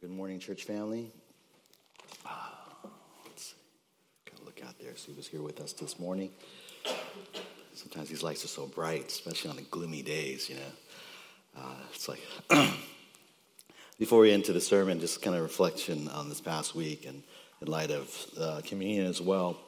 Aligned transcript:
Good 0.00 0.12
morning, 0.12 0.38
church 0.38 0.64
family. 0.64 1.12
Let's 3.26 3.44
see. 3.48 3.54
Gotta 4.30 4.44
look 4.46 4.62
out 4.66 4.78
there, 4.78 4.96
see 4.96 5.12
who's 5.12 5.26
here 5.26 5.42
with 5.42 5.60
us 5.60 5.74
this 5.74 5.98
morning. 5.98 6.30
Sometimes 7.74 8.08
these 8.08 8.22
lights 8.22 8.42
are 8.42 8.48
so 8.48 8.66
bright, 8.66 9.08
especially 9.08 9.50
on 9.50 9.56
the 9.56 9.62
gloomy 9.64 10.00
days, 10.00 10.48
you 10.48 10.54
know. 10.54 11.58
Uh, 11.58 11.74
it's 11.92 12.08
like, 12.08 12.20
before 13.98 14.20
we 14.20 14.32
into 14.32 14.54
the 14.54 14.60
sermon, 14.62 15.00
just 15.00 15.20
kind 15.20 15.36
of 15.36 15.42
reflection 15.42 16.08
on 16.08 16.30
this 16.30 16.40
past 16.40 16.74
week 16.74 17.04
and 17.04 17.22
in 17.60 17.68
light 17.68 17.90
of 17.90 18.26
uh, 18.40 18.62
communion 18.64 19.04
as 19.06 19.20
well. 19.20 19.58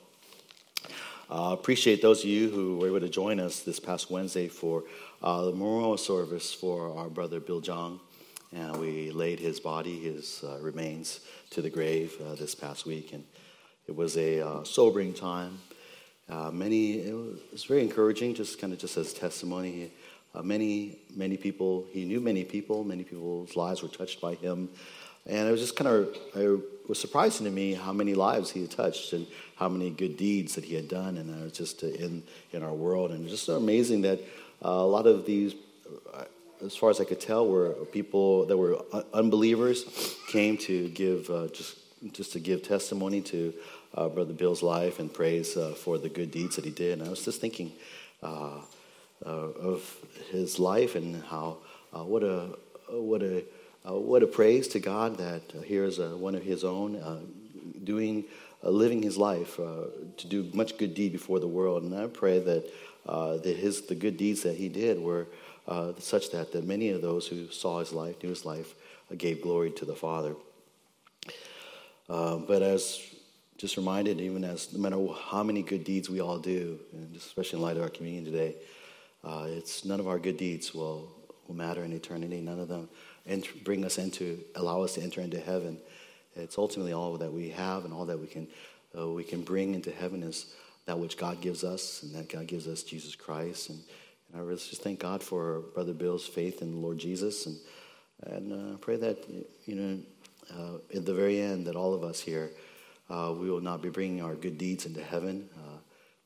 Uh, 1.30 1.50
appreciate 1.52 2.00
those 2.00 2.20
of 2.20 2.30
you 2.30 2.48
who 2.48 2.78
were 2.78 2.86
able 2.86 3.00
to 3.00 3.08
join 3.10 3.38
us 3.38 3.60
this 3.60 3.78
past 3.78 4.10
Wednesday 4.10 4.48
for 4.48 4.84
uh, 5.22 5.44
the 5.44 5.52
memorial 5.52 5.98
service 5.98 6.54
for 6.54 6.96
our 6.96 7.10
brother 7.10 7.38
Bill 7.38 7.60
Jong 7.60 8.00
and 8.54 8.76
we 8.76 9.10
laid 9.10 9.40
his 9.40 9.60
body, 9.60 9.98
his 9.98 10.44
uh, 10.44 10.58
remains, 10.60 11.20
to 11.50 11.62
the 11.62 11.70
grave 11.70 12.14
uh, 12.26 12.34
this 12.34 12.54
past 12.54 12.86
week, 12.86 13.12
and 13.12 13.24
it 13.86 13.96
was 13.96 14.16
a 14.16 14.40
uh, 14.40 14.64
sobering 14.64 15.14
time. 15.14 15.58
Uh, 16.28 16.50
many, 16.50 16.98
it 16.98 17.14
was 17.50 17.64
very 17.64 17.82
encouraging, 17.82 18.34
just 18.34 18.60
kind 18.60 18.72
of 18.72 18.78
just 18.78 18.96
as 18.96 19.12
testimony. 19.12 19.90
Uh, 20.34 20.42
many, 20.42 20.98
many 21.14 21.36
people, 21.36 21.86
he 21.90 22.04
knew 22.04 22.20
many 22.20 22.44
people, 22.44 22.84
many 22.84 23.04
people's 23.04 23.56
lives 23.56 23.82
were 23.82 23.88
touched 23.88 24.20
by 24.20 24.34
him, 24.34 24.68
and 25.26 25.48
it 25.48 25.50
was 25.50 25.60
just 25.60 25.76
kind 25.76 25.88
of, 25.88 26.16
it 26.34 26.88
was 26.88 26.98
surprising 26.98 27.44
to 27.44 27.52
me 27.52 27.74
how 27.74 27.92
many 27.92 28.14
lives 28.14 28.50
he 28.50 28.62
had 28.62 28.70
touched 28.70 29.12
and 29.12 29.26
how 29.56 29.68
many 29.68 29.90
good 29.90 30.16
deeds 30.16 30.54
that 30.54 30.64
he 30.64 30.74
had 30.74 30.88
done, 30.88 31.16
and 31.16 31.30
it 31.30 31.42
was 31.42 31.52
just 31.52 31.82
in 31.82 32.22
in 32.52 32.62
our 32.62 32.72
world, 32.72 33.10
and 33.10 33.28
just 33.28 33.44
so 33.44 33.56
amazing 33.56 34.02
that 34.02 34.20
a 34.62 34.84
lot 34.84 35.06
of 35.06 35.26
these 35.26 35.54
as 36.64 36.76
far 36.76 36.90
as 36.90 37.00
I 37.00 37.04
could 37.04 37.20
tell, 37.20 37.46
were 37.46 37.70
people 37.92 38.46
that 38.46 38.56
were 38.56 38.78
unbelievers 39.12 40.16
came 40.28 40.56
to 40.58 40.88
give 40.90 41.28
uh, 41.30 41.48
just 41.48 41.78
just 42.12 42.32
to 42.32 42.40
give 42.40 42.62
testimony 42.62 43.20
to 43.20 43.54
uh, 43.94 44.08
Brother 44.08 44.32
Bill's 44.32 44.62
life 44.62 44.98
and 44.98 45.12
praise 45.12 45.56
uh, 45.56 45.70
for 45.70 45.98
the 45.98 46.08
good 46.08 46.30
deeds 46.30 46.56
that 46.56 46.64
he 46.64 46.70
did. 46.70 46.98
And 46.98 47.06
I 47.06 47.10
was 47.10 47.24
just 47.24 47.40
thinking 47.40 47.72
uh, 48.22 48.60
uh, 49.24 49.28
of 49.28 49.96
his 50.30 50.58
life 50.58 50.94
and 50.94 51.22
how 51.24 51.58
uh, 51.92 52.04
what 52.04 52.22
a 52.22 52.56
what 52.90 53.22
a 53.22 53.44
what 53.84 54.22
a 54.22 54.26
praise 54.26 54.68
to 54.68 54.80
God 54.80 55.18
that 55.18 55.42
here's 55.64 55.98
one 55.98 56.34
of 56.34 56.42
His 56.42 56.64
own 56.64 57.26
doing 57.82 58.24
living 58.62 59.02
his 59.02 59.16
life 59.18 59.56
to 59.56 60.26
do 60.28 60.48
much 60.54 60.78
good 60.78 60.94
deed 60.94 61.10
before 61.10 61.40
the 61.40 61.48
world. 61.48 61.82
And 61.82 61.92
I 61.92 62.06
pray 62.06 62.38
that 62.38 62.72
that 63.06 63.56
his 63.56 63.82
the 63.82 63.94
good 63.94 64.16
deeds 64.16 64.42
that 64.42 64.56
he 64.56 64.68
did 64.68 65.00
were 65.00 65.26
uh, 65.66 65.92
such 65.98 66.30
that, 66.30 66.52
that 66.52 66.64
many 66.64 66.90
of 66.90 67.02
those 67.02 67.26
who 67.26 67.48
saw 67.48 67.78
his 67.78 67.92
life, 67.92 68.22
knew 68.22 68.30
his 68.30 68.44
life, 68.44 68.74
uh, 69.10 69.14
gave 69.16 69.42
glory 69.42 69.70
to 69.70 69.84
the 69.84 69.94
Father. 69.94 70.34
Uh, 72.08 72.36
but 72.36 72.62
as 72.62 73.00
just 73.58 73.76
reminded, 73.76 74.20
even 74.20 74.44
as 74.44 74.72
no 74.72 74.80
matter 74.80 75.14
how 75.30 75.42
many 75.42 75.62
good 75.62 75.84
deeds 75.84 76.10
we 76.10 76.20
all 76.20 76.38
do, 76.38 76.78
and 76.92 77.14
especially 77.14 77.58
in 77.58 77.62
light 77.62 77.76
of 77.76 77.82
our 77.82 77.88
communion 77.88 78.24
today, 78.24 78.56
uh, 79.24 79.46
it's 79.48 79.84
none 79.84 80.00
of 80.00 80.08
our 80.08 80.18
good 80.18 80.36
deeds 80.36 80.74
will, 80.74 81.08
will 81.46 81.54
matter 81.54 81.84
in 81.84 81.92
eternity. 81.92 82.40
None 82.40 82.58
of 82.58 82.66
them 82.66 82.88
ent- 83.26 83.62
bring 83.62 83.84
us 83.84 83.98
into, 83.98 84.40
allow 84.56 84.82
us 84.82 84.94
to 84.94 85.00
enter 85.00 85.20
into 85.20 85.38
heaven. 85.38 85.78
It's 86.34 86.58
ultimately 86.58 86.92
all 86.92 87.16
that 87.18 87.32
we 87.32 87.50
have 87.50 87.84
and 87.84 87.94
all 87.94 88.06
that 88.06 88.18
we 88.18 88.26
can, 88.26 88.48
uh, 88.98 89.06
we 89.08 89.22
can 89.22 89.42
bring 89.42 89.74
into 89.74 89.92
heaven 89.92 90.24
is 90.24 90.52
that 90.86 90.98
which 90.98 91.16
God 91.16 91.40
gives 91.40 91.64
us, 91.64 92.02
and 92.02 92.14
that 92.14 92.28
God 92.28 92.46
gives 92.46 92.66
us 92.66 92.82
Jesus 92.82 93.14
Christ. 93.14 93.70
And 93.70 93.78
I 94.34 94.38
just 94.54 94.82
thank 94.82 95.00
God 95.00 95.22
for 95.22 95.60
Brother 95.74 95.92
Bill's 95.92 96.26
faith 96.26 96.62
in 96.62 96.72
the 96.72 96.78
Lord 96.78 96.98
Jesus 96.98 97.46
and, 97.46 97.56
and 98.24 98.74
uh, 98.74 98.76
pray 98.78 98.96
that, 98.96 99.18
you 99.66 99.74
know, 99.74 99.98
uh, 100.50 100.76
at 100.94 101.06
the 101.06 101.14
very 101.14 101.40
end, 101.40 101.66
that 101.66 101.76
all 101.76 101.94
of 101.94 102.02
us 102.02 102.20
here, 102.20 102.50
uh, 103.10 103.34
we 103.36 103.50
will 103.50 103.60
not 103.60 103.82
be 103.82 103.90
bringing 103.90 104.22
our 104.22 104.34
good 104.34 104.58
deeds 104.58 104.86
into 104.86 105.02
heaven, 105.02 105.48
uh, 105.56 105.78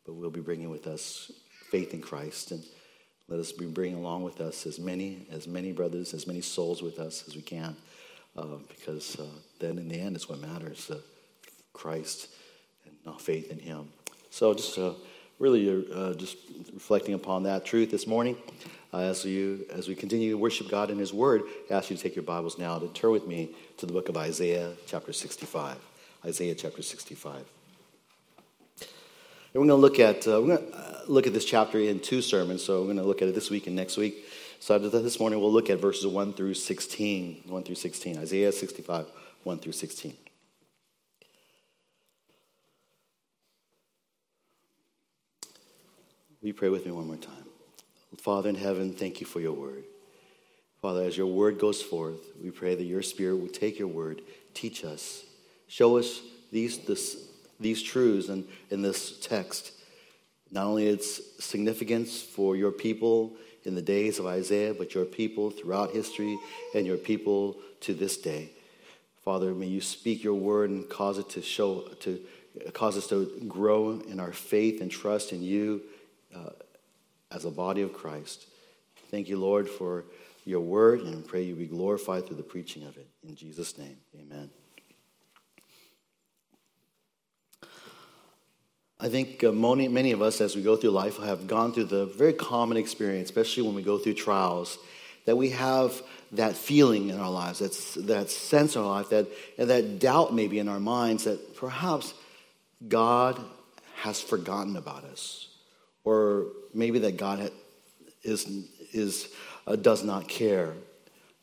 but 0.05 0.15
we'll 0.15 0.31
be 0.31 0.41
bringing 0.41 0.71
with 0.71 0.87
us 0.87 1.33
faith 1.71 1.93
in 1.95 2.01
Christ. 2.01 2.53
And 2.53 2.65
let 3.29 3.41
us 3.41 3.53
be 3.53 3.67
bringing 3.67 3.99
along 3.99 4.23
with 4.23 4.41
us 4.41 4.67
as 4.67 4.79
many, 4.79 5.27
as 5.31 5.49
many 5.49 5.73
brothers, 5.73 6.15
as 6.15 6.27
many 6.27 6.41
souls 6.41 6.83
with 6.83 6.99
us 6.99 7.25
as 7.27 7.35
we 7.35 7.43
can, 7.43 7.77
uh, 8.37 8.57
because 8.69 9.19
uh, 9.19 9.25
then 9.59 9.79
in 9.79 9.89
the 9.89 10.01
end, 10.01 10.15
it's 10.15 10.29
what 10.29 10.41
matters 10.41 10.91
Christ 11.73 12.29
and 12.85 12.95
not 13.05 13.21
faith 13.21 13.51
in 13.51 13.59
Him. 13.59 13.89
So 14.37 14.53
just 14.53 14.79
really 15.39 15.67
uh, 15.91 16.13
just 16.13 16.37
reflecting 16.75 17.15
upon 17.15 17.45
that 17.45 17.65
truth 17.65 17.91
this 17.91 18.07
morning. 18.07 18.37
Uh, 18.93 18.99
as, 18.99 19.25
you, 19.25 19.65
as 19.73 19.89
we 19.89 19.95
continue 19.95 20.33
to 20.33 20.37
worship 20.37 20.69
God 20.69 20.91
in 20.91 20.99
His 20.99 21.11
Word, 21.11 21.45
I 21.71 21.75
ask 21.75 21.89
you 21.89 21.97
to 21.97 22.03
take 22.03 22.15
your 22.15 22.23
Bibles 22.23 22.59
now 22.59 22.79
to 22.79 22.87
turn 22.89 23.13
with 23.13 23.27
me 23.27 23.57
to 23.79 23.87
the 23.87 23.95
book 23.95 24.11
of 24.11 24.17
Isaiah, 24.19 24.75
chapter 24.85 25.15
65. 25.15 25.79
Isaiah, 26.23 26.55
chapter 26.55 26.83
65. 26.83 27.37
And 27.39 27.47
we're 29.55 29.61
going 29.61 29.69
to 29.69 29.75
look 29.77 29.99
at 29.99 30.29
uh, 30.29 30.43
we're 30.43 30.59
going 30.59 30.71
to 30.71 30.77
uh, 30.77 31.01
look 31.09 31.27
at 31.27 31.33
this 31.33 31.47
chapter 31.47 31.79
in 31.79 31.99
two 31.99 32.21
sermons. 32.21 32.63
So 32.63 32.81
we're 32.81 32.89
going 32.89 32.99
to 32.99 33.05
look 33.05 33.23
at 33.23 33.29
it 33.29 33.35
this 33.35 33.49
week 33.49 33.67
and 33.67 33.75
next 33.75 33.97
week. 33.97 34.23
So 34.61 34.79
this 34.79 35.19
morning 35.19 35.41
we'll 35.41 35.51
look 35.51 35.71
at 35.71 35.79
verses 35.79 36.07
1 36.07 36.35
through 36.35 36.53
16. 36.53 37.45
1 37.47 37.63
through 37.63 37.75
16. 37.75 38.19
Isaiah 38.19 38.53
65, 38.53 39.07
1 39.45 39.59
through 39.61 39.73
16. 39.73 40.15
Will 46.41 46.49
you 46.49 46.55
pray 46.55 46.69
with 46.69 46.85
me 46.85 46.93
one 46.93 47.07
more 47.07 47.17
time? 47.17 47.33
Father 48.19 48.51
in 48.51 48.57
heaven, 48.57 48.93
thank 48.93 49.21
you 49.21 49.27
for 49.27 49.41
your 49.41 49.53
word. 49.53 49.85
Father, 50.83 51.03
as 51.03 51.17
your 51.17 51.27
word 51.27 51.59
goes 51.59 51.81
forth, 51.81 52.21
we 52.43 52.51
pray 52.51 52.75
that 52.75 52.85
your 52.85 53.03
spirit 53.03 53.37
will 53.37 53.49
take 53.49 53.79
your 53.79 53.89
word, 53.89 54.21
teach 54.53 54.85
us, 54.85 55.25
show 55.67 55.97
us 55.97 56.21
these, 56.53 56.79
this, 56.79 57.29
these 57.59 57.83
truths 57.83 58.29
in, 58.29 58.47
in 58.71 58.83
this 58.83 59.19
text. 59.21 59.73
Not 60.51 60.67
only 60.67 60.87
its 60.87 61.21
significance 61.43 62.21
for 62.21 62.55
your 62.55 62.71
people 62.71 63.33
in 63.65 63.75
the 63.75 63.83
days 63.83 64.19
of 64.19 64.27
Isaiah, 64.27 64.75
but 64.75 64.95
your 64.95 65.07
people 65.07 65.51
throughout 65.51 65.93
history 65.93 66.39
and 66.75 66.87
your 66.87 66.99
people 66.99 67.57
to 67.81 67.95
this 67.95 68.19
day. 68.19 68.51
Father, 69.25 69.55
may 69.55 69.67
you 69.67 69.81
speak 69.81 70.23
your 70.23 70.35
word 70.35 70.71
and 70.71 70.89
cause 70.89 71.19
it 71.19 71.31
to 71.31 71.43
show, 71.43 71.89
to 72.01 72.21
cause 72.75 72.97
us 72.97 73.07
to 73.09 73.27
grow 73.49 74.01
in 74.07 74.21
our 74.21 74.33
faith 74.33 74.81
and 74.83 74.91
trust 74.91 75.33
in 75.33 75.43
you 75.43 75.83
uh, 76.37 76.51
as 77.31 77.45
a 77.45 77.51
body 77.51 77.83
of 77.83 77.93
Christ. 77.93 78.47
Thank 79.11 79.29
you, 79.29 79.37
Lord, 79.37 79.69
for 79.69 80.05
your 80.45 80.61
word, 80.61 81.01
and 81.01 81.27
pray 81.27 81.43
you 81.43 81.55
be 81.55 81.67
glorified 81.67 82.27
through 82.27 82.37
the 82.37 82.43
preaching 82.43 82.85
of 82.85 82.97
it. 82.97 83.09
In 83.27 83.35
Jesus' 83.35 83.77
name, 83.79 83.97
amen. 84.19 84.51
I 88.99 89.09
think 89.09 89.45
uh, 89.45 89.53
many, 89.53 89.89
many 89.89 90.13
of 90.13 90.23
us, 90.23 90.41
as 90.41 90.57
we 90.57 90.63
go 90.63 90.77
through 90.77 90.91
life, 90.91 91.19
have 91.19 91.47
gone 91.47 91.73
through 91.73 91.85
the 91.85 92.07
very 92.07 92.33
common 92.33 92.77
experience, 92.77 93.29
especially 93.29 93.65
when 93.65 93.75
we 93.75 93.83
go 93.83 93.99
through 93.99 94.15
trials, 94.15 94.79
that 95.27 95.37
we 95.37 95.51
have 95.51 96.01
that 96.33 96.57
feeling 96.57 97.11
in 97.11 97.19
our 97.19 97.31
lives, 97.31 97.59
that's, 97.59 97.95
that 97.95 98.31
sense 98.31 98.75
in 98.75 98.83
our 98.83 98.89
life, 98.89 99.11
that, 99.11 99.27
and 99.59 99.69
that 99.69 99.99
doubt 99.99 100.35
maybe 100.35 100.59
in 100.59 100.69
our 100.69 100.81
minds 100.81 101.25
that 101.25 101.57
perhaps 101.57 102.15
God 102.89 103.39
has 103.97 104.21
forgotten 104.21 104.77
about 104.77 105.05
us 105.05 105.46
or 106.07 106.47
maybe 106.73 107.01
that 107.01 107.17
God 107.17 107.51
is, 108.23 108.47
is, 108.93 109.29
uh, 109.67 109.75
does 109.77 110.05
not 110.05 110.29
care. 110.29 110.73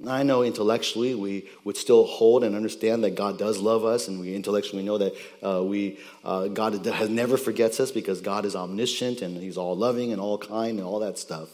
I 0.08 0.24
know 0.24 0.42
intellectually 0.42 1.16
we 1.16 1.50
would 1.66 1.78
still 1.78 2.06
hold 2.06 2.44
and 2.44 2.56
understand 2.56 3.04
that 3.04 3.16
God 3.16 3.38
does 3.38 3.60
love 3.60 3.84
us, 3.86 4.08
and 4.08 4.20
we 4.20 4.34
intellectually 4.34 4.84
know 4.84 4.98
that 4.98 5.14
uh, 5.46 5.64
we, 5.64 6.00
uh, 6.24 6.48
God 6.48 6.86
has 6.86 7.10
never 7.10 7.38
forgets 7.38 7.80
us 7.80 7.92
because 7.92 8.22
God 8.22 8.46
is 8.46 8.56
omniscient 8.56 9.22
and 9.22 9.38
He's 9.38 9.58
all 9.58 9.76
loving 9.76 10.12
and 10.12 10.22
all 10.22 10.38
kind 10.38 10.80
and 10.80 10.88
all 10.88 11.00
that 11.00 11.18
stuff. 11.20 11.50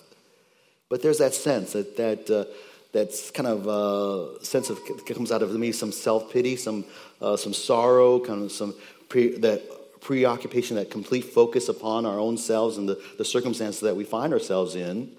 But 0.88 1.02
there's 1.02 1.18
that 1.18 1.34
sense 1.34 1.74
that 1.74 1.98
that 1.98 2.30
uh, 2.30 2.46
that's 2.92 3.30
kind 3.32 3.48
of 3.48 3.68
uh, 3.68 4.44
sense 4.44 4.70
of 4.70 4.80
comes 5.06 5.32
out 5.32 5.44
of 5.44 5.52
me 5.54 5.72
some 5.72 5.92
self 5.92 6.32
pity, 6.32 6.56
some 6.56 6.86
uh, 7.22 7.38
some 7.38 7.54
sorrow, 7.54 8.20
kind 8.20 8.44
of 8.44 8.52
some 8.52 8.74
pre, 9.10 9.38
that 9.40 9.62
preoccupation, 10.02 10.76
that 10.78 10.90
complete 10.90 11.26
focus 11.26 11.70
upon 11.70 12.06
our 12.06 12.20
own 12.20 12.38
selves 12.38 12.78
and 12.78 12.88
the, 12.88 13.02
the 13.18 13.26
circumstances 13.26 13.82
that 13.82 13.96
we 13.96 14.04
find 14.04 14.34
ourselves 14.34 14.76
in, 14.76 15.16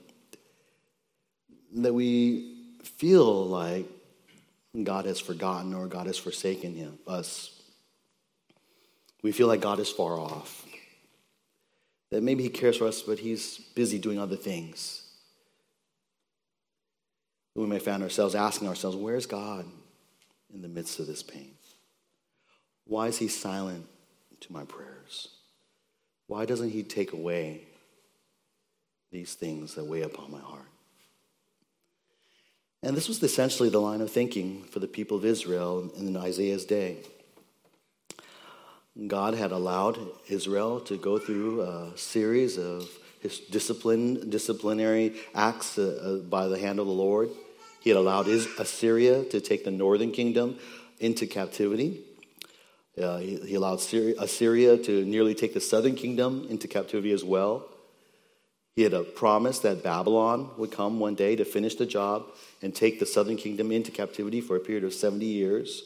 that 1.74 1.92
we 1.92 2.56
feel 2.82 3.46
like 3.46 3.86
God 4.82 5.04
has 5.06 5.20
forgotten 5.20 5.74
or 5.74 5.86
God 5.86 6.06
has 6.06 6.18
forsaken 6.18 6.74
him, 6.74 6.98
us. 7.06 7.60
We 9.22 9.32
feel 9.32 9.48
like 9.48 9.60
God 9.60 9.78
is 9.78 9.90
far 9.90 10.18
off. 10.18 10.64
That 12.10 12.22
maybe 12.22 12.42
he 12.42 12.48
cares 12.48 12.78
for 12.78 12.86
us, 12.86 13.02
but 13.02 13.18
he's 13.18 13.58
busy 13.74 13.98
doing 13.98 14.18
other 14.18 14.36
things. 14.36 15.06
We 17.54 17.66
may 17.66 17.78
find 17.78 18.02
ourselves 18.02 18.34
asking 18.34 18.68
ourselves, 18.68 18.96
where's 18.96 19.26
God 19.26 19.66
in 20.52 20.62
the 20.62 20.68
midst 20.68 20.98
of 20.98 21.06
this 21.06 21.22
pain? 21.22 21.52
Why 22.86 23.08
is 23.08 23.18
he 23.18 23.28
silent 23.28 23.86
to 24.40 24.52
my 24.52 24.64
prayers? 24.64 25.28
Why 26.26 26.44
doesn't 26.44 26.70
He 26.70 26.82
take 26.82 27.12
away 27.12 27.62
these 29.10 29.34
things 29.34 29.74
that 29.74 29.84
weigh 29.84 30.02
upon 30.02 30.30
my 30.30 30.40
heart? 30.40 30.68
And 32.82 32.96
this 32.96 33.08
was 33.08 33.22
essentially 33.22 33.68
the 33.68 33.80
line 33.80 34.00
of 34.00 34.10
thinking 34.10 34.64
for 34.64 34.78
the 34.78 34.86
people 34.86 35.16
of 35.16 35.24
Israel 35.24 35.90
in 35.98 36.16
Isaiah's 36.16 36.64
day. 36.64 36.98
God 39.06 39.34
had 39.34 39.52
allowed 39.52 39.98
Israel 40.28 40.80
to 40.80 40.96
go 40.96 41.18
through 41.18 41.62
a 41.62 41.92
series 41.96 42.58
of 42.58 42.88
discipline, 43.50 44.30
disciplinary 44.30 45.14
acts 45.34 45.78
uh, 45.78 46.00
uh, 46.22 46.28
by 46.28 46.48
the 46.48 46.58
hand 46.58 46.78
of 46.78 46.86
the 46.86 46.92
Lord. 46.92 47.30
He 47.80 47.90
had 47.90 47.96
allowed 47.96 48.28
Assyria 48.28 49.24
to 49.24 49.40
take 49.40 49.64
the 49.64 49.70
northern 49.70 50.10
kingdom 50.10 50.58
into 50.98 51.26
captivity. 51.26 52.00
Uh, 53.00 53.18
he, 53.18 53.36
he, 53.36 53.54
allowed 53.54 53.80
Syria, 53.80 54.14
Assyria 54.18 54.76
to 54.78 55.04
nearly 55.04 55.34
take 55.34 55.54
the 55.54 55.60
southern 55.60 55.94
kingdom 55.94 56.46
into 56.50 56.68
captivity 56.68 57.12
as 57.12 57.24
well. 57.24 57.66
He 58.76 58.82
had 58.82 58.94
a 58.94 59.02
promise 59.02 59.58
that 59.60 59.82
Babylon 59.82 60.50
would 60.56 60.70
come 60.70 61.00
one 61.00 61.14
day 61.14 61.36
to 61.36 61.44
finish 61.44 61.74
the 61.74 61.86
job 61.86 62.26
and 62.62 62.74
take 62.74 63.00
the 63.00 63.06
southern 63.06 63.36
kingdom 63.36 63.72
into 63.72 63.90
captivity 63.90 64.40
for 64.40 64.56
a 64.56 64.60
period 64.60 64.84
of 64.84 64.94
70 64.94 65.24
years. 65.24 65.82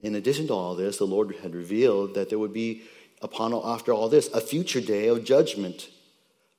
In 0.00 0.14
addition 0.14 0.46
to 0.48 0.52
all 0.52 0.74
this, 0.74 0.98
the 0.98 1.06
Lord 1.06 1.34
had 1.42 1.54
revealed 1.54 2.14
that 2.14 2.28
there 2.28 2.38
would 2.38 2.52
be, 2.52 2.82
upon 3.22 3.54
after 3.54 3.92
all 3.92 4.08
this, 4.08 4.28
a 4.28 4.40
future 4.40 4.80
day 4.80 5.08
of 5.08 5.24
judgment, 5.24 5.88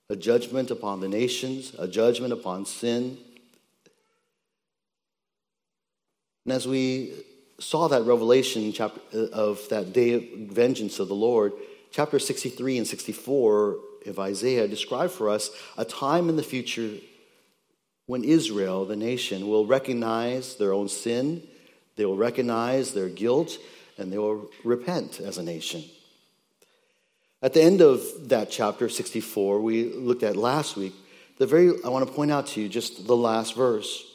a 0.09 0.15
judgment 0.15 0.71
upon 0.71 0.99
the 0.99 1.07
nations, 1.07 1.73
a 1.77 1.87
judgment 1.87 2.33
upon 2.33 2.65
sin. 2.65 3.17
And 6.45 6.53
as 6.53 6.67
we 6.67 7.13
saw 7.59 7.87
that 7.87 8.03
revelation 8.03 8.71
chapter, 8.71 9.01
uh, 9.13 9.27
of 9.33 9.67
that 9.69 9.93
day 9.93 10.13
of 10.13 10.21
vengeance 10.49 10.99
of 10.99 11.07
the 11.07 11.15
Lord, 11.15 11.53
chapter 11.91 12.19
63 12.19 12.77
and 12.77 12.87
64 12.87 13.77
of 14.05 14.19
Isaiah 14.19 14.67
describe 14.67 15.11
for 15.11 15.29
us 15.29 15.49
a 15.77 15.85
time 15.85 16.29
in 16.29 16.35
the 16.35 16.43
future 16.43 16.95
when 18.05 18.23
Israel, 18.23 18.85
the 18.85 18.95
nation, 18.95 19.47
will 19.47 19.65
recognize 19.65 20.55
their 20.55 20.73
own 20.73 20.87
sin, 20.87 21.45
they 21.97 22.05
will 22.05 22.15
recognize 22.15 22.93
their 22.93 23.09
guilt, 23.09 23.57
and 23.97 24.13
they 24.13 24.17
will 24.17 24.49
repent 24.63 25.19
as 25.19 25.37
a 25.37 25.43
nation. 25.43 25.83
At 27.41 27.53
the 27.53 27.61
end 27.61 27.81
of 27.81 28.01
that 28.29 28.49
chapter 28.49 28.87
64, 28.87 29.59
we 29.59 29.93
looked 29.93 30.23
at 30.23 30.35
last 30.35 30.77
week, 30.77 30.93
the 31.37 31.45
very 31.45 31.71
I 31.83 31.89
want 31.89 32.07
to 32.07 32.13
point 32.13 32.31
out 32.31 32.47
to 32.47 32.61
you 32.61 32.69
just 32.69 33.05
the 33.05 33.15
last 33.15 33.55
verse. 33.55 34.06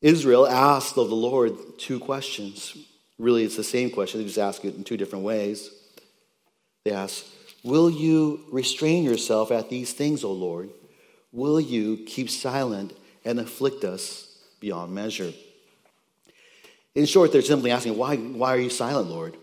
Israel 0.00 0.46
asked 0.46 0.98
of 0.98 1.08
the 1.08 1.16
Lord 1.16 1.52
two 1.78 1.98
questions. 1.98 2.76
Really, 3.18 3.44
it's 3.44 3.56
the 3.56 3.64
same 3.64 3.90
question, 3.90 4.20
they 4.20 4.26
just 4.26 4.38
ask 4.38 4.64
it 4.64 4.74
in 4.74 4.84
two 4.84 4.96
different 4.96 5.24
ways. 5.24 5.70
They 6.84 6.92
ask, 6.92 7.24
Will 7.64 7.90
you 7.90 8.44
restrain 8.52 9.02
yourself 9.02 9.50
at 9.50 9.70
these 9.70 9.92
things, 9.92 10.22
O 10.22 10.32
Lord? 10.32 10.70
Will 11.32 11.60
you 11.60 12.04
keep 12.06 12.30
silent 12.30 12.96
and 13.24 13.40
afflict 13.40 13.84
us 13.84 14.38
beyond 14.60 14.94
measure? 14.94 15.32
In 16.94 17.06
short, 17.06 17.32
they're 17.32 17.42
simply 17.42 17.70
asking, 17.70 17.96
Why, 17.96 18.16
why 18.16 18.54
are 18.54 18.60
you 18.60 18.70
silent, 18.70 19.08
Lord? 19.08 19.36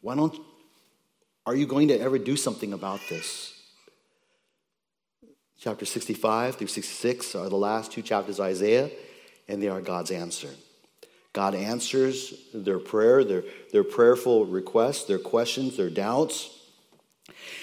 Why 0.00 0.14
don't 0.14 0.38
are 1.46 1.54
you 1.54 1.66
going 1.66 1.88
to 1.88 2.00
ever 2.00 2.18
do 2.18 2.36
something 2.36 2.72
about 2.72 3.00
this? 3.08 3.52
Chapter 5.58 5.86
65 5.86 6.56
through 6.56 6.66
66 6.66 7.34
are 7.34 7.48
the 7.48 7.56
last 7.56 7.92
two 7.92 8.02
chapters 8.02 8.38
of 8.38 8.46
Isaiah, 8.46 8.90
and 9.48 9.62
they 9.62 9.68
are 9.68 9.80
God's 9.80 10.10
answer. 10.10 10.50
God 11.32 11.54
answers 11.54 12.32
their 12.54 12.78
prayer, 12.78 13.22
their, 13.22 13.44
their 13.70 13.84
prayerful 13.84 14.46
requests, 14.46 15.04
their 15.04 15.18
questions, 15.18 15.76
their 15.76 15.90
doubts. 15.90 16.50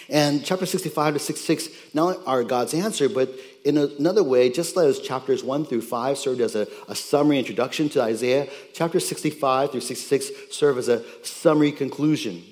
And 0.09 0.45
chapter 0.45 0.65
65 0.65 1.15
to 1.15 1.19
66 1.19 1.69
not 1.93 2.19
are 2.27 2.43
God's 2.43 2.75
answer, 2.75 3.09
but 3.09 3.33
in 3.65 3.77
another 3.77 4.23
way, 4.23 4.51
just 4.51 4.77
as 4.77 4.99
chapters 4.99 5.43
1 5.43 5.65
through 5.65 5.81
5 5.81 6.17
served 6.17 6.41
as 6.41 6.55
a, 6.55 6.67
a, 6.87 6.93
summary 6.93 7.39
introduction 7.39 7.89
to 7.89 8.01
Isaiah, 8.01 8.47
chapter 8.73 8.99
65 8.99 9.71
through 9.71 9.81
66 9.81 10.55
serve 10.55 10.77
as 10.77 10.89
a 10.89 11.03
summary 11.25 11.71
conclusion, 11.71 12.43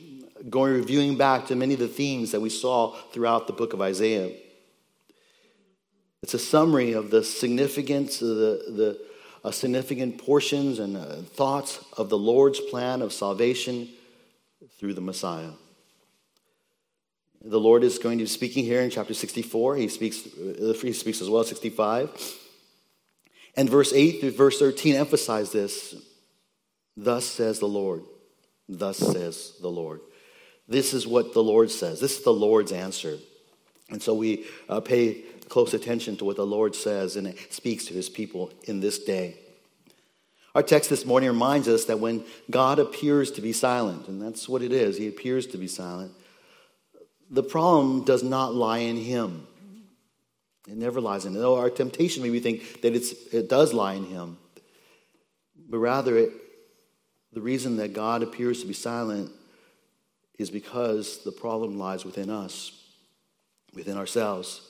going 0.50 0.74
reviewing 0.74 1.18
back 1.18 1.46
to 1.48 1.56
many 1.56 1.74
of 1.74 1.80
the 1.80 1.88
themes 1.88 2.32
that 2.32 2.40
we 2.40 2.50
saw 2.50 2.96
throughout 3.12 3.46
the 3.46 3.54
book 3.54 3.74
of 3.74 3.82
Isaiah. 3.82 4.32
It's 6.24 6.34
a 6.34 6.40
summary 6.40 6.94
of 6.94 7.12
the 7.12 7.24
significance, 7.24 8.22
of 8.22 8.30
the, 8.30 8.64
the 8.70 9.11
uh, 9.44 9.52
significant 9.52 10.18
portions 10.18 10.80
and 10.80 10.98
uh, 10.98 11.16
thoughts 11.24 11.84
of 11.98 12.10
the 12.10 12.18
Lord's 12.18 12.60
plan 12.60 13.02
of 13.02 13.12
salvation 13.12 13.90
through 14.78 14.94
the 14.94 15.02
Messiah. 15.02 15.52
The 17.44 17.60
Lord 17.60 17.84
is 17.84 17.98
going 17.98 18.20
to 18.20 18.26
be 18.26 18.28
speaking 18.30 18.64
here 18.64 18.82
in 18.82 18.92
chapter 18.92 19.16
64. 19.16 19.78
He 19.78 19.88
speaks, 19.88 20.28
uh, 20.28 20.74
he 20.80 20.94
speaks 20.94 21.22
as 21.22 21.30
well, 21.30 21.44
65. 21.44 22.38
And 23.58 23.70
verse 23.70 23.92
8 23.94 24.20
through 24.20 24.32
verse 24.32 24.60
13 24.60 24.96
emphasize 24.96 25.52
this. 25.52 25.96
Thus 26.96 27.26
says 27.26 27.60
the 27.60 27.68
Lord. 27.68 28.04
Thus 28.70 28.98
says 28.98 29.54
the 29.60 29.70
Lord. 29.70 30.02
This 30.68 30.94
is 30.94 31.08
what 31.08 31.34
the 31.34 31.44
Lord 31.44 31.72
says. 31.72 32.00
This 32.00 32.18
is 32.18 32.24
the 32.24 32.34
Lord's 32.34 32.72
answer. 32.72 33.18
And 33.90 34.02
so 34.02 34.14
we 34.14 34.46
uh, 34.70 34.80
pay 34.80 35.24
close 35.52 35.74
attention 35.74 36.16
to 36.16 36.24
what 36.24 36.38
the 36.38 36.46
Lord 36.46 36.74
says 36.74 37.18
and 37.18 37.36
speaks 37.50 37.84
to 37.88 37.94
his 37.94 38.08
people 38.08 38.54
in 38.64 38.80
this 38.80 38.98
day. 39.00 39.36
Our 40.56 40.64
text 40.64 40.90
this 40.90 41.06
morning 41.06 41.28
reminds 41.28 41.68
us 41.68 41.84
that 41.86 42.00
when 42.00 42.24
God 42.50 42.80
appears 42.80 43.32
to 43.32 43.42
be 43.42 43.52
silent, 43.52 44.08
and 44.08 44.22
that's 44.22 44.48
what 44.48 44.62
it 44.62 44.72
is, 44.72 44.98
he 44.98 45.10
appears 45.10 45.46
to 45.48 45.58
be 45.58 45.68
silent, 45.68 46.14
the 47.30 47.44
problem 47.44 48.06
does 48.06 48.24
not 48.24 48.56
lie 48.56 48.78
in 48.78 48.96
him. 48.96 49.46
It 50.70 50.78
never 50.78 51.02
lies 51.02 51.26
in 51.26 51.36
him. 51.36 51.42
Though 51.42 51.60
our 51.60 51.70
temptation 51.70 52.24
may 52.24 52.30
be 52.30 52.40
think 52.40 52.82
that 52.82 52.96
it's, 52.96 53.12
it 53.34 53.50
does 53.50 53.74
lie 53.74 53.96
in 53.96 54.06
him. 54.06 54.38
But 55.70 55.80
rather, 55.80 56.18
it, 56.18 56.32
the 57.34 57.42
reason 57.42 57.76
that 57.76 57.92
God 57.92 58.24
appears 58.24 58.62
to 58.62 58.68
be 58.68 58.74
silent 58.74 59.30
is 60.40 60.50
because 60.50 61.26
the 61.26 61.32
problem 61.34 61.78
lies 61.78 62.06
within 62.06 62.30
us, 62.30 62.72
within 63.74 63.98
ourselves. 63.98 64.70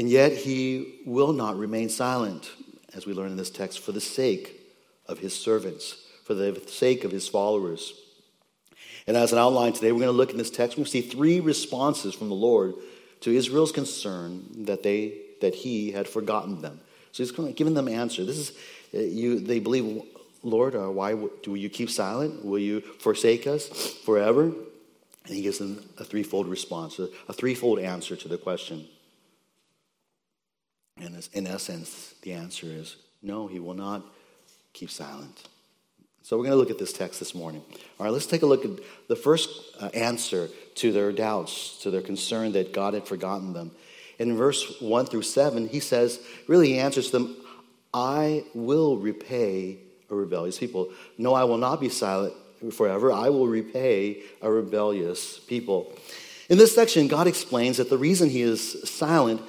And 0.00 0.08
yet, 0.08 0.32
he 0.32 1.02
will 1.04 1.34
not 1.34 1.58
remain 1.58 1.90
silent, 1.90 2.50
as 2.94 3.04
we 3.04 3.12
learn 3.12 3.32
in 3.32 3.36
this 3.36 3.50
text, 3.50 3.80
for 3.80 3.92
the 3.92 4.00
sake 4.00 4.58
of 5.06 5.18
his 5.18 5.38
servants, 5.38 5.94
for 6.24 6.32
the 6.32 6.58
sake 6.68 7.04
of 7.04 7.10
his 7.10 7.28
followers. 7.28 7.92
And 9.06 9.14
as 9.14 9.34
an 9.34 9.38
outline 9.38 9.74
today, 9.74 9.92
we're 9.92 9.98
going 9.98 10.06
to 10.06 10.16
look 10.16 10.30
in 10.30 10.38
this 10.38 10.48
text. 10.48 10.78
We're 10.78 10.84
going 10.84 10.86
to 10.86 10.90
see 10.90 11.00
three 11.02 11.40
responses 11.40 12.14
from 12.14 12.30
the 12.30 12.34
Lord 12.34 12.76
to 13.20 13.30
Israel's 13.30 13.72
concern 13.72 14.64
that 14.64 14.82
they 14.82 15.18
that 15.42 15.54
He 15.54 15.92
had 15.92 16.08
forgotten 16.08 16.62
them. 16.62 16.80
So 17.12 17.22
He's 17.22 17.32
giving 17.52 17.74
them 17.74 17.86
answer. 17.86 18.24
This 18.24 18.38
is 18.38 18.52
uh, 18.94 19.00
you. 19.00 19.38
They 19.38 19.58
believe, 19.58 20.00
Lord, 20.42 20.76
uh, 20.76 20.90
why 20.90 21.14
do 21.42 21.56
you 21.56 21.68
keep 21.68 21.90
silent? 21.90 22.42
Will 22.42 22.58
you 22.58 22.80
forsake 22.80 23.46
us 23.46 23.68
forever? 24.06 24.44
And 24.44 25.34
He 25.36 25.42
gives 25.42 25.58
them 25.58 25.84
a 25.98 26.04
threefold 26.04 26.48
response, 26.48 26.98
a, 26.98 27.10
a 27.28 27.34
threefold 27.34 27.80
answer 27.80 28.16
to 28.16 28.28
the 28.28 28.38
question. 28.38 28.88
And 31.00 31.28
in 31.32 31.46
essence, 31.46 32.14
the 32.22 32.32
answer 32.32 32.66
is 32.66 32.96
no. 33.22 33.46
He 33.46 33.58
will 33.58 33.74
not 33.74 34.04
keep 34.72 34.90
silent. 34.90 35.48
So 36.22 36.36
we're 36.36 36.44
going 36.44 36.52
to 36.52 36.58
look 36.58 36.70
at 36.70 36.78
this 36.78 36.92
text 36.92 37.18
this 37.18 37.34
morning. 37.34 37.62
All 37.98 38.04
right, 38.04 38.12
let's 38.12 38.26
take 38.26 38.42
a 38.42 38.46
look 38.46 38.64
at 38.64 38.70
the 39.08 39.16
first 39.16 39.48
uh, 39.80 39.86
answer 39.86 40.48
to 40.76 40.92
their 40.92 41.12
doubts, 41.12 41.78
to 41.82 41.90
their 41.90 42.02
concern 42.02 42.52
that 42.52 42.72
God 42.72 42.94
had 42.94 43.06
forgotten 43.06 43.52
them. 43.52 43.70
In 44.18 44.36
verse 44.36 44.80
1 44.80 45.06
through 45.06 45.22
7, 45.22 45.68
he 45.68 45.80
says, 45.80 46.20
really, 46.46 46.68
he 46.68 46.78
answers 46.78 47.10
them, 47.10 47.36
I 47.94 48.44
will 48.54 48.98
repay 48.98 49.78
a 50.10 50.14
rebellious 50.14 50.58
people. 50.58 50.92
No, 51.16 51.32
I 51.32 51.44
will 51.44 51.56
not 51.56 51.80
be 51.80 51.88
silent 51.88 52.34
forever. 52.70 53.10
I 53.10 53.30
will 53.30 53.48
repay 53.48 54.22
a 54.42 54.50
rebellious 54.50 55.38
people. 55.38 55.92
In 56.50 56.58
this 56.58 56.74
section, 56.74 57.08
God 57.08 57.26
explains 57.26 57.78
that 57.78 57.88
the 57.88 57.96
reason 57.96 58.28
he 58.28 58.42
is 58.42 58.88
silent 58.88 59.40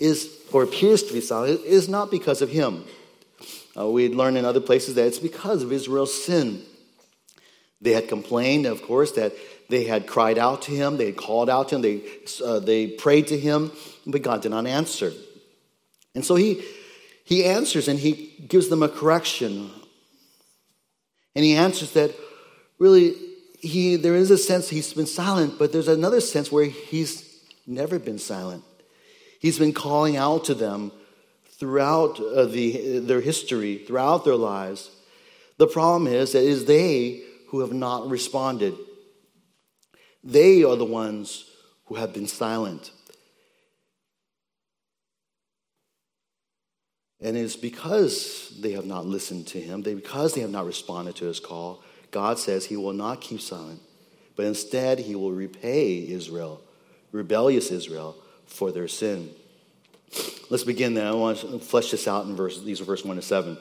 is, 0.00 0.28
or 0.50 0.64
appears 0.64 1.04
to 1.04 1.12
be 1.12 1.20
silent, 1.20 1.60
is 1.60 1.88
not 1.88 2.10
because 2.10 2.42
of 2.42 2.50
him. 2.50 2.84
Uh, 3.76 3.86
we 3.88 4.02
had 4.02 4.14
learned 4.14 4.36
in 4.36 4.44
other 4.44 4.60
places 4.60 4.96
that 4.96 5.06
it's 5.06 5.18
because 5.18 5.62
of 5.62 5.72
Israel's 5.72 6.24
sin. 6.24 6.62
They 7.80 7.92
had 7.92 8.08
complained, 8.08 8.66
of 8.66 8.82
course, 8.82 9.12
that 9.12 9.32
they 9.68 9.84
had 9.84 10.06
cried 10.06 10.36
out 10.36 10.62
to 10.62 10.72
him, 10.72 10.96
they 10.96 11.06
had 11.06 11.16
called 11.16 11.48
out 11.48 11.68
to 11.68 11.76
him, 11.76 11.82
they, 11.82 12.02
uh, 12.44 12.58
they 12.58 12.88
prayed 12.88 13.28
to 13.28 13.38
him, 13.38 13.70
but 14.06 14.22
God 14.22 14.42
did 14.42 14.50
not 14.50 14.66
answer. 14.66 15.12
And 16.14 16.24
so 16.24 16.34
he, 16.34 16.62
he 17.24 17.44
answers 17.44 17.86
and 17.86 17.98
he 17.98 18.34
gives 18.48 18.68
them 18.68 18.82
a 18.82 18.88
correction. 18.88 19.70
And 21.36 21.44
he 21.44 21.54
answers 21.54 21.92
that 21.92 22.12
really, 22.78 23.14
he, 23.60 23.96
there 23.96 24.16
is 24.16 24.30
a 24.32 24.38
sense 24.38 24.68
he's 24.68 24.92
been 24.92 25.06
silent, 25.06 25.58
but 25.58 25.72
there's 25.72 25.88
another 25.88 26.20
sense 26.20 26.50
where 26.50 26.64
he's 26.64 27.44
never 27.66 27.98
been 28.00 28.18
silent. 28.18 28.64
He's 29.40 29.58
been 29.58 29.72
calling 29.72 30.18
out 30.18 30.44
to 30.44 30.54
them 30.54 30.92
throughout 31.58 32.20
uh, 32.20 32.44
the, 32.44 32.98
their 32.98 33.22
history, 33.22 33.78
throughout 33.78 34.24
their 34.24 34.36
lives. 34.36 34.90
The 35.56 35.66
problem 35.66 36.06
is 36.06 36.32
that 36.32 36.42
it 36.42 36.48
is 36.48 36.66
they 36.66 37.22
who 37.48 37.60
have 37.60 37.72
not 37.72 38.08
responded. 38.08 38.74
They 40.22 40.62
are 40.62 40.76
the 40.76 40.84
ones 40.84 41.46
who 41.86 41.94
have 41.94 42.12
been 42.12 42.26
silent. 42.26 42.92
And 47.22 47.36
it's 47.36 47.56
because 47.56 48.54
they 48.60 48.72
have 48.72 48.86
not 48.86 49.06
listened 49.06 49.46
to 49.48 49.60
him, 49.60 49.82
they, 49.82 49.94
because 49.94 50.34
they 50.34 50.42
have 50.42 50.50
not 50.50 50.66
responded 50.66 51.16
to 51.16 51.26
his 51.26 51.40
call, 51.40 51.82
God 52.10 52.38
says 52.38 52.66
he 52.66 52.76
will 52.76 52.92
not 52.92 53.20
keep 53.22 53.40
silent, 53.40 53.80
but 54.36 54.44
instead 54.44 54.98
he 54.98 55.14
will 55.14 55.32
repay 55.32 56.08
Israel, 56.08 56.60
rebellious 57.12 57.70
Israel, 57.70 58.16
for 58.50 58.70
their 58.70 58.88
sin. 58.88 59.30
Let's 60.50 60.64
begin 60.64 60.94
there. 60.94 61.06
I 61.06 61.12
want 61.12 61.38
to 61.38 61.58
flesh 61.60 61.92
this 61.92 62.08
out 62.08 62.26
in 62.26 62.34
verse, 62.34 62.60
these 62.60 62.80
are 62.80 62.84
verse 62.84 63.04
1 63.04 63.16
to 63.16 63.22
7. 63.22 63.56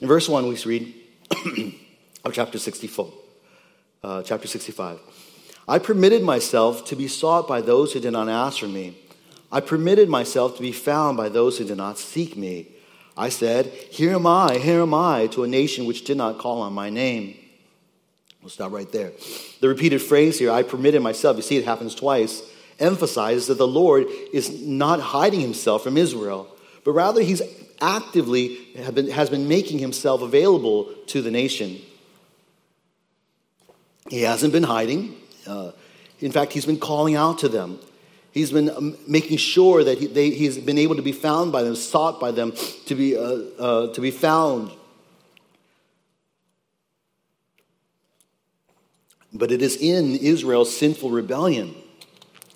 In 0.00 0.08
verse 0.08 0.28
1, 0.28 0.46
we 0.46 0.56
read 0.66 0.94
of 2.24 2.32
chapter 2.32 2.58
64, 2.58 3.12
uh, 4.02 4.22
chapter 4.22 4.46
65. 4.46 5.00
I 5.66 5.78
permitted 5.78 6.22
myself 6.22 6.84
to 6.86 6.96
be 6.96 7.08
sought 7.08 7.48
by 7.48 7.62
those 7.62 7.94
who 7.94 8.00
did 8.00 8.12
not 8.12 8.28
ask 8.28 8.58
for 8.58 8.68
me. 8.68 8.98
I 9.50 9.60
permitted 9.60 10.10
myself 10.10 10.56
to 10.56 10.62
be 10.62 10.72
found 10.72 11.16
by 11.16 11.30
those 11.30 11.56
who 11.56 11.64
did 11.64 11.78
not 11.78 11.98
seek 11.98 12.36
me. 12.36 12.68
I 13.16 13.30
said, 13.30 13.66
Here 13.66 14.12
am 14.12 14.26
I, 14.26 14.58
here 14.58 14.82
am 14.82 14.92
I, 14.92 15.28
to 15.28 15.44
a 15.44 15.48
nation 15.48 15.86
which 15.86 16.04
did 16.04 16.18
not 16.18 16.38
call 16.38 16.60
on 16.60 16.74
my 16.74 16.90
name. 16.90 17.36
We'll 18.42 18.50
stop 18.50 18.72
right 18.72 18.90
there. 18.92 19.12
The 19.60 19.68
repeated 19.68 20.02
phrase 20.02 20.38
here, 20.38 20.50
I 20.50 20.64
permitted 20.64 21.00
myself, 21.00 21.36
you 21.36 21.42
see 21.42 21.56
it 21.56 21.64
happens 21.64 21.94
twice 21.94 22.42
emphasizes 22.78 23.46
that 23.48 23.58
the 23.58 23.66
Lord 23.66 24.06
is 24.32 24.62
not 24.62 25.00
hiding 25.00 25.40
himself 25.40 25.82
from 25.82 25.96
Israel, 25.96 26.48
but 26.84 26.92
rather 26.92 27.22
he's 27.22 27.42
actively 27.80 28.58
been, 28.92 29.10
has 29.10 29.30
been 29.30 29.48
making 29.48 29.78
himself 29.78 30.22
available 30.22 30.92
to 31.06 31.22
the 31.22 31.30
nation. 31.30 31.80
He 34.10 34.22
hasn't 34.22 34.52
been 34.52 34.64
hiding. 34.64 35.16
Uh, 35.46 35.72
in 36.20 36.32
fact, 36.32 36.52
he's 36.52 36.66
been 36.66 36.78
calling 36.78 37.16
out 37.16 37.38
to 37.38 37.48
them. 37.48 37.78
He's 38.32 38.50
been 38.50 38.70
um, 38.70 38.96
making 39.06 39.36
sure 39.36 39.84
that 39.84 39.98
he, 39.98 40.06
they, 40.06 40.30
he's 40.30 40.58
been 40.58 40.78
able 40.78 40.96
to 40.96 41.02
be 41.02 41.12
found 41.12 41.52
by 41.52 41.62
them, 41.62 41.76
sought 41.76 42.20
by 42.20 42.32
them, 42.32 42.52
to 42.86 42.94
be, 42.94 43.16
uh, 43.16 43.20
uh, 43.22 43.92
to 43.92 44.00
be 44.00 44.10
found. 44.10 44.72
But 49.32 49.50
it 49.50 49.62
is 49.62 49.76
in 49.76 50.16
Israel's 50.16 50.76
sinful 50.76 51.10
rebellion 51.10 51.74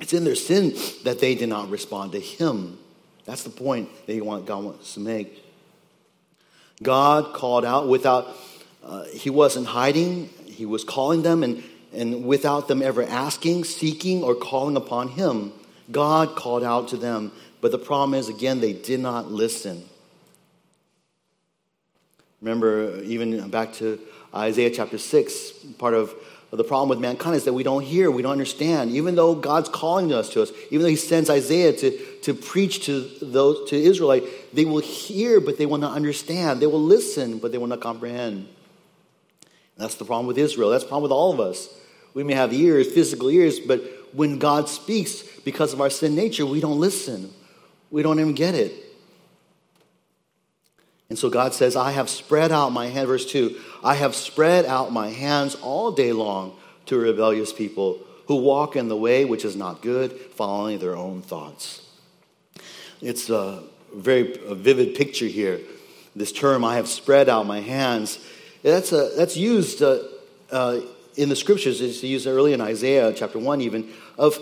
it's 0.01 0.13
in 0.13 0.25
their 0.25 0.35
sin 0.35 0.75
that 1.05 1.19
they 1.19 1.35
did 1.35 1.49
not 1.49 1.71
respond 1.71 2.13
to 2.13 2.21
Him. 2.21 2.79
That's 3.25 3.43
the 3.43 3.51
point 3.51 3.89
that 4.07 4.25
want, 4.25 4.47
God 4.47 4.65
wants 4.65 4.95
to 4.95 5.01
make. 5.01 5.45
God 6.83 7.35
called 7.35 7.65
out 7.65 7.89
without, 7.89 8.29
uh, 8.85 9.05
He 9.05 9.31
wasn't 9.31 9.67
hiding, 9.67 10.31
He 10.47 10.67
was 10.67 10.85
calling 10.85 11.23
them, 11.23 11.43
and, 11.43 11.63
and 11.93 12.25
without 12.25 12.69
them 12.69 12.83
ever 12.83 13.03
asking, 13.03 13.65
seeking, 13.65 14.23
or 14.23 14.35
calling 14.35 14.77
upon 14.77 15.09
Him, 15.09 15.53
God 15.91 16.37
called 16.37 16.63
out 16.63 16.89
to 16.89 16.97
them. 16.97 17.33
But 17.61 17.73
the 17.73 17.79
problem 17.79 18.15
is, 18.15 18.29
again, 18.29 18.61
they 18.61 18.73
did 18.73 19.01
not 19.01 19.31
listen. 19.31 19.85
Remember, 22.41 23.01
even 23.03 23.51
back 23.51 23.73
to 23.75 23.99
Isaiah 24.33 24.71
chapter 24.71 24.99
6, 24.99 25.51
part 25.79 25.95
of 25.95 26.15
the 26.57 26.65
problem 26.65 26.89
with 26.89 26.99
mankind 26.99 27.37
is 27.37 27.45
that 27.45 27.53
we 27.53 27.63
don't 27.63 27.83
hear, 27.83 28.11
we 28.11 28.23
don't 28.23 28.33
understand. 28.33 28.93
Even 28.93 29.15
though 29.15 29.35
God's 29.35 29.69
calling 29.69 30.15
us 30.15 30.31
to 30.31 30.43
us, 30.43 30.51
even 30.71 30.83
though 30.83 30.89
He 30.89 30.97
sends 30.97 31.29
Isaiah 31.29 31.75
to, 31.75 31.91
to 32.23 32.33
preach 32.33 32.87
to 32.87 33.01
those 33.21 33.69
to 33.69 33.77
Israelite, 33.77 34.25
they 34.55 34.65
will 34.65 34.81
hear, 34.81 35.41
but 35.41 35.59
they 35.59 35.67
will 35.67 35.79
not 35.79 35.95
understand. 35.95 36.61
They 36.61 36.67
will 36.67 36.83
listen, 36.83 37.39
but 37.39 37.53
they 37.53 37.59
will 37.59 37.67
not 37.67 37.81
comprehend. 37.81 38.37
And 38.39 38.49
that's 39.77 39.97
the 39.97 40.07
problem 40.07 40.27
with 40.27 40.39
Israel. 40.39 40.71
That's 40.71 40.85
the 40.85 40.89
problem 40.89 41.03
with 41.03 41.13
all 41.13 41.35
of 41.35 41.41
us. 41.41 41.69
We 42.15 42.25
may 42.25 42.33
have 42.33 42.55
ears, 42.55 42.91
physical 42.91 43.29
ears, 43.29 43.61
but 43.61 43.83
when 44.15 44.39
God 44.39 44.71
speaks, 44.71 45.23
because 45.45 45.75
of 45.75 45.83
our 45.83 45.91
sin 45.91 46.15
nature, 46.15 46.47
we 46.47 46.61
don't 46.61 46.81
listen. 46.81 47.31
We 47.91 48.03
don't 48.03 48.19
even 48.21 48.33
get 48.33 48.55
it. 48.55 48.73
And 51.11 51.19
so 51.19 51.31
God 51.31 51.55
says, 51.55 51.75
I 51.75 51.93
have 51.93 52.11
spread 52.11 52.53
out 52.53 52.71
my 52.71 52.87
hand, 52.87 53.09
verse 53.09 53.25
2, 53.25 53.59
I 53.83 53.95
have 53.95 54.15
spread 54.15 54.67
out 54.67 54.93
my 54.93 55.09
hands 55.09 55.55
all 55.55 55.91
day 55.91 56.13
long 56.13 56.55
to 56.87 56.99
rebellious 56.99 57.53
people 57.53 58.01
who 58.27 58.37
walk 58.37 58.77
in 58.77 58.89
the 58.89 58.97
way 58.97 59.25
which 59.25 59.45
is 59.45 59.57
not 59.57 59.81
good, 59.81 60.13
following 60.13 60.79
their 60.79 60.95
own 60.95 61.23
thoughts. 61.23 61.83
It's 63.01 63.31
a 63.31 63.63
very 63.95 64.39
vivid 64.51 64.97
picture 64.97 65.27
here. 65.27 65.61
This 66.15 66.31
term, 66.31 66.63
I 66.63 66.77
have 66.77 66.89
spread 66.89 67.29
out 67.29 67.47
my 67.47 67.61
hands, 67.61 68.19
that's, 68.63 68.93
a, 68.93 69.11
that's 69.17 69.37
used 69.37 69.83
uh, 69.83 70.01
uh, 70.51 70.81
in 71.17 71.29
the 71.29 71.37
scriptures. 71.37 71.81
It's 71.81 72.03
used 72.03 72.27
early 72.27 72.53
in 72.53 72.61
Isaiah 72.61 73.15
chapter 73.15 73.39
1, 73.39 73.61
even, 73.63 73.89
of 74.19 74.39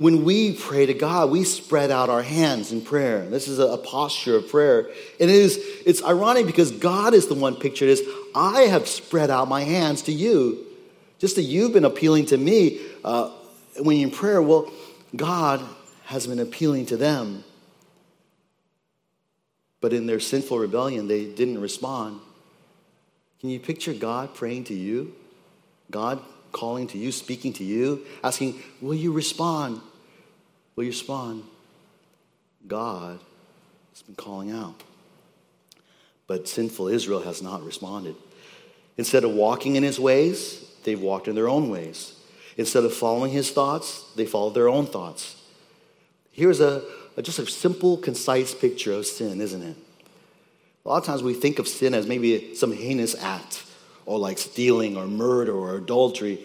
when 0.00 0.24
we 0.24 0.54
pray 0.54 0.86
to 0.86 0.94
God, 0.94 1.30
we 1.30 1.44
spread 1.44 1.90
out 1.90 2.08
our 2.08 2.22
hands 2.22 2.72
in 2.72 2.80
prayer. 2.80 3.28
This 3.28 3.48
is 3.48 3.58
a, 3.58 3.76
posture 3.76 4.36
of 4.36 4.48
prayer. 4.48 4.88
And 5.20 5.28
it 5.28 5.36
is, 5.36 5.62
it's 5.84 6.02
ironic 6.02 6.46
because 6.46 6.70
God 6.70 7.12
is 7.12 7.26
the 7.26 7.34
one 7.34 7.54
pictured 7.54 7.90
as, 7.90 8.00
I 8.34 8.62
have 8.62 8.88
spread 8.88 9.28
out 9.28 9.46
my 9.46 9.62
hands 9.62 10.00
to 10.02 10.12
you. 10.12 10.64
Just 11.18 11.36
that 11.36 11.42
you've 11.42 11.74
been 11.74 11.84
appealing 11.84 12.24
to 12.26 12.38
me 12.38 12.80
uh, 13.04 13.30
when 13.82 13.98
you're 13.98 14.08
in 14.08 14.14
prayer. 14.14 14.40
Well, 14.40 14.72
God 15.14 15.62
has 16.06 16.26
been 16.26 16.40
appealing 16.40 16.86
to 16.86 16.96
them. 16.96 17.44
But 19.82 19.92
in 19.92 20.06
their 20.06 20.18
sinful 20.18 20.58
rebellion, 20.58 21.08
they 21.08 21.26
didn't 21.26 21.60
respond. 21.60 22.20
Can 23.40 23.50
you 23.50 23.60
picture 23.60 23.92
God 23.92 24.34
praying 24.34 24.64
to 24.64 24.74
you? 24.74 25.14
God 25.90 26.22
calling 26.52 26.86
to 26.88 26.96
you, 26.96 27.12
speaking 27.12 27.52
to 27.54 27.64
you, 27.64 28.06
asking, 28.24 28.62
Will 28.80 28.94
you 28.94 29.12
respond? 29.12 29.82
Will 30.80 30.84
you 30.84 30.92
respond? 30.92 31.44
God 32.66 33.20
has 33.92 34.00
been 34.00 34.14
calling 34.14 34.50
out. 34.50 34.82
But 36.26 36.48
sinful 36.48 36.88
Israel 36.88 37.20
has 37.20 37.42
not 37.42 37.62
responded. 37.62 38.16
Instead 38.96 39.24
of 39.24 39.32
walking 39.32 39.76
in 39.76 39.82
his 39.82 40.00
ways, 40.00 40.64
they've 40.84 40.98
walked 40.98 41.28
in 41.28 41.34
their 41.34 41.50
own 41.50 41.68
ways. 41.68 42.14
Instead 42.56 42.84
of 42.84 42.94
following 42.94 43.30
his 43.30 43.50
thoughts, 43.50 44.10
they 44.16 44.24
followed 44.24 44.54
their 44.54 44.70
own 44.70 44.86
thoughts. 44.86 45.36
Here's 46.32 46.60
a, 46.60 46.82
a 47.14 47.20
just 47.20 47.38
a 47.38 47.46
simple, 47.46 47.98
concise 47.98 48.54
picture 48.54 48.94
of 48.94 49.04
sin, 49.04 49.42
isn't 49.42 49.62
it? 49.62 49.76
A 50.86 50.88
lot 50.88 50.96
of 50.96 51.04
times 51.04 51.22
we 51.22 51.34
think 51.34 51.58
of 51.58 51.68
sin 51.68 51.92
as 51.92 52.06
maybe 52.06 52.54
some 52.54 52.72
heinous 52.72 53.14
act, 53.22 53.66
or 54.06 54.18
like 54.18 54.38
stealing, 54.38 54.96
or 54.96 55.06
murder, 55.06 55.52
or 55.52 55.76
adultery. 55.76 56.38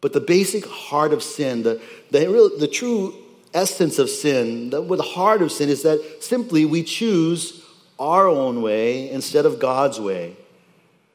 But 0.00 0.14
the 0.14 0.20
basic 0.20 0.64
heart 0.64 1.12
of 1.12 1.22
sin, 1.22 1.64
the, 1.64 1.82
the, 2.10 2.30
real, 2.30 2.58
the 2.58 2.68
true 2.68 3.14
essence 3.56 3.98
of 3.98 4.10
sin, 4.10 4.70
the, 4.70 4.82
the 4.82 5.02
heart 5.02 5.40
of 5.42 5.50
sin 5.50 5.68
is 5.68 5.82
that 5.82 6.18
simply 6.20 6.64
we 6.64 6.82
choose 6.82 7.64
our 7.98 8.28
own 8.28 8.60
way 8.60 9.10
instead 9.10 9.46
of 9.46 9.58
God's 9.58 9.98
way. 9.98 10.36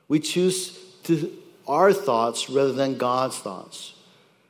We 0.07 0.19
choose 0.19 0.77
to, 1.03 1.31
our 1.67 1.93
thoughts 1.93 2.49
rather 2.49 2.73
than 2.73 2.97
God's 2.97 3.37
thoughts. 3.37 3.93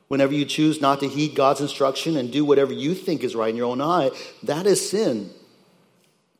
Whenever 0.07 0.33
you 0.33 0.45
choose 0.45 0.81
not 0.81 1.01
to 1.01 1.07
heed 1.07 1.35
God's 1.35 1.61
instruction 1.61 2.17
and 2.17 2.31
do 2.31 2.43
whatever 2.43 2.73
you 2.73 2.95
think 2.95 3.23
is 3.23 3.35
right 3.35 3.49
in 3.49 3.55
your 3.55 3.69
own 3.69 3.81
eye, 3.81 4.11
that 4.43 4.65
is 4.65 4.89
sin. 4.89 5.29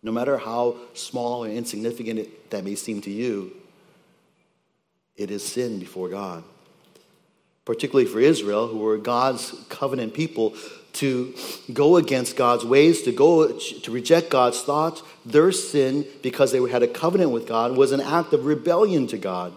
No 0.02 0.12
matter 0.12 0.38
how 0.38 0.78
small 0.94 1.44
or 1.46 1.50
insignificant 1.50 2.20
it, 2.20 2.50
that 2.50 2.64
may 2.64 2.76
seem 2.76 3.02
to 3.02 3.12
you, 3.12 3.52
it 5.16 5.30
is 5.30 5.46
sin 5.46 5.80
before 5.80 6.10
God 6.10 6.44
particularly 7.66 8.10
for 8.10 8.20
Israel, 8.20 8.68
who 8.68 8.80
were 8.80 8.98
God's 8.98 9.54
covenant 9.70 10.14
people, 10.14 10.54
to 10.94 11.34
go 11.72 11.98
against 11.98 12.36
God's 12.36 12.66
ways, 12.66 13.02
to 13.04 13.12
go 13.12 13.58
to 13.58 13.92
reject 13.92 14.30
God's 14.30 14.62
thoughts, 14.62 15.04
their 15.26 15.52
sin, 15.52 16.06
because 16.22 16.52
they 16.52 16.60
had 16.70 16.84
a 16.84 16.88
covenant 16.88 17.32
with 17.32 17.48
God, 17.48 17.78
was 17.78 17.92
an 17.92 18.02
act 18.02 18.34
of 18.34 18.46
rebellion 18.46 19.08
to 19.08 19.18
God. 19.18 19.54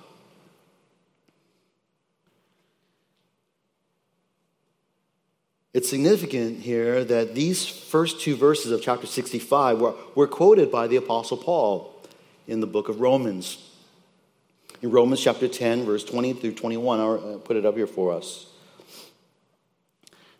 It's 5.72 5.90
significant 5.90 6.60
here 6.60 7.04
that 7.04 7.34
these 7.34 7.66
first 7.66 8.20
two 8.20 8.36
verses 8.36 8.70
of 8.70 8.80
chapter 8.80 9.08
65 9.08 9.80
were, 9.80 9.94
were 10.14 10.28
quoted 10.28 10.70
by 10.70 10.86
the 10.86 10.96
Apostle 10.96 11.36
Paul 11.36 11.92
in 12.46 12.60
the 12.60 12.66
book 12.66 12.88
of 12.88 13.00
Romans 13.00 13.58
in 14.84 14.90
Romans 14.90 15.18
chapter 15.18 15.48
10, 15.48 15.86
verse 15.86 16.04
20 16.04 16.34
through 16.34 16.52
21. 16.52 17.00
I'll 17.00 17.36
uh, 17.36 17.38
put 17.38 17.56
it 17.56 17.64
up 17.64 17.74
here 17.74 17.86
for 17.86 18.12
us. 18.12 18.46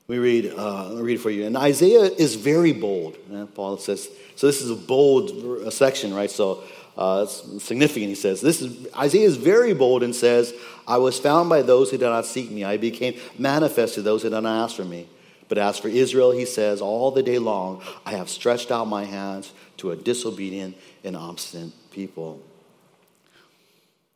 We 0.07 0.19
read, 0.19 0.53
uh, 0.53 0.89
I'll 0.89 1.03
read 1.03 1.15
it 1.15 1.21
for 1.21 1.31
you. 1.31 1.47
And 1.47 1.57
Isaiah 1.57 2.03
is 2.03 2.35
very 2.35 2.73
bold. 2.73 3.17
Paul 3.55 3.79
says, 3.79 4.09
so 4.37 4.47
this 4.47 4.61
is 4.61 4.71
a 4.71 4.77
bold 4.77 5.73
section, 5.73 6.13
right? 6.13 6.31
So 6.31 6.63
uh, 6.97 7.27
it's 7.27 7.65
significant, 7.65 8.11
he 8.11 8.15
says. 8.15 8.41
This 8.41 8.61
is, 8.61 8.87
Isaiah 8.95 9.27
is 9.27 9.37
very 9.37 9.73
bold 9.73 10.03
and 10.03 10.15
says, 10.15 10.53
I 10.87 10.99
was 10.99 11.19
found 11.19 11.49
by 11.49 11.63
those 11.63 11.91
who 11.91 11.97
did 11.97 12.05
not 12.05 12.27
seek 12.27 12.51
me. 12.51 12.65
I 12.65 12.77
became 12.77 13.19
manifest 13.39 13.95
to 13.95 14.03
those 14.03 14.23
who 14.23 14.29
did 14.29 14.43
not 14.43 14.65
ask 14.65 14.77
for 14.77 14.85
me. 14.85 15.09
But 15.49 15.59
as 15.59 15.79
for 15.79 15.89
Israel, 15.89 16.33
he 16.33 16.45
says, 16.45 16.81
all 16.81 17.11
the 17.11 17.23
day 17.23 17.39
long, 17.39 17.83
I 18.05 18.13
have 18.13 18.29
stretched 18.29 18.71
out 18.71 18.87
my 18.87 19.05
hands 19.05 19.53
to 19.79 19.91
a 19.91 19.97
disobedient 19.97 20.77
and 21.03 21.17
obstinate 21.17 21.73
people. 21.91 22.43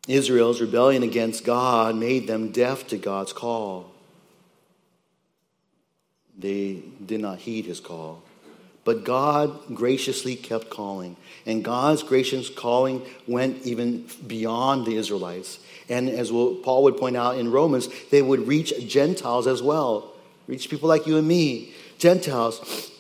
Israel's 0.07 0.61
rebellion 0.61 1.03
against 1.03 1.45
God 1.45 1.97
made 1.97 2.27
them 2.27 2.51
deaf 2.51 2.87
to 2.89 2.99
God's 2.99 3.33
call. 3.33 3.93
They 6.39 6.83
did 7.05 7.21
not 7.21 7.41
heed 7.41 7.67
his 7.67 7.81
call. 7.81 8.23
But 8.85 9.05
God 9.05 9.75
graciously 9.75 10.37
kept 10.37 10.71
calling. 10.71 11.17
And 11.45 11.63
God's 11.63 12.03
gracious 12.03 12.49
calling 12.49 13.03
went 13.27 13.67
even 13.67 14.07
beyond 14.27 14.87
the 14.87 14.97
Israelites. 14.97 15.59
And 15.89 16.09
as 16.09 16.31
Paul 16.31 16.85
would 16.85 16.97
point 16.97 17.17
out 17.17 17.37
in 17.37 17.51
Romans, 17.51 17.89
they 18.11 18.23
would 18.23 18.47
reach 18.47 18.73
Gentiles 18.87 19.47
as 19.47 19.63
well, 19.63 20.13
reach 20.47 20.71
people 20.71 20.89
like 20.89 21.07
you 21.07 21.19
and 21.19 21.29
me, 21.29 21.75
Gentiles 21.99 22.91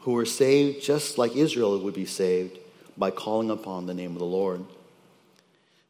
who 0.00 0.12
were 0.12 0.26
saved 0.26 0.82
just 0.82 1.16
like 1.16 1.34
Israel 1.36 1.78
would 1.80 1.94
be 1.94 2.06
saved 2.06 2.58
by 2.96 3.10
calling 3.10 3.50
upon 3.50 3.86
the 3.86 3.94
name 3.94 4.12
of 4.12 4.18
the 4.18 4.24
Lord. 4.24 4.64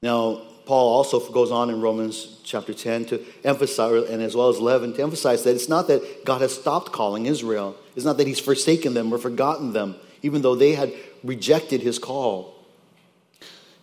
Now, 0.03 0.43
Paul 0.65 0.95
also 0.95 1.21
goes 1.33 1.51
on 1.51 1.71
in 1.71 1.81
Romans 1.81 2.41
chapter 2.45 2.73
10 2.73 3.07
to 3.07 3.25
emphasize, 3.45 4.09
and 4.09 4.23
as 4.23 4.37
well 4.37 4.49
as 4.49 4.59
11, 4.59 4.95
to 4.95 5.03
emphasize 5.03 5.43
that 5.45 5.55
it's 5.55 5.69
not 5.69 5.89
that 5.89 6.25
God 6.25 6.41
has 6.41 6.55
stopped 6.55 6.93
calling 6.93 7.27
Israel. 7.27 7.77
It's 7.97 8.05
not 8.05 8.17
that 8.19 8.27
he's 8.27 8.41
forsaken 8.41 8.95
them 8.95 9.13
or 9.13 9.19
forgotten 9.19 9.73
them, 9.73 9.97
even 10.23 10.43
though 10.43 10.55
they 10.55 10.75
had 10.75 10.93
rejected 11.25 11.83
his 11.83 11.99
call. 11.99 12.55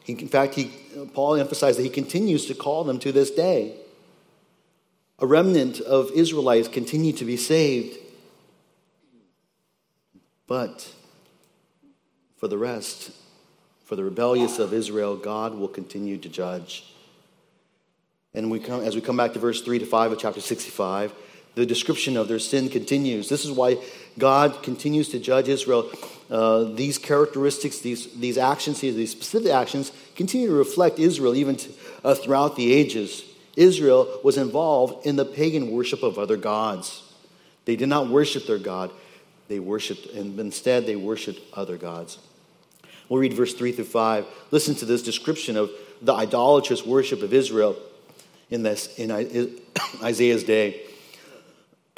He, 0.03 0.13
in 0.13 0.27
fact, 0.27 0.55
he, 0.55 0.71
Paul 1.13 1.36
emphasized 1.36 1.77
that 1.79 1.83
he 1.83 1.89
continues 1.89 2.45
to 2.48 2.55
call 2.55 2.83
them 2.83 2.98
to 3.00 3.12
this 3.12 3.29
day. 3.29 3.75
A 5.19 5.27
remnant 5.27 5.81
of 5.81 6.12
Israelites 6.12 6.69
continue 6.69 7.12
to 7.13 7.25
be 7.25 7.36
saved. 7.36 7.98
But 10.48 10.93
for 12.38 12.48
the 12.48 12.57
rest, 12.57 13.12
for 13.89 13.96
the 13.96 14.03
rebellious 14.03 14.60
of 14.60 14.72
Israel, 14.72 15.17
God 15.17 15.55
will 15.55 15.67
continue 15.67 16.19
to 16.19 16.29
judge. 16.29 16.86
And 18.36 18.51
we 18.51 18.60
come, 18.60 18.84
as 18.84 18.93
we 18.93 19.01
come 19.01 19.17
back 19.17 19.34
to 19.34 19.39
verse 19.39 19.63
3 19.63 19.79
to 19.79 19.86
5 19.88 20.12
of 20.12 20.19
chapter 20.19 20.41
65, 20.41 21.12
the 21.55 21.65
description 21.65 22.15
of 22.15 22.27
their 22.27 22.38
sin 22.38 22.69
continues. 22.69 23.29
This 23.29 23.46
is 23.46 23.51
why 23.51 23.77
God 24.19 24.62
continues 24.62 25.10
to 25.10 25.17
judge 25.17 25.48
Israel. 25.48 25.89
Uh, 26.29 26.65
these 26.65 27.00
characteristics, 27.00 27.79
these, 27.79 28.13
these 28.13 28.38
actions, 28.38 28.79
these 28.79 29.10
specific 29.10 29.51
actions, 29.51 29.91
continue 30.15 30.50
to 30.50 30.53
reflect 30.53 31.00
Israel 31.00 31.34
even 31.34 31.55
to, 31.55 31.72
uh, 32.03 32.13
throughout 32.13 32.55
the 32.55 32.72
ages. 32.72 33.24
Israel 33.55 34.19
was 34.24 34.38
involved 34.38 35.08
in 35.08 35.15
the 35.15 35.25
pagan 35.25 35.72
worship 35.72 36.03
of 36.03 36.19
other 36.19 36.38
gods. 36.38 37.12
They 37.65 37.75
did 37.75 37.89
not 37.89 38.08
worship 38.08 38.46
their 38.46 38.60
God, 38.60 38.91
they 39.48 39.58
worshiped, 39.60 40.13
and 40.13 40.39
instead 40.39 40.86
they 40.86 40.96
worshiped 40.96 41.41
other 41.58 41.75
gods. 41.75 42.19
We'll 43.09 43.19
read 43.19 43.33
verse 43.33 43.53
3 43.53 43.71
through 43.71 43.85
5. 43.85 44.25
Listen 44.51 44.75
to 44.75 44.85
this 44.85 45.01
description 45.01 45.57
of 45.57 45.71
the 46.01 46.13
idolatrous 46.13 46.85
worship 46.85 47.23
of 47.23 47.33
Israel 47.33 47.75
in, 48.49 48.63
this, 48.63 48.97
in 48.97 49.11
Isaiah's 50.03 50.43
day. 50.43 50.81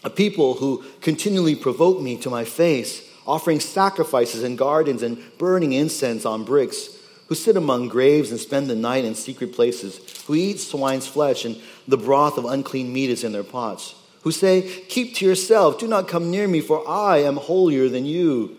a 0.05 0.11
people 0.11 0.55
who 0.55 0.85
continually 1.01 1.57
provoke 1.57 2.01
me 2.01 2.17
to 2.19 2.31
my 2.31 2.45
face, 2.45 3.07
offering 3.27 3.61
sacrifices 3.61 4.45
in 4.45 4.57
gardens 4.57 5.03
and 5.03 5.21
burning 5.39 5.73
incense 5.73 6.25
on 6.25 6.45
bricks, 6.45 6.97
who 7.27 7.35
sit 7.35 7.57
among 7.57 7.89
graves 7.89 8.31
and 8.31 8.41
spend 8.41 8.71
the 8.71 8.77
night 8.77 9.05
in 9.05 9.15
secret 9.15 9.53
places, 9.53 10.23
who 10.27 10.35
eat 10.35 10.59
swine's 10.61 11.07
flesh 11.07 11.45
and 11.45 11.61
the 11.87 11.99
broth 11.99 12.39
of 12.39 12.45
unclean 12.45 12.93
meat 12.93 13.11
is 13.11 13.25
in 13.25 13.33
their 13.33 13.45
pots 13.45 13.95
who 14.23 14.31
say, 14.31 14.63
Keep 14.89 15.15
to 15.17 15.25
yourself, 15.25 15.79
do 15.79 15.87
not 15.87 16.09
come 16.09 16.31
near 16.31 16.47
me, 16.47 16.61
for 16.61 16.87
I 16.89 17.19
am 17.19 17.37
holier 17.37 17.89
than 17.89 18.05
you. 18.05 18.57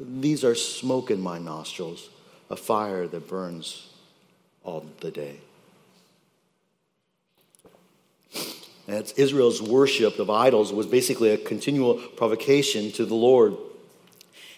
These 0.00 0.44
are 0.44 0.54
smoke 0.54 1.10
in 1.10 1.20
my 1.20 1.38
nostrils, 1.38 2.08
a 2.48 2.56
fire 2.56 3.06
that 3.06 3.28
burns 3.28 3.88
all 4.64 4.86
the 5.00 5.10
day. 5.10 5.36
That's 8.86 9.12
Israel's 9.12 9.62
worship 9.62 10.18
of 10.18 10.30
idols 10.30 10.72
was 10.72 10.86
basically 10.86 11.30
a 11.30 11.36
continual 11.36 11.94
provocation 11.94 12.90
to 12.92 13.04
the 13.04 13.14
Lord. 13.14 13.56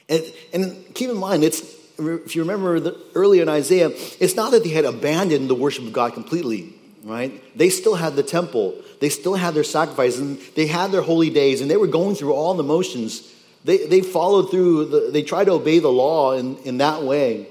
And, 0.08 0.32
and 0.54 0.94
keep 0.94 1.11
in 1.11 1.18
mind, 1.18 1.44
it's, 1.44 1.61
if 1.98 2.35
you 2.35 2.42
remember 2.42 2.81
the, 2.81 2.98
earlier 3.14 3.42
in 3.42 3.48
Isaiah, 3.48 3.90
it's 4.20 4.37
not 4.37 4.52
that 4.52 4.62
they 4.62 4.70
had 4.70 4.85
abandoned 4.85 5.50
the 5.50 5.55
worship 5.55 5.85
of 5.85 5.92
God 5.92 6.14
completely 6.14 6.74
right? 7.05 7.42
They 7.57 7.68
still 7.68 7.94
had 7.94 8.16
the 8.16 8.22
temple, 8.22 8.81
they 9.00 9.09
still 9.09 9.35
had 9.35 9.55
their 9.55 9.64
sacrifices, 9.64 10.20
and 10.20 10.38
they 10.55 10.66
had 10.66 10.92
their 10.92 11.02
holy 11.02 11.31
days, 11.31 11.61
and 11.61 11.70
they 11.70 11.76
were 11.76 11.87
going 11.87 12.14
through 12.14 12.33
all 12.33 12.55
the 12.55 12.62
motions. 12.62 13.28
They, 13.64 13.87
they 13.87 14.01
followed 14.01 14.51
through, 14.51 14.87
the, 14.87 15.11
they 15.12 15.22
tried 15.22 15.44
to 15.44 15.53
obey 15.53 15.79
the 15.79 15.90
law 15.90 16.33
in, 16.33 16.57
in 16.59 16.79
that 16.79 17.03
way. 17.03 17.46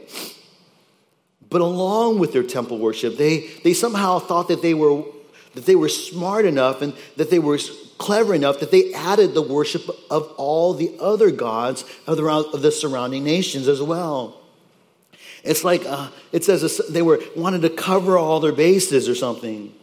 But 1.50 1.62
along 1.62 2.20
with 2.20 2.34
their 2.34 2.44
temple 2.44 2.78
worship, 2.78 3.18
they, 3.18 3.48
they 3.64 3.74
somehow 3.74 4.20
thought 4.20 4.48
that 4.48 4.62
they, 4.62 4.74
were, 4.74 5.04
that 5.54 5.66
they 5.66 5.76
were 5.76 5.90
smart 5.90 6.46
enough 6.46 6.82
and 6.82 6.94
that 7.18 7.30
they 7.30 7.40
were 7.40 7.60
clever 7.98 8.34
enough 8.34 8.60
that 8.60 8.72
they 8.72 8.94
added 8.94 9.34
the 9.34 9.42
worship 9.42 9.88
of 10.10 10.34
all 10.38 10.74
the 10.74 10.98
other 11.00 11.30
gods 11.30 11.86
of 12.08 12.18
the, 12.18 12.26
of 12.26 12.62
the 12.62 12.72
surrounding 12.72 13.24
nations 13.24 13.68
as 13.68 13.82
well. 13.82 14.42
It's 15.44 15.64
like 15.64 15.84
uh, 15.86 16.10
it 16.32 16.44
says 16.44 16.82
they 16.90 17.02
were 17.02 17.20
wanted 17.36 17.62
to 17.64 17.70
cover 17.70 18.18
all 18.18 18.40
their 18.40 18.52
bases 18.52 19.10
or 19.10 19.16
something. 19.16 19.74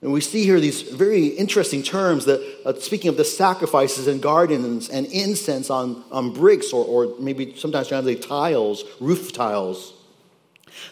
And 0.00 0.12
we 0.12 0.20
see 0.20 0.44
here 0.44 0.60
these 0.60 0.82
very 0.82 1.26
interesting 1.26 1.82
terms 1.82 2.24
that, 2.26 2.40
uh, 2.64 2.74
speaking 2.78 3.08
of 3.08 3.16
the 3.16 3.24
sacrifices 3.24 4.06
and 4.06 4.22
gardens 4.22 4.88
and 4.88 5.06
incense 5.06 5.70
on, 5.70 6.04
on 6.12 6.32
bricks 6.32 6.72
or, 6.72 6.84
or 6.84 7.18
maybe 7.18 7.56
sometimes 7.56 7.88
translate 7.88 8.22
tiles, 8.22 8.84
roof 9.00 9.32
tiles. 9.32 9.94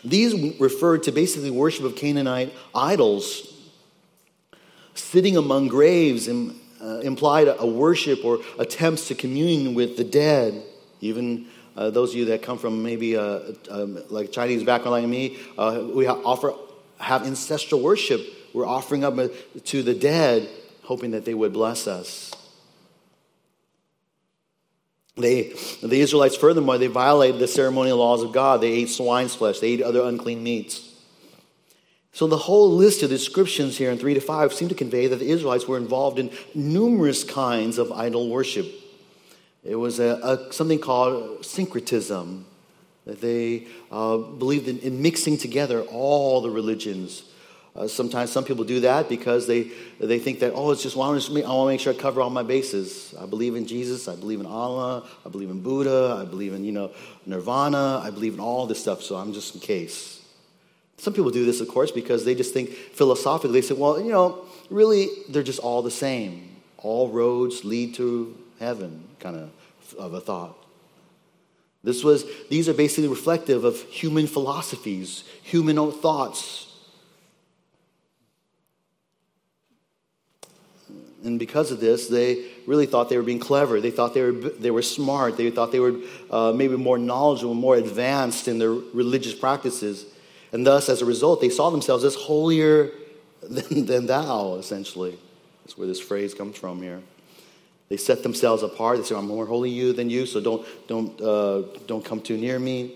These 0.02 0.58
referred 0.58 1.04
to 1.04 1.12
basically 1.12 1.50
worship 1.50 1.84
of 1.84 1.94
Canaanite 1.94 2.52
idols. 2.74 3.52
Sitting 4.94 5.36
among 5.36 5.68
graves 5.68 6.28
uh, 6.28 7.00
implied 7.02 7.46
a, 7.46 7.60
a 7.60 7.66
worship 7.66 8.24
or 8.24 8.40
attempts 8.58 9.06
to 9.08 9.14
commune 9.14 9.74
with 9.74 9.96
the 9.96 10.04
dead. 10.04 10.64
Even 11.00 11.46
uh, 11.76 11.90
those 11.90 12.10
of 12.10 12.16
you 12.16 12.24
that 12.24 12.42
come 12.42 12.58
from 12.58 12.82
maybe 12.82 13.14
a, 13.14 13.22
uh, 13.22 13.52
um, 13.70 14.02
like 14.08 14.32
Chinese 14.32 14.64
background 14.64 15.02
like 15.02 15.06
me, 15.06 15.38
uh, 15.58 15.84
we 15.94 16.08
offer 16.08 16.54
have 16.98 17.26
ancestral 17.26 17.80
worship. 17.82 18.20
We're 18.56 18.66
offering 18.66 19.04
up 19.04 19.16
to 19.64 19.82
the 19.82 19.92
dead, 19.92 20.48
hoping 20.84 21.10
that 21.10 21.26
they 21.26 21.34
would 21.34 21.52
bless 21.52 21.86
us. 21.86 22.32
They, 25.14 25.52
the 25.82 26.00
Israelites, 26.00 26.36
furthermore, 26.36 26.78
they 26.78 26.86
violated 26.86 27.38
the 27.38 27.48
ceremonial 27.48 27.98
laws 27.98 28.22
of 28.22 28.32
God. 28.32 28.62
They 28.62 28.72
ate 28.72 28.88
swine's 28.88 29.34
flesh. 29.34 29.60
They 29.60 29.72
ate 29.72 29.82
other 29.82 30.00
unclean 30.00 30.42
meats. 30.42 30.90
So 32.12 32.26
the 32.26 32.38
whole 32.38 32.70
list 32.70 33.02
of 33.02 33.10
descriptions 33.10 33.76
here 33.76 33.90
in 33.90 33.98
3 33.98 34.14
to 34.14 34.22
5 34.22 34.54
seem 34.54 34.70
to 34.70 34.74
convey 34.74 35.06
that 35.06 35.16
the 35.16 35.28
Israelites 35.28 35.68
were 35.68 35.76
involved 35.76 36.18
in 36.18 36.30
numerous 36.54 37.24
kinds 37.24 37.76
of 37.76 37.92
idol 37.92 38.30
worship. 38.30 38.66
It 39.64 39.76
was 39.76 40.00
a, 40.00 40.18
a 40.22 40.50
something 40.54 40.78
called 40.78 41.44
syncretism. 41.44 42.46
That 43.04 43.20
they 43.20 43.66
uh, 43.92 44.16
believed 44.16 44.66
in, 44.66 44.78
in, 44.78 45.02
mixing 45.02 45.36
together 45.36 45.82
all 45.82 46.40
the 46.40 46.50
religions. 46.50 47.22
Uh, 47.76 47.86
sometimes 47.86 48.32
some 48.32 48.44
people 48.44 48.64
do 48.64 48.80
that 48.80 49.08
because 49.08 49.46
they, 49.46 49.70
they 50.00 50.18
think 50.18 50.40
that, 50.40 50.52
oh, 50.54 50.70
it's 50.70 50.82
just, 50.82 50.96
well, 50.96 51.08
I 51.08 51.12
want 51.12 51.22
to 51.22 51.66
make 51.66 51.80
sure 51.80 51.92
I 51.92 51.96
cover 51.96 52.22
all 52.22 52.30
my 52.30 52.42
bases. 52.42 53.14
I 53.20 53.26
believe 53.26 53.54
in 53.54 53.66
Jesus. 53.66 54.08
I 54.08 54.16
believe 54.16 54.40
in 54.40 54.46
Allah. 54.46 55.06
I 55.24 55.28
believe 55.28 55.50
in 55.50 55.60
Buddha. 55.60 56.18
I 56.20 56.24
believe 56.24 56.54
in, 56.54 56.64
you 56.64 56.72
know, 56.72 56.90
Nirvana. 57.26 58.00
I 58.02 58.10
believe 58.10 58.34
in 58.34 58.40
all 58.40 58.66
this 58.66 58.80
stuff, 58.80 59.02
so 59.02 59.16
I'm 59.16 59.32
just 59.34 59.54
in 59.54 59.60
case. 59.60 60.22
Some 60.96 61.12
people 61.12 61.30
do 61.30 61.44
this, 61.44 61.60
of 61.60 61.68
course, 61.68 61.90
because 61.90 62.24
they 62.24 62.34
just 62.34 62.54
think 62.54 62.70
philosophically, 62.70 63.60
they 63.60 63.66
say, 63.66 63.74
well, 63.74 64.00
you 64.00 64.10
know, 64.10 64.46
really, 64.70 65.08
they're 65.28 65.42
just 65.42 65.58
all 65.58 65.82
the 65.82 65.90
same. 65.90 66.56
All 66.78 67.10
roads 67.10 67.64
lead 67.64 67.94
to 67.96 68.34
heaven, 68.58 69.04
kind 69.20 69.36
of 69.36 69.50
of 69.98 70.14
a 70.14 70.20
thought. 70.20 70.56
This 71.84 72.02
was, 72.02 72.24
these 72.48 72.68
are 72.68 72.74
basically 72.74 73.08
reflective 73.08 73.64
of 73.64 73.80
human 73.82 74.26
philosophies, 74.26 75.22
human 75.42 75.76
thoughts. 75.92 76.72
And 81.24 81.38
because 81.38 81.70
of 81.70 81.80
this, 81.80 82.08
they 82.08 82.44
really 82.66 82.86
thought 82.86 83.08
they 83.08 83.16
were 83.16 83.22
being 83.22 83.40
clever. 83.40 83.80
They 83.80 83.90
thought 83.90 84.14
they 84.14 84.22
were, 84.22 84.32
they 84.32 84.70
were 84.70 84.82
smart. 84.82 85.36
They 85.36 85.50
thought 85.50 85.72
they 85.72 85.80
were 85.80 85.96
uh, 86.30 86.52
maybe 86.52 86.76
more 86.76 86.98
knowledgeable, 86.98 87.54
more 87.54 87.76
advanced 87.76 88.48
in 88.48 88.58
their 88.58 88.72
religious 88.72 89.34
practices. 89.34 90.06
And 90.52 90.66
thus, 90.66 90.88
as 90.88 91.02
a 91.02 91.04
result, 91.04 91.40
they 91.40 91.48
saw 91.48 91.70
themselves 91.70 92.04
as 92.04 92.14
holier 92.14 92.92
than, 93.42 93.86
than 93.86 94.06
thou, 94.06 94.56
essentially. 94.56 95.18
That's 95.64 95.76
where 95.76 95.88
this 95.88 96.00
phrase 96.00 96.34
comes 96.34 96.56
from 96.56 96.82
here. 96.82 97.02
They 97.88 97.96
set 97.96 98.22
themselves 98.22 98.62
apart. 98.62 98.98
They 98.98 99.04
say, 99.04 99.14
I'm 99.14 99.26
more 99.26 99.46
holy 99.46 99.70
you 99.70 99.92
than 99.92 100.10
you, 100.10 100.26
so 100.26 100.40
don't, 100.40 100.66
don't, 100.88 101.20
uh, 101.20 101.62
don't 101.86 102.04
come 102.04 102.20
too 102.20 102.36
near 102.36 102.58
me. 102.58 102.94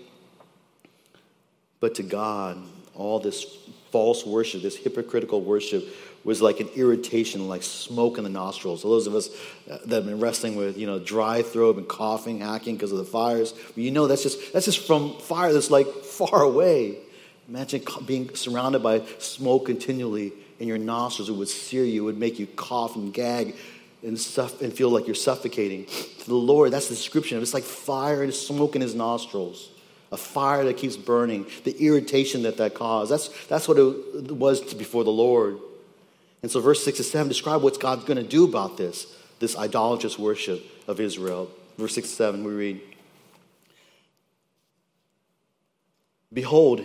But 1.79 1.95
to 1.95 2.03
God, 2.03 2.61
all 2.93 3.19
this 3.19 3.43
false 3.91 4.25
worship, 4.25 4.61
this 4.61 4.77
hypocritical 4.77 5.41
worship, 5.41 5.85
was 6.23 6.41
like 6.41 6.59
an 6.59 6.69
irritation, 6.75 7.47
like 7.47 7.63
smoke 7.63 8.17
in 8.17 8.23
the 8.23 8.29
nostrils. 8.29 8.81
So 8.81 8.89
those 8.89 9.07
of 9.07 9.15
us 9.15 9.29
uh, 9.69 9.77
that 9.85 9.95
have 9.95 10.05
been 10.05 10.19
wrestling 10.19 10.55
with, 10.55 10.77
you 10.77 10.85
know, 10.85 10.99
dry 10.99 11.41
throat 11.41 11.77
and 11.77 11.87
coughing, 11.87 12.39
hacking 12.39 12.75
because 12.75 12.91
of 12.91 12.99
the 12.99 13.05
fires, 13.05 13.53
you 13.75 13.91
know 13.91 14.07
that's 14.07 14.23
just 14.23 14.53
that's 14.53 14.65
just 14.65 14.85
from 14.85 15.17
fire 15.19 15.53
that's 15.53 15.71
like 15.71 15.87
far 16.03 16.41
away. 16.41 16.97
Imagine 17.47 17.83
being 18.05 18.33
surrounded 18.35 18.81
by 18.81 19.01
smoke 19.17 19.65
continually 19.65 20.31
in 20.59 20.67
your 20.67 20.77
nostrils. 20.77 21.29
It 21.29 21.33
would 21.33 21.49
sear 21.49 21.83
you, 21.83 22.03
it 22.03 22.05
would 22.05 22.19
make 22.19 22.39
you 22.39 22.47
cough 22.47 22.95
and 22.95 23.13
gag 23.13 23.55
and, 24.03 24.17
suff- 24.19 24.61
and 24.61 24.71
feel 24.71 24.89
like 24.89 25.05
you're 25.05 25.15
suffocating. 25.15 25.85
To 25.85 26.25
the 26.27 26.35
Lord, 26.35 26.71
that's 26.71 26.87
the 26.87 26.95
description 26.95 27.37
of 27.37 27.41
it. 27.41 27.43
It's 27.43 27.53
like 27.53 27.63
fire 27.63 28.23
and 28.23 28.33
smoke 28.33 28.75
in 28.75 28.81
his 28.81 28.95
nostrils, 28.95 29.69
a 30.11 30.17
fire 30.17 30.63
that 30.65 30.77
keeps 30.77 30.95
burning, 30.95 31.45
the 31.63 31.75
irritation 31.77 32.43
that 32.43 32.57
that 32.57 32.73
caused. 32.73 33.11
That's, 33.11 33.27
that's 33.47 33.67
what 33.67 33.77
it 33.77 34.31
was 34.31 34.73
before 34.73 35.03
the 35.03 35.11
Lord. 35.11 35.59
And 36.41 36.49
so, 36.51 36.59
verse 36.59 36.83
6 36.83 36.97
to 36.97 37.03
7 37.03 37.27
describe 37.27 37.61
what 37.61 37.79
God's 37.79 38.03
going 38.03 38.17
to 38.17 38.23
do 38.23 38.45
about 38.45 38.77
this, 38.77 39.15
this 39.39 39.57
idolatrous 39.57 40.17
worship 40.17 40.63
of 40.87 40.99
Israel. 40.99 41.49
Verse 41.77 41.95
6 41.95 42.09
to 42.09 42.15
7, 42.15 42.43
we 42.43 42.51
read 42.51 42.81
Behold, 46.33 46.81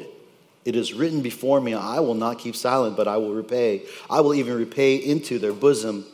it 0.64 0.75
is 0.75 0.92
written 0.92 1.23
before 1.23 1.61
me, 1.61 1.75
I 1.75 2.01
will 2.01 2.14
not 2.14 2.40
keep 2.40 2.57
silent, 2.57 2.97
but 2.97 3.07
I 3.07 3.16
will 3.19 3.35
repay. 3.35 3.83
I 4.11 4.21
will 4.21 4.35
even 4.35 4.57
repay 4.57 4.97
into 4.97 5.38
their 5.38 5.53
bosom 5.53 6.05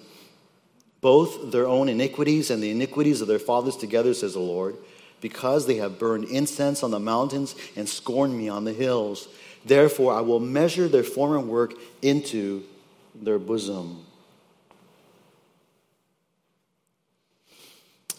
both 1.00 1.50
their 1.50 1.66
own 1.66 1.88
iniquities 1.88 2.50
and 2.50 2.62
the 2.62 2.70
iniquities 2.70 3.20
of 3.20 3.28
their 3.28 3.38
fathers 3.38 3.76
together, 3.76 4.14
says 4.14 4.34
the 4.34 4.38
Lord, 4.38 4.76
because 5.20 5.66
they 5.66 5.76
have 5.76 5.98
burned 5.98 6.24
incense 6.24 6.82
on 6.82 6.92
the 6.92 7.00
mountains 7.00 7.54
and 7.76 7.88
scorned 7.88 8.38
me 8.38 8.48
on 8.48 8.64
the 8.64 8.72
hills. 8.72 9.28
Therefore, 9.64 10.14
I 10.14 10.20
will 10.20 10.40
measure 10.40 10.86
their 10.86 11.02
former 11.02 11.40
work 11.40 11.74
into 12.02 12.62
their 13.14 13.38
bosom. 13.38 14.04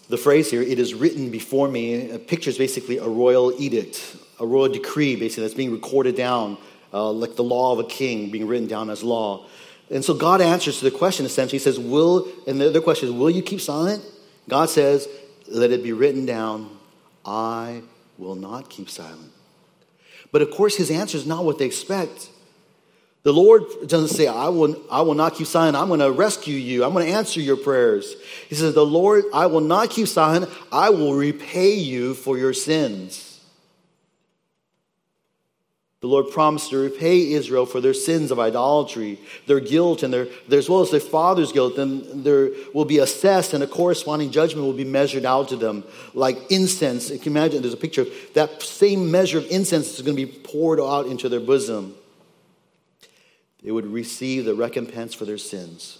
The 0.10 0.18
phrase 0.18 0.52
here, 0.52 0.62
it 0.62 0.80
is 0.80 0.94
written 0.94 1.32
before 1.32 1.68
me, 1.68 2.18
pictures 2.28 2.58
basically 2.58 2.98
a 2.98 3.08
royal 3.08 3.54
edict, 3.60 4.16
a 4.40 4.46
royal 4.46 4.72
decree, 4.72 5.16
basically, 5.16 5.44
that's 5.44 5.54
being 5.54 5.72
recorded 5.72 6.16
down, 6.16 6.58
uh, 6.94 7.10
like 7.12 7.36
the 7.36 7.44
law 7.44 7.74
of 7.74 7.80
a 7.80 7.86
king 7.86 8.30
being 8.30 8.46
written 8.46 8.68
down 8.68 8.90
as 8.90 9.02
law. 9.02 9.48
And 9.90 10.04
so 10.04 10.14
God 10.14 10.42
answers 10.42 10.80
to 10.80 10.86
the 10.86 10.92
question 10.92 11.26
essentially. 11.26 11.58
He 11.58 11.64
says, 11.64 11.80
Will, 11.80 12.28
and 12.48 12.60
the 12.60 12.68
other 12.68 12.82
question 12.82 13.10
is, 13.10 13.14
Will 13.14 13.30
you 13.30 13.42
keep 13.42 13.62
silent? 13.62 14.04
God 14.50 14.70
says, 14.70 15.08
Let 15.48 15.72
it 15.72 15.84
be 15.84 15.94
written 15.94 16.26
down, 16.26 16.78
I 17.26 17.82
will 18.18 18.36
not 18.36 18.70
keep 18.70 18.90
silent. 18.90 19.32
But 20.32 20.42
of 20.42 20.52
course, 20.52 20.76
his 20.76 20.92
answer 20.92 21.18
is 21.18 21.26
not 21.26 21.46
what 21.46 21.60
they 21.60 21.66
expect. 21.66 22.30
The 23.24 23.32
Lord 23.32 23.64
doesn't 23.88 24.10
say, 24.10 24.28
I 24.28 24.50
will, 24.50 24.76
I 24.92 25.02
will 25.02 25.14
not 25.14 25.36
keep 25.36 25.48
silent. 25.48 25.78
I'm 25.78 25.88
going 25.88 26.02
to 26.02 26.12
rescue 26.12 26.56
you. 26.56 26.84
I'm 26.84 26.92
going 26.92 27.06
to 27.06 27.12
answer 27.12 27.40
your 27.40 27.56
prayers. 27.56 28.16
He 28.50 28.56
says, 28.56 28.74
The 28.74 28.86
Lord, 28.86 29.24
I 29.34 29.46
will 29.46 29.62
not 29.62 29.90
keep 29.90 30.10
silent. 30.10 30.50
I 30.74 30.90
will 30.90 31.14
repay 31.14 31.74
you 31.74 32.16
for 32.16 32.38
your 32.38 32.54
sins. 32.54 33.30
The 36.02 36.08
Lord 36.08 36.32
promised 36.32 36.72
to 36.72 36.78
repay 36.80 37.32
Israel 37.32 37.66
for 37.66 37.80
their 37.80 37.94
sins 37.94 38.30
of 38.30 38.38
idolatry, 38.38 39.18
their 39.48 39.62
guilt, 39.62 40.04
and 40.04 40.14
their, 40.14 40.28
as 40.52 40.68
well 40.68 40.82
as 40.82 40.92
their 40.92 41.00
father's 41.00 41.54
guilt. 41.54 41.78
Then 41.78 42.24
there 42.24 42.50
will 42.74 42.84
be 42.84 42.98
assessed, 42.98 43.54
and 43.54 43.64
a 43.64 43.68
corresponding 43.68 44.30
judgment 44.32 44.68
will 44.68 44.74
be 44.74 44.84
measured 44.84 45.24
out 45.24 45.48
to 45.48 45.56
them, 45.56 45.86
like 46.14 46.52
incense. 46.52 47.10
You 47.10 47.20
can 47.20 47.32
imagine 47.32 47.62
there's 47.62 47.74
a 47.74 47.78
picture 47.78 48.02
of 48.02 48.10
that 48.34 48.62
same 48.62 49.12
measure 49.12 49.38
of 49.38 49.50
incense 49.50 49.98
is 49.98 50.02
going 50.02 50.18
to 50.18 50.26
be 50.26 50.30
poured 50.30 50.82
out 50.82 51.06
into 51.06 51.30
their 51.30 51.40
bosom. 51.40 51.96
They 53.64 53.72
would 53.72 53.88
receive 53.88 54.46
the 54.46 54.56
recompense 54.56 55.14
for 55.14 55.26
their 55.26 55.38
sins. 55.38 56.00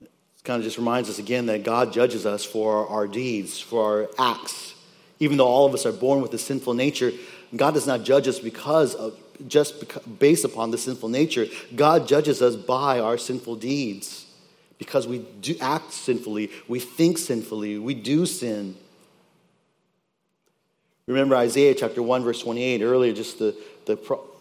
It 0.00 0.44
kind 0.44 0.58
of 0.58 0.64
just 0.64 0.78
reminds 0.78 1.08
us 1.08 1.18
again 1.18 1.46
that 1.46 1.64
God 1.64 1.92
judges 1.92 2.26
us 2.26 2.44
for 2.44 2.86
our 2.88 3.06
deeds, 3.06 3.58
for 3.58 3.82
our 3.82 4.10
acts 4.18 4.72
even 5.22 5.36
though 5.36 5.46
all 5.46 5.66
of 5.66 5.72
us 5.72 5.86
are 5.86 5.92
born 5.92 6.20
with 6.20 6.34
a 6.34 6.38
sinful 6.38 6.74
nature, 6.74 7.12
God 7.54 7.74
does 7.74 7.86
not 7.86 8.02
judge 8.02 8.26
us 8.26 8.40
because 8.40 8.96
of 8.96 9.16
just 9.46 9.78
because, 9.78 10.02
based 10.02 10.44
upon 10.44 10.72
the 10.72 10.78
sinful 10.78 11.08
nature. 11.08 11.46
God 11.76 12.08
judges 12.08 12.42
us 12.42 12.56
by 12.56 12.98
our 12.98 13.16
sinful 13.16 13.54
deeds 13.56 14.26
because 14.78 15.06
we 15.06 15.18
do 15.40 15.54
act 15.60 15.92
sinfully, 15.92 16.50
we 16.66 16.80
think 16.80 17.18
sinfully, 17.18 17.78
we 17.78 17.94
do 17.94 18.26
sin. 18.26 18.74
Remember 21.06 21.36
Isaiah 21.36 21.76
chapter 21.76 22.02
1, 22.02 22.24
verse 22.24 22.42
28, 22.42 22.82
earlier, 22.82 23.12
just 23.12 23.38
the, 23.38 23.54
the, 23.86 23.96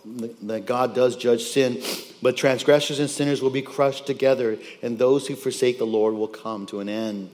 that 0.05 0.65
God 0.65 0.95
does 0.95 1.15
judge 1.15 1.43
sin, 1.43 1.81
but 2.21 2.37
transgressors 2.37 2.99
and 2.99 3.09
sinners 3.09 3.41
will 3.41 3.49
be 3.49 3.61
crushed 3.61 4.07
together, 4.07 4.57
and 4.81 4.97
those 4.97 5.27
who 5.27 5.35
forsake 5.35 5.77
the 5.77 5.85
Lord 5.85 6.13
will 6.13 6.27
come 6.27 6.65
to 6.67 6.79
an 6.79 6.89
end. 6.89 7.29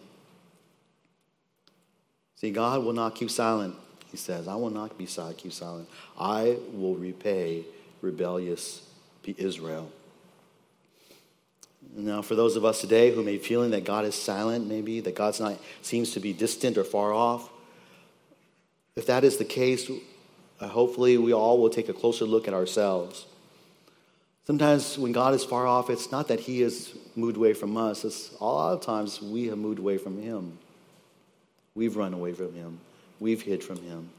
See, 2.36 2.52
God 2.52 2.84
will 2.84 2.94
not 2.94 3.16
keep 3.16 3.32
silent. 3.32 3.76
He 4.12 4.18
says, 4.18 4.48
I 4.48 4.56
will 4.56 4.70
not 4.70 4.98
be 4.98 5.06
silent, 5.06 5.38
keep 5.38 5.54
silent. 5.54 5.90
I 6.20 6.58
will 6.72 6.96
repay 6.96 7.66
rebellious 8.02 8.84
Israel. 9.36 9.92
Now, 11.96 12.22
for 12.22 12.36
those 12.36 12.56
of 12.56 12.64
us 12.64 12.82
today 12.82 13.14
who 13.14 13.24
may 13.24 13.34
be 13.34 13.44
feeling 13.44 13.72
that 13.72 13.84
God 13.84 14.06
is 14.06 14.16
silent, 14.16 14.68
maybe 14.68 15.00
that 15.02 15.16
God's 15.16 15.40
not 15.40 15.60
seems 15.82 16.12
to 16.12 16.20
be 16.20 16.34
distant 16.34 16.78
or 16.78 16.84
far 16.84 17.12
off, 17.14 17.50
if 18.96 19.06
that 19.08 19.24
is 19.24 19.38
the 19.38 19.46
case, 19.46 19.90
Uh, 20.60 20.68
hopefully 20.68 21.18
we 21.18 21.34
all 21.34 21.60
will 21.60 21.70
take 21.70 21.90
a 21.90 21.94
closer 21.94 22.26
look 22.26 22.48
at 22.48 22.54
ourselves. 22.54 23.26
Sometimes 24.46 24.98
when 24.98 25.12
God 25.12 25.34
is 25.34 25.44
far 25.44 25.68
off, 25.68 25.90
it's 25.90 26.12
not 26.12 26.30
that 26.30 26.40
He 26.40 26.62
has 26.62 26.94
moved 27.16 27.38
away 27.38 27.54
from 27.54 27.76
us. 27.76 28.06
It's 28.06 28.32
a 28.40 28.46
lot 28.46 28.74
of 28.74 28.82
times 28.82 29.22
we 29.22 29.48
have 29.48 29.58
moved 29.58 29.80
away 29.80 29.98
from 29.98 30.22
Him. 30.22 30.58
We've 31.76 31.96
run 31.96 32.14
away 32.14 32.34
from 32.34 32.54
Him. 32.54 32.80
We've 33.20 33.42
hid 33.42 33.64
from 33.64 33.78
Him. 33.84 34.10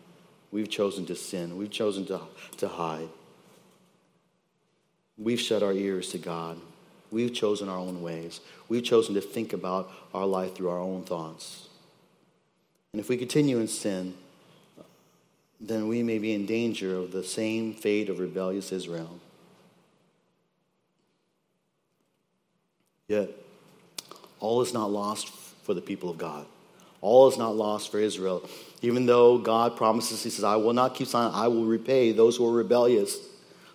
We've 0.53 0.69
chosen 0.69 1.07
to 1.07 1.15
sin. 1.15 1.57
We've 1.57 1.71
chosen 1.71 2.07
to, 2.07 2.21
to 2.59 2.69
hide. 2.69 3.09
We've 5.17 5.41
shut 5.41 5.63
our 5.63 5.73
ears 5.73 6.11
to 6.11 6.19
God. 6.19 6.59
We've 7.11 7.33
chosen 7.33 7.69
our 7.69 7.79
own 7.79 8.03
ways. 8.03 8.41
We've 8.69 8.85
chosen 8.85 9.15
to 9.15 9.21
think 9.21 9.53
about 9.53 9.91
our 10.15 10.27
life 10.27 10.55
through 10.55 10.69
our 10.69 10.79
own 10.79 11.05
thoughts. 11.05 11.69
And 12.93 13.01
if 13.01 13.09
we 13.09 13.17
continue 13.17 13.59
in 13.59 13.69
sin, 13.69 14.15
then 15.61 15.89
we 15.89 16.03
may 16.03 16.19
be 16.19 16.33
in 16.33 16.47
danger 16.47 16.97
of 16.97 17.11
the 17.13 17.25
same 17.25 17.75
fate 17.75 18.09
of 18.09 18.21
rebellious 18.21 18.73
Israel. 18.73 19.19
Yet, 23.09 23.31
all 24.39 24.61
is 24.61 24.73
not 24.73 24.91
lost 24.91 25.29
for 25.29 25.75
the 25.75 25.81
people 25.81 26.11
of 26.11 26.19
God. 26.19 26.47
All 27.01 27.29
is 27.29 27.39
not 27.39 27.57
lost 27.57 27.91
for 27.91 27.99
Israel. 27.99 28.49
Even 28.83 29.07
though 29.07 29.39
God 29.39 29.77
promises, 29.77 30.23
He 30.23 30.31
says, 30.31 30.45
I 30.45 30.57
will 30.57 30.73
not 30.73 30.95
keep 30.95 31.09
silent, 31.09 31.35
I 31.35 31.49
will 31.49 31.65
repay 31.65 32.13
those 32.13 32.37
who 32.37 32.47
are 32.47 32.53
rebellious. 32.53 33.19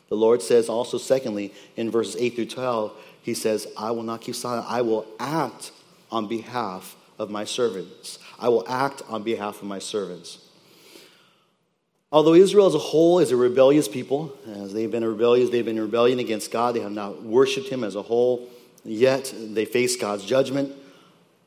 The 0.10 0.15
Lord 0.15 0.41
says 0.41 0.69
also, 0.69 0.98
secondly, 0.98 1.54
in 1.76 1.89
verses 1.89 2.15
8 2.17 2.36
through 2.36 2.46
12, 2.46 2.93
He 3.22 3.34
says, 3.34 3.67
I 3.78 3.91
will 3.91 4.04
not 4.04 4.22
keep 4.22 4.36
silent, 4.36 4.67
I 4.69 4.82
will 4.82 5.06
act 5.19 5.72
on 6.12 6.28
behalf 6.28 6.96
of 7.17 7.30
my 7.30 7.43
servants. 7.43 8.19
I 8.39 8.50
will 8.50 8.67
act 8.67 9.02
on 9.10 9.24
behalf 9.24 9.62
of 9.62 9.67
my 9.67 9.80
servants. 9.80 10.39
Although 12.13 12.36
Israel 12.36 12.67
as 12.67 12.76
a 12.76 12.80
whole 12.80 13.19
is 13.19 13.32
a 13.32 13.36
rebellious 13.36 13.89
people, 13.89 14.38
as 14.47 14.71
they've 14.71 14.89
been 14.89 15.04
rebellious, 15.04 15.49
they've 15.49 15.65
been 15.65 15.82
rebellion 15.82 16.19
against 16.19 16.52
God, 16.52 16.76
they 16.76 16.80
have 16.80 16.91
not 16.93 17.23
worshiped 17.23 17.67
Him 17.67 17.84
as 17.84 17.95
a 17.95 18.02
whole, 18.02 18.47
yet 18.86 19.34
they 19.38 19.65
face 19.65 19.97
God's 19.97 20.23
judgment 20.23 20.71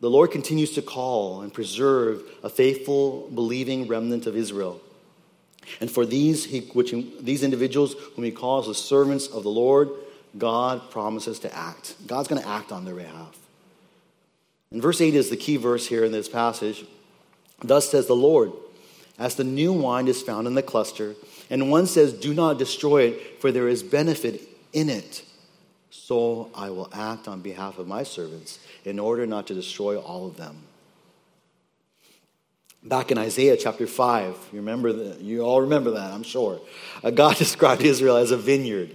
the 0.01 0.11
Lord 0.11 0.31
continues 0.31 0.73
to 0.73 0.83
call 0.83 1.41
and 1.41 1.53
preserve 1.53 2.23
a 2.43 2.51
faithful, 2.51 3.31
believing 3.35 3.89
remnant 3.89 4.27
of 4.27 4.37
Israel. 4.37 4.81
And 5.81 5.91
for 5.91 6.05
these, 6.05 6.45
he, 6.45 6.61
which, 6.61 6.95
these 7.21 7.43
individuals 7.43 7.95
whom 8.15 8.25
he 8.25 8.31
calls 8.31 8.67
the 8.67 8.75
servants 8.75 9.27
of 9.27 9.43
the 9.43 9.51
Lord, 9.51 9.89
God 10.37 10.91
promises 10.91 11.39
to 11.41 11.57
act. 11.57 11.95
God's 12.07 12.29
going 12.29 12.43
to 12.43 12.49
act 12.49 12.73
on 12.73 12.85
their 12.85 12.95
behalf. 12.95 13.37
And 14.71 14.83
verse 14.83 15.01
8 15.01 15.15
is 15.15 15.31
the 15.31 15.37
key 15.37 15.57
verse 15.57 15.87
here 15.87 16.05
in 16.05 16.13
this 16.13 16.29
passage. 16.29 16.85
Thus 17.61 17.91
says 17.91 18.07
the 18.07 18.15
Lord, 18.15 18.53
as 19.19 19.35
the 19.35 19.45
new 19.45 19.73
wine 19.73 20.09
is 20.09 20.23
found 20.23 20.47
in 20.47 20.55
the 20.55 20.63
cluster, 20.63 21.15
and 21.51 21.71
one 21.71 21.87
says, 21.87 22.13
Do 22.13 22.35
not 22.35 22.59
destroy 22.59 23.03
it, 23.05 23.41
for 23.41 23.53
there 23.53 23.69
is 23.69 23.83
benefit 23.83 24.43
in 24.73 24.89
it 24.89 25.23
so 26.07 26.51
I 26.55 26.71
will 26.71 26.89
act 26.93 27.27
on 27.27 27.41
behalf 27.41 27.79
of 27.79 27.89
my 27.89 28.05
servants 28.05 28.61
in 28.85 29.01
order 29.01 29.27
not 29.27 29.49
to 29.49 29.55
destroy 29.55 29.99
all 29.99 30.27
of 30.29 30.37
them. 30.37 30.57
Back 32.85 33.11
in 33.11 33.19
Isaiah 33.19 33.57
chapter 33.57 33.89
5, 33.89 34.51
you 34.53 34.61
remember 34.61 34.93
that, 34.93 35.21
you 35.21 35.41
all 35.41 35.63
remember 35.63 35.91
that, 35.93 36.13
I'm 36.13 36.23
sure. 36.23 36.61
Uh, 37.03 37.11
God 37.11 37.37
described 37.39 37.83
Israel 37.83 38.17
as 38.17 38.31
a 38.31 38.37
vineyard. 38.37 38.95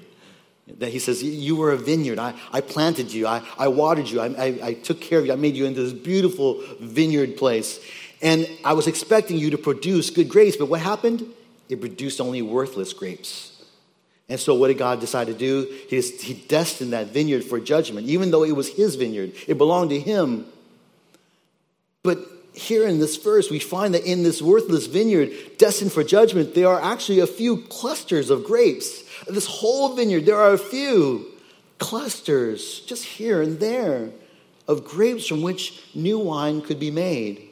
That 0.78 0.90
he 0.90 1.00
says, 1.00 1.22
You 1.22 1.58
were 1.58 1.72
a 1.72 1.78
vineyard. 1.78 2.18
I, 2.18 2.34
I 2.54 2.62
planted 2.62 3.12
you. 3.12 3.28
I, 3.28 3.42
I 3.58 3.68
watered 3.68 4.08
you. 4.08 4.22
I, 4.22 4.28
I, 4.28 4.60
I 4.64 4.74
took 4.76 5.02
care 5.02 5.20
of 5.20 5.26
you. 5.26 5.34
I 5.34 5.36
made 5.36 5.58
you 5.58 5.66
into 5.66 5.84
this 5.84 5.92
beautiful 5.92 6.64
vineyard 6.80 7.36
place. 7.36 7.82
And 8.22 8.48
I 8.64 8.74
was 8.74 8.88
expecting 8.88 9.38
you 9.38 9.50
to 9.52 9.58
produce 9.58 10.10
good 10.10 10.30
grapes, 10.30 10.58
but 10.58 10.68
what 10.68 10.80
happened? 10.80 11.26
It 11.70 11.80
produced 11.80 12.22
only 12.22 12.42
worthless 12.42 12.94
grapes. 12.94 13.52
And 14.30 14.40
so, 14.40 14.56
what 14.56 14.68
did 14.68 14.78
God 14.78 15.00
decide 15.00 15.28
to 15.28 15.34
do? 15.34 15.68
He, 15.90 15.98
just, 15.98 16.22
he 16.22 16.34
destined 16.34 16.94
that 16.94 17.08
vineyard 17.08 17.44
for 17.44 17.60
judgment, 17.60 18.08
even 18.08 18.32
though 18.32 18.44
it 18.44 18.56
was 18.56 18.70
his 18.70 18.96
vineyard, 18.96 19.34
it 19.48 19.58
belonged 19.58 19.90
to 19.90 20.00
him. 20.00 20.46
But 22.04 22.20
here 22.54 22.88
in 22.88 23.00
this 23.00 23.18
verse, 23.18 23.50
we 23.50 23.60
find 23.60 23.94
that 23.94 24.06
in 24.06 24.24
this 24.24 24.42
worthless 24.42 24.86
vineyard, 24.86 25.32
destined 25.58 25.92
for 25.92 26.04
judgment, 26.04 26.54
there 26.54 26.68
are 26.68 26.82
actually 26.82 27.20
a 27.20 27.28
few 27.28 27.58
clusters 27.64 28.30
of 28.30 28.44
grapes. 28.44 29.04
This 29.28 29.48
whole 29.48 29.96
vineyard, 29.96 30.26
there 30.26 30.38
are 30.38 30.54
a 30.54 30.58
few 30.58 31.26
clusters 31.78 32.82
just 32.82 33.04
here 33.04 33.42
and 33.42 33.60
there 33.60 34.12
of 34.68 34.86
grapes 34.86 35.28
from 35.28 35.42
which 35.42 35.82
new 35.96 36.20
wine 36.20 36.62
could 36.62 36.80
be 36.80 36.92
made. 36.92 37.50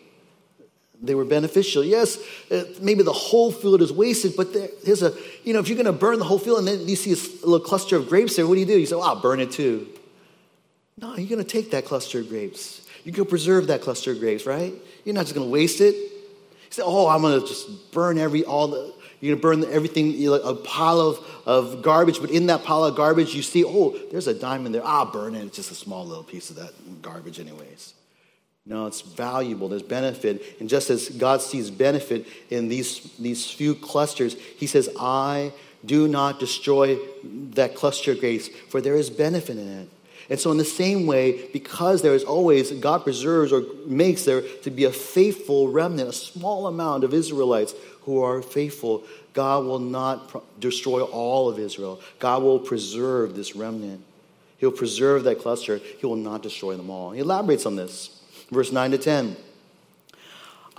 They 1.02 1.16
were 1.16 1.26
beneficial. 1.26 1.84
Yes, 1.84 2.18
uh, 2.52 2.64
maybe 2.82 3.04
the 3.04 3.14
whole 3.14 3.52
field 3.52 3.82
is 3.82 3.92
wasted, 3.92 4.34
but 4.36 4.54
there's 4.84 5.02
a, 5.02 5.14
you 5.44 5.54
know, 5.54 5.60
if 5.60 5.70
you're 5.70 5.78
going 5.78 5.86
to 5.86 5.94
burn 5.94 6.20
the 6.20 6.26
whole 6.26 6.40
field 6.40 6.60
and 6.60 6.68
then 6.68 6.88
you 6.88 6.98
see 6.98 7.14
a 7.14 7.46
little 7.46 7.66
cluster 7.66 7.96
of 7.96 8.10
grapes 8.10 8.36
there, 8.36 8.46
what 8.46 8.56
do 8.56 8.60
you 8.60 8.66
do? 8.66 8.78
You 8.78 8.86
say, 8.86 8.96
well, 8.96 9.06
I'll 9.06 9.22
burn 9.22 9.40
it 9.40 9.52
too. 9.52 9.88
No, 10.98 11.16
you're 11.16 11.30
going 11.30 11.44
to 11.44 11.50
take 11.50 11.72
that 11.72 11.86
cluster 11.86 12.20
of 12.20 12.28
grapes. 12.28 12.86
You 13.06 13.14
go 13.14 13.24
preserve 13.24 13.68
that 13.68 13.82
cluster 13.82 14.12
of 14.12 14.20
grapes, 14.20 14.46
right? 14.46 14.74
You're 15.06 15.16
not 15.16 15.22
just 15.22 15.36
going 15.36 15.48
to 15.48 15.52
waste 15.52 15.80
it. 15.80 15.96
You 15.96 16.72
say, 16.72 16.84
oh, 16.86 17.08
I'm 17.08 17.22
going 17.22 17.40
to 17.40 17.48
just 17.48 17.92
burn 17.94 18.18
every, 18.18 18.44
all 18.44 18.68
the, 18.68 18.94
you're 19.22 19.38
going 19.38 19.62
to 19.62 19.66
burn 19.66 19.74
everything, 19.74 20.12
you 20.12 20.34
a 20.34 20.56
pile 20.56 21.00
of, 21.00 21.26
of 21.46 21.82
garbage, 21.82 22.20
but 22.20 22.30
in 22.30 22.48
that 22.48 22.64
pile 22.64 22.84
of 22.84 22.96
garbage, 22.96 23.34
you 23.34 23.42
see, 23.42 23.64
oh, 23.66 23.98
there's 24.12 24.28
a 24.28 24.34
diamond 24.34 24.76
there. 24.76 24.86
I'll 24.86 25.10
burn 25.10 25.36
it. 25.36 25.46
It's 25.46 25.56
just 25.56 25.72
a 25.72 25.76
small 25.76 26.06
little 26.06 26.24
piece 26.24 26.50
of 26.50 26.58
that 26.58 27.02
garbage, 27.02 27.40
anyways. 27.40 27.94
No, 28.70 28.86
it's 28.86 29.02
valuable. 29.02 29.68
There's 29.68 29.82
benefit. 29.82 30.58
And 30.60 30.70
just 30.70 30.92
as 30.92 31.10
God 31.10 31.42
sees 31.42 31.72
benefit 31.72 32.28
in 32.52 32.70
these, 32.70 33.02
these 33.18 33.50
few 33.50 33.74
clusters, 33.74 34.36
He 34.36 34.68
says, 34.68 34.90
I 35.00 35.52
do 35.84 36.08
not 36.08 36.40
destroy 36.40 37.00
that 37.24 37.74
cluster 37.74 38.12
of 38.12 38.20
grace, 38.20 38.48
for 38.70 38.80
there 38.80 38.96
is 38.96 39.10
benefit 39.10 39.58
in 39.58 39.68
it. 39.68 39.90
And 40.30 40.40
so, 40.40 40.52
in 40.52 40.58
the 40.58 40.66
same 40.66 41.08
way, 41.08 41.48
because 41.52 42.04
there 42.04 42.14
is 42.14 42.24
always, 42.24 42.72
God 42.74 43.04
preserves 43.04 43.52
or 43.52 43.64
makes 43.88 44.26
there 44.26 44.42
to 44.62 44.70
be 44.70 44.84
a 44.84 44.92
faithful 44.92 45.70
remnant, 45.70 46.08
a 46.08 46.14
small 46.14 46.68
amount 46.68 47.04
of 47.04 47.16
Israelites 47.16 47.74
who 48.02 48.22
are 48.22 48.44
faithful, 48.44 49.04
God 49.34 49.66
will 49.66 49.80
not 49.80 50.60
destroy 50.60 51.02
all 51.02 51.50
of 51.50 51.58
Israel. 51.58 52.00
God 52.20 52.44
will 52.44 52.60
preserve 52.60 53.36
this 53.36 53.56
remnant. 53.56 54.04
He'll 54.60 54.72
preserve 54.72 55.24
that 55.24 55.40
cluster. 55.40 55.78
He 55.78 56.06
will 56.06 56.16
not 56.16 56.44
destroy 56.44 56.76
them 56.76 56.92
all. 56.92 57.10
He 57.10 57.22
elaborates 57.22 57.66
on 57.66 57.76
this. 57.76 58.19
Verse 58.52 58.72
9 58.72 58.92
to 58.92 58.98
10. 58.98 59.36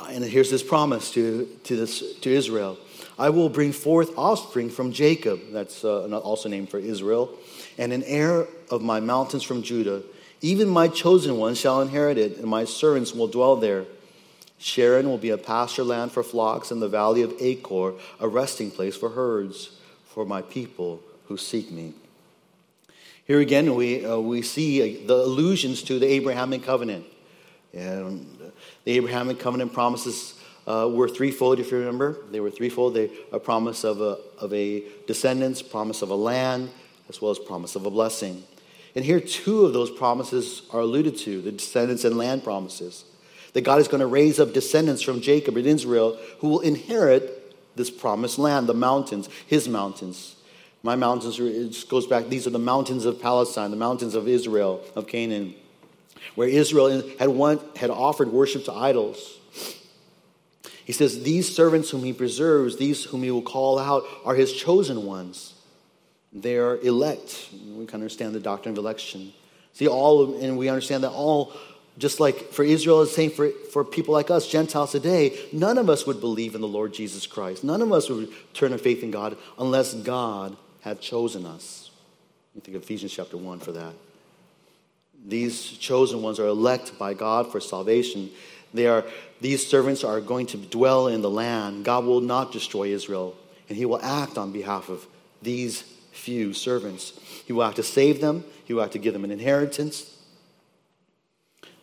And 0.08 0.24
here's 0.24 0.50
this 0.50 0.62
promise 0.62 1.10
to, 1.12 1.46
to, 1.64 1.76
this, 1.76 2.14
to 2.20 2.30
Israel 2.30 2.78
I 3.18 3.28
will 3.28 3.50
bring 3.50 3.72
forth 3.72 4.16
offspring 4.16 4.70
from 4.70 4.92
Jacob, 4.92 5.40
that's 5.52 5.84
uh, 5.84 6.06
also 6.18 6.48
named 6.48 6.70
for 6.70 6.78
Israel, 6.78 7.30
and 7.76 7.92
an 7.92 8.02
heir 8.04 8.46
of 8.70 8.82
my 8.82 9.00
mountains 9.00 9.42
from 9.42 9.62
Judah. 9.62 10.02
Even 10.40 10.68
my 10.68 10.88
chosen 10.88 11.36
ones 11.36 11.60
shall 11.60 11.82
inherit 11.82 12.16
it, 12.16 12.38
and 12.38 12.46
my 12.46 12.64
servants 12.64 13.12
will 13.12 13.28
dwell 13.28 13.56
there. 13.56 13.84
Sharon 14.58 15.06
will 15.08 15.18
be 15.18 15.30
a 15.30 15.38
pasture 15.38 15.84
land 15.84 16.12
for 16.12 16.22
flocks, 16.22 16.70
and 16.70 16.80
the 16.80 16.88
valley 16.88 17.20
of 17.20 17.34
Achor 17.38 17.94
a 18.18 18.26
resting 18.26 18.70
place 18.70 18.96
for 18.96 19.10
herds, 19.10 19.70
for 20.06 20.24
my 20.24 20.40
people 20.40 21.02
who 21.26 21.36
seek 21.36 21.70
me. 21.70 21.92
Here 23.26 23.40
again, 23.40 23.74
we, 23.74 24.04
uh, 24.04 24.18
we 24.18 24.40
see 24.42 25.04
uh, 25.04 25.06
the 25.06 25.14
allusions 25.14 25.82
to 25.84 25.98
the 25.98 26.06
Abrahamic 26.06 26.62
covenant. 26.62 27.04
And 27.72 28.52
the 28.84 28.92
Abrahamic 28.92 29.38
covenant 29.38 29.72
promises 29.72 30.34
uh, 30.66 30.88
were 30.92 31.08
threefold, 31.08 31.58
if 31.58 31.70
you 31.70 31.78
remember. 31.78 32.18
They 32.30 32.40
were 32.40 32.50
threefold. 32.50 32.94
They, 32.94 33.10
a 33.32 33.38
promise 33.38 33.84
of 33.84 34.00
a, 34.00 34.18
of 34.38 34.52
a 34.52 34.84
descendants, 35.06 35.62
promise 35.62 36.02
of 36.02 36.10
a 36.10 36.14
land, 36.14 36.70
as 37.08 37.20
well 37.20 37.30
as 37.30 37.38
promise 37.38 37.76
of 37.76 37.86
a 37.86 37.90
blessing. 37.90 38.44
And 38.94 39.04
here, 39.04 39.20
two 39.20 39.64
of 39.64 39.72
those 39.72 39.90
promises 39.90 40.62
are 40.70 40.80
alluded 40.80 41.16
to 41.18 41.42
the 41.42 41.52
descendants 41.52 42.04
and 42.04 42.16
land 42.18 42.42
promises. 42.44 43.04
That 43.52 43.62
God 43.62 43.80
is 43.80 43.88
going 43.88 44.00
to 44.00 44.06
raise 44.06 44.38
up 44.38 44.52
descendants 44.52 45.02
from 45.02 45.20
Jacob 45.20 45.56
and 45.56 45.66
Israel 45.66 46.18
who 46.38 46.48
will 46.48 46.60
inherit 46.60 47.36
this 47.76 47.90
promised 47.90 48.38
land, 48.38 48.68
the 48.68 48.74
mountains, 48.74 49.28
his 49.46 49.68
mountains. 49.68 50.36
My 50.82 50.96
mountains, 50.96 51.38
it 51.38 51.88
goes 51.88 52.06
back, 52.06 52.28
these 52.28 52.46
are 52.46 52.50
the 52.50 52.58
mountains 52.58 53.04
of 53.04 53.20
Palestine, 53.20 53.70
the 53.70 53.76
mountains 53.76 54.14
of 54.14 54.28
Israel, 54.28 54.82
of 54.94 55.06
Canaan, 55.06 55.54
where 56.34 56.48
Israel 56.48 57.02
had, 57.18 57.28
one, 57.28 57.60
had 57.76 57.90
offered 57.90 58.28
worship 58.28 58.64
to 58.64 58.72
idols. 58.72 59.38
He 60.84 60.92
says, 60.92 61.22
These 61.22 61.54
servants 61.54 61.90
whom 61.90 62.02
he 62.02 62.12
preserves, 62.12 62.76
these 62.76 63.04
whom 63.04 63.22
he 63.22 63.30
will 63.30 63.42
call 63.42 63.78
out, 63.78 64.04
are 64.24 64.34
his 64.34 64.52
chosen 64.52 65.04
ones. 65.04 65.54
They 66.32 66.56
are 66.56 66.78
elect. 66.78 67.48
We 67.76 67.86
can 67.86 67.96
understand 67.96 68.34
the 68.34 68.40
doctrine 68.40 68.72
of 68.72 68.78
election. 68.78 69.32
See, 69.72 69.88
all, 69.88 70.40
and 70.40 70.58
we 70.58 70.68
understand 70.68 71.04
that 71.04 71.10
all, 71.10 71.52
just 71.98 72.20
like 72.20 72.52
for 72.52 72.64
Israel, 72.64 73.02
is 73.02 73.14
same 73.14 73.30
for, 73.30 73.50
for 73.72 73.84
people 73.84 74.14
like 74.14 74.30
us, 74.30 74.48
Gentiles 74.48 74.92
today, 74.92 75.38
none 75.52 75.78
of 75.78 75.88
us 75.88 76.06
would 76.06 76.20
believe 76.20 76.54
in 76.54 76.60
the 76.60 76.68
Lord 76.68 76.92
Jesus 76.92 77.26
Christ. 77.26 77.64
None 77.64 77.82
of 77.82 77.92
us 77.92 78.08
would 78.08 78.28
turn 78.54 78.72
our 78.72 78.78
faith 78.78 79.02
in 79.02 79.10
God 79.10 79.36
unless 79.58 79.94
God 79.94 80.56
had 80.80 81.00
chosen 81.00 81.46
us. 81.46 81.90
You 82.54 82.60
think 82.60 82.76
of 82.76 82.82
Ephesians 82.82 83.12
chapter 83.12 83.36
1 83.36 83.60
for 83.60 83.72
that. 83.72 83.94
These 85.26 85.72
chosen 85.72 86.22
ones 86.22 86.40
are 86.40 86.46
elect 86.46 86.98
by 86.98 87.14
God 87.14 87.50
for 87.50 87.60
salvation. 87.60 88.30
They 88.72 88.86
are, 88.86 89.04
these 89.40 89.66
servants 89.66 90.04
are 90.04 90.20
going 90.20 90.46
to 90.46 90.56
dwell 90.56 91.08
in 91.08 91.22
the 91.22 91.30
land. 91.30 91.84
God 91.84 92.04
will 92.04 92.20
not 92.20 92.52
destroy 92.52 92.88
Israel, 92.88 93.36
and 93.68 93.76
He 93.76 93.84
will 93.84 94.00
act 94.02 94.38
on 94.38 94.52
behalf 94.52 94.88
of 94.88 95.06
these 95.42 95.82
few 96.12 96.52
servants. 96.52 97.18
He 97.46 97.52
will 97.52 97.64
have 97.64 97.74
to 97.76 97.82
save 97.82 98.20
them, 98.20 98.44
He 98.64 98.74
will 98.74 98.82
have 98.82 98.92
to 98.92 98.98
give 98.98 99.12
them 99.12 99.24
an 99.24 99.30
inheritance. 99.30 100.09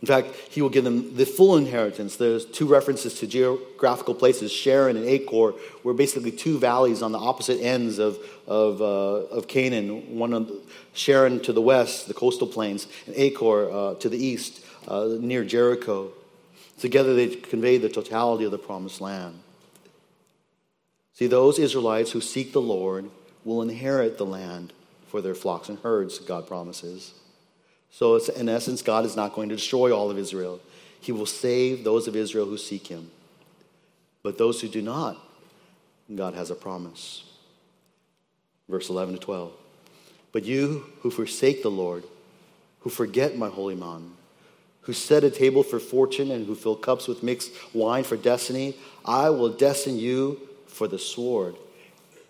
In 0.01 0.07
fact, 0.07 0.35
he 0.49 0.61
will 0.61 0.69
give 0.69 0.83
them 0.83 1.15
the 1.15 1.25
full 1.25 1.57
inheritance. 1.57 2.17
There's 2.17 2.45
two 2.45 2.67
references 2.67 3.15
to 3.19 3.27
geographical 3.27 4.13
places, 4.13 4.51
Sharon 4.51 4.95
and 4.95 5.05
Achor, 5.05 5.53
were 5.83 5.93
basically 5.93 6.31
two 6.31 6.59
valleys 6.59 7.01
on 7.01 7.11
the 7.11 7.17
opposite 7.17 7.59
ends 7.61 7.97
of, 7.97 8.19
of, 8.45 8.79
uh, 8.79 9.35
of 9.35 9.47
Canaan. 9.47 10.15
One 10.15 10.35
on 10.35 10.51
Sharon 10.93 11.39
to 11.41 11.53
the 11.53 11.61
west, 11.61 12.07
the 12.07 12.13
coastal 12.13 12.47
plains, 12.47 12.87
and 13.07 13.15
Achor 13.15 13.71
uh, 13.71 13.95
to 13.95 14.07
the 14.07 14.23
east, 14.23 14.63
uh, 14.87 15.17
near 15.19 15.43
Jericho. 15.43 16.11
Together 16.79 17.15
they 17.15 17.27
convey 17.35 17.79
the 17.79 17.89
totality 17.89 18.45
of 18.45 18.51
the 18.51 18.59
promised 18.59 19.01
land. 19.01 19.39
See, 21.13 21.25
those 21.25 21.57
Israelites 21.57 22.11
who 22.11 22.21
seek 22.21 22.53
the 22.53 22.61
Lord 22.61 23.09
will 23.43 23.63
inherit 23.63 24.19
the 24.19 24.25
land 24.25 24.73
for 25.07 25.21
their 25.21 25.33
flocks 25.33 25.69
and 25.69 25.79
herds, 25.79 26.19
God 26.19 26.45
promises. 26.45 27.13
So, 27.97 28.15
in 28.17 28.47
essence, 28.47 28.83
God 28.83 29.05
is 29.05 29.15
not 29.15 29.33
going 29.33 29.49
to 29.49 29.55
destroy 29.55 29.91
all 29.91 30.11
of 30.11 30.19
Israel. 30.19 30.59
He 31.01 31.11
will 31.11 31.25
save 31.25 31.83
those 31.83 32.07
of 32.07 32.15
Israel 32.15 32.45
who 32.45 32.55
seek 32.55 32.85
Him. 32.85 33.09
But 34.21 34.37
those 34.37 34.61
who 34.61 34.67
do 34.67 34.83
not, 34.83 35.17
God 36.13 36.35
has 36.35 36.51
a 36.51 36.55
promise. 36.55 37.23
Verse 38.69 38.91
11 38.91 39.15
to 39.15 39.19
12. 39.19 39.51
But 40.31 40.45
you 40.45 40.85
who 40.99 41.09
forsake 41.09 41.63
the 41.63 41.71
Lord, 41.71 42.03
who 42.81 42.91
forget 42.91 43.35
my 43.35 43.49
holy 43.49 43.73
mountain, 43.73 44.11
who 44.81 44.93
set 44.93 45.23
a 45.23 45.31
table 45.31 45.63
for 45.63 45.79
fortune 45.79 46.29
and 46.29 46.45
who 46.45 46.53
fill 46.53 46.75
cups 46.75 47.07
with 47.07 47.23
mixed 47.23 47.51
wine 47.73 48.03
for 48.03 48.15
destiny, 48.15 48.77
I 49.05 49.31
will 49.31 49.49
destine 49.49 49.97
you 49.97 50.39
for 50.67 50.87
the 50.87 50.99
sword, 50.99 51.55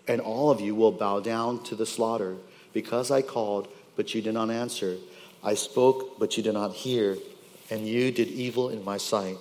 and 0.06 0.22
all 0.22 0.50
of 0.50 0.62
you 0.62 0.74
will 0.74 0.92
bow 0.92 1.20
down 1.20 1.62
to 1.64 1.74
the 1.74 1.84
slaughter, 1.84 2.36
because 2.72 3.10
I 3.10 3.20
called, 3.20 3.68
but 3.96 4.14
you 4.14 4.22
did 4.22 4.32
not 4.32 4.48
answer 4.48 4.96
I 5.42 5.54
spoke, 5.54 6.18
but 6.18 6.36
you 6.36 6.42
did 6.42 6.54
not 6.54 6.72
hear, 6.72 7.16
and 7.70 7.86
you 7.86 8.10
did 8.10 8.28
evil 8.28 8.70
in 8.70 8.84
my 8.84 8.96
sight, 8.96 9.38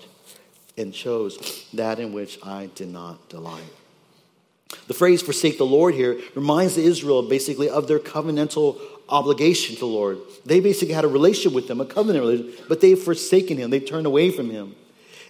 and 0.78 0.94
chose 0.94 1.66
that 1.74 2.00
in 2.00 2.14
which 2.14 2.40
I 2.44 2.70
did 2.76 2.90
not 2.90 3.30
delight. 3.30 3.64
The 4.88 4.94
phrase 4.94 5.22
forsake 5.22 5.58
the 5.58 5.66
Lord 5.66 5.96
here 5.96 6.20
reminds 6.36 6.78
Israel 6.78 7.24
basically 7.24 7.70
of 7.70 7.88
their 7.88 8.00
covenantal 8.00 8.80
obligation 9.10 9.76
to 9.76 9.80
the 9.80 9.86
Lord. 9.86 10.18
They 10.46 10.60
basically 10.60 10.94
had 10.94 11.06
a 11.06 11.10
relationship 11.10 11.54
with 11.54 11.70
him, 11.70 11.80
a 11.82 11.86
covenant 11.86 12.26
relationship, 12.26 12.68
but 12.68 12.82
they've 12.82 13.00
forsaken 13.00 13.58
him. 13.58 13.70
They 13.70 13.80
turned 13.80 14.06
away 14.06 14.30
from 14.30 14.50
him. 14.50 14.76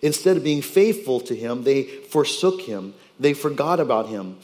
Instead 0.01 0.37
of 0.37 0.43
being 0.43 0.61
faithful 0.61 1.19
to 1.21 1.35
him, 1.35 1.63
they 1.63 1.83
forsook 1.83 2.61
him. 2.61 2.93
They 3.19 3.33
forgot 3.33 3.79
about 3.79 4.09
him. 4.09 4.37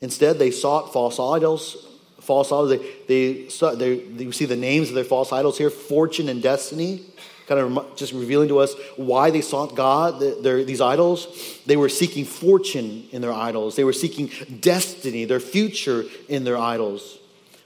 Instead, 0.00 0.38
they 0.38 0.50
sought 0.50 0.92
false 0.92 1.18
idols, 1.18 1.86
false 2.22 2.52
idols. 2.52 2.70
They, 2.70 2.78
they, 3.06 3.76
they, 3.76 3.98
they 3.98 4.30
see 4.30 4.44
the 4.44 4.56
names 4.56 4.88
of 4.88 4.94
their 4.94 5.04
false 5.04 5.32
idols 5.32 5.58
here 5.58 5.70
fortune 5.70 6.28
and 6.28 6.42
destiny, 6.42 7.02
kind 7.46 7.60
of 7.60 7.96
just 7.96 8.12
revealing 8.12 8.48
to 8.48 8.58
us 8.58 8.74
why 8.96 9.30
they 9.30 9.40
sought 9.40 9.74
God, 9.74 10.20
their, 10.42 10.64
these 10.64 10.80
idols. 10.80 11.60
They 11.66 11.76
were 11.76 11.88
seeking 11.88 12.24
fortune 12.24 13.08
in 13.12 13.22
their 13.22 13.32
idols, 13.32 13.76
they 13.76 13.84
were 13.84 13.92
seeking 13.92 14.30
destiny, 14.60 15.24
their 15.24 15.40
future 15.40 16.04
in 16.28 16.44
their 16.44 16.56
idols. 16.56 17.18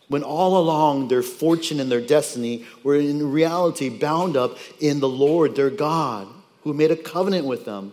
When 0.08 0.22
all 0.22 0.56
along 0.58 1.08
their 1.08 1.22
fortune 1.22 1.80
and 1.80 1.90
their 1.90 2.00
destiny 2.00 2.64
were 2.84 2.94
in 2.94 3.32
reality 3.32 3.88
bound 3.88 4.36
up 4.36 4.56
in 4.78 5.00
the 5.00 5.08
Lord, 5.08 5.56
their 5.56 5.70
God, 5.70 6.28
who 6.62 6.72
made 6.72 6.92
a 6.92 6.96
covenant 6.96 7.44
with 7.44 7.64
them, 7.64 7.92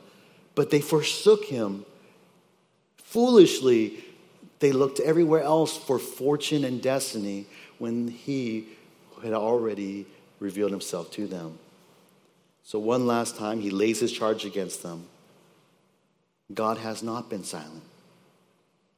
but 0.54 0.70
they 0.70 0.80
forsook 0.80 1.46
him. 1.46 1.86
Foolishly, 2.98 4.04
they 4.64 4.72
looked 4.72 5.02
everywhere 5.02 5.42
else 5.42 5.76
for 5.76 6.00
fortune 6.00 6.64
and 6.64 6.82
destiny 6.82 7.46
when 7.80 8.08
he 8.08 8.66
had 9.22 9.34
already 9.34 10.06
revealed 10.40 10.72
himself 10.72 11.12
to 11.12 11.28
them. 11.28 11.60
So, 12.64 12.80
one 12.80 13.06
last 13.06 13.36
time, 13.36 13.60
he 13.60 13.72
lays 13.72 14.00
his 14.00 14.14
charge 14.14 14.46
against 14.46 14.82
them. 14.82 15.08
God 16.54 16.78
has 16.78 17.04
not 17.04 17.30
been 17.30 17.44
silent. 17.44 17.84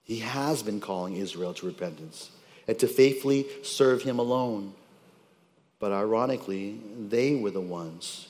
He 0.03 0.19
has 0.19 0.61
been 0.61 0.79
calling 0.79 1.15
Israel 1.15 1.55
to 1.55 1.65
repentance. 1.65 2.29
and 2.67 2.77
to 2.77 2.87
faithfully 2.87 3.47
serve 3.63 4.03
him 4.03 4.19
alone. 4.19 4.73
But 5.79 5.91
ironically, 5.91 6.79
they 7.09 7.33
were 7.35 7.51
the 7.51 7.59
ones 7.59 8.27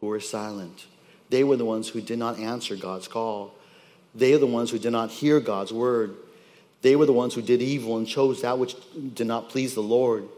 who 0.00 0.08
were 0.08 0.20
silent. 0.20 0.86
They 1.30 1.44
were 1.44 1.56
the 1.56 1.64
ones 1.64 1.88
who 1.88 2.00
did 2.00 2.18
not 2.18 2.40
answer 2.40 2.74
God's 2.74 3.06
call. 3.06 3.54
They 4.16 4.32
are 4.34 4.38
the 4.38 4.46
ones 4.46 4.70
who 4.70 4.80
did 4.80 4.90
not 4.90 5.10
hear 5.12 5.38
God's 5.38 5.72
word. 5.72 6.16
They 6.86 6.94
were 6.94 7.04
the 7.04 7.12
ones 7.12 7.34
who 7.34 7.42
did 7.42 7.60
evil 7.62 7.96
and 7.96 8.06
chose 8.06 8.42
that 8.42 8.60
which 8.60 8.76
did 9.12 9.26
not 9.26 9.48
please 9.48 9.74
the 9.74 9.82
Lord. 9.82 10.22
In 10.22 10.28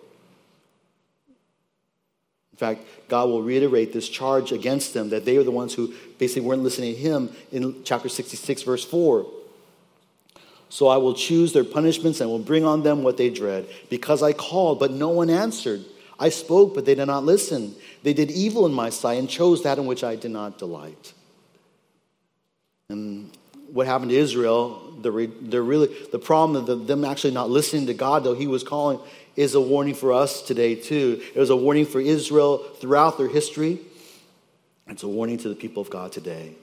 fact, 2.56 2.87
God 3.06 3.28
will 3.28 3.42
reiterate 3.42 3.92
this 3.92 4.08
charge 4.08 4.50
against 4.50 4.94
them 4.94 5.11
that 5.11 5.26
they 5.26 5.37
are 5.37 5.42
the 5.42 5.50
ones 5.50 5.74
who 5.74 5.92
basically 6.16 6.48
weren't 6.48 6.62
listening 6.62 6.94
to 6.94 6.98
Him 6.98 7.28
in 7.52 7.84
chapter 7.84 8.08
66, 8.08 8.62
verse 8.62 8.82
4. 8.82 9.26
So 10.70 10.88
I 10.88 10.96
will 10.96 11.12
choose 11.12 11.52
their 11.52 11.64
punishments 11.64 12.22
and 12.22 12.30
will 12.30 12.38
bring 12.38 12.64
on 12.64 12.82
them 12.82 13.02
what 13.02 13.18
they 13.18 13.28
dread. 13.28 13.68
Because 13.90 14.22
I 14.22 14.32
called, 14.32 14.80
but 14.80 14.90
no 14.90 15.11
one 15.11 15.28
answered. 15.28 15.84
I 16.18 16.30
spoke, 16.30 16.74
but 16.74 16.87
they 16.87 16.94
did 16.94 17.08
not 17.08 17.24
listen. 17.24 17.74
They 18.02 18.14
did 18.14 18.30
evil 18.30 18.64
in 18.64 18.72
my 18.72 18.88
sight 18.88 19.18
and 19.18 19.28
chose 19.28 19.64
that 19.64 19.76
in 19.76 19.84
which 19.84 20.02
I 20.02 20.16
did 20.16 20.30
not 20.30 20.58
delight. 20.58 21.12
And 22.88 23.37
what 23.70 23.87
happened 23.87 24.12
to 24.12 24.16
Israel, 24.16 24.88
the, 25.02 25.30
the, 25.42 25.62
really, 25.62 25.94
the 26.11 26.18
problem 26.18 26.68
of 26.68 26.87
them 26.87 27.04
actually 27.04 27.32
not 27.32 27.50
listening 27.50 27.87
to 27.87 27.94
God, 27.94 28.24
though 28.24 28.34
He 28.34 28.46
was 28.46 28.62
calling, 28.62 29.00
is 29.37 29.54
a 29.54 29.61
warning 29.61 29.94
for 29.94 30.12
us 30.12 30.42
today, 30.42 30.74
too. 30.74 31.20
It 31.34 31.38
was 31.38 31.50
a 31.50 31.56
warning 31.56 31.87
for 31.87 32.00
Israel 32.00 32.58
throughout 32.80 33.18
their 33.18 33.28
history. 33.28 33.78
It's 34.88 35.02
a 35.02 35.08
warning 35.08 35.38
to 35.38 35.48
the 35.48 35.54
people 35.54 35.82
of 35.82 35.90
God 35.90 36.12
today. 36.12 36.54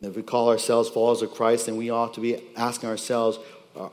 If 0.00 0.16
we 0.16 0.22
call 0.22 0.48
ourselves 0.48 0.88
followers 0.88 1.22
of 1.22 1.32
Christ, 1.32 1.66
then 1.66 1.76
we 1.76 1.90
ought 1.90 2.14
to 2.14 2.20
be 2.20 2.42
asking 2.56 2.88
ourselves 2.88 3.38
uh, 3.76 3.88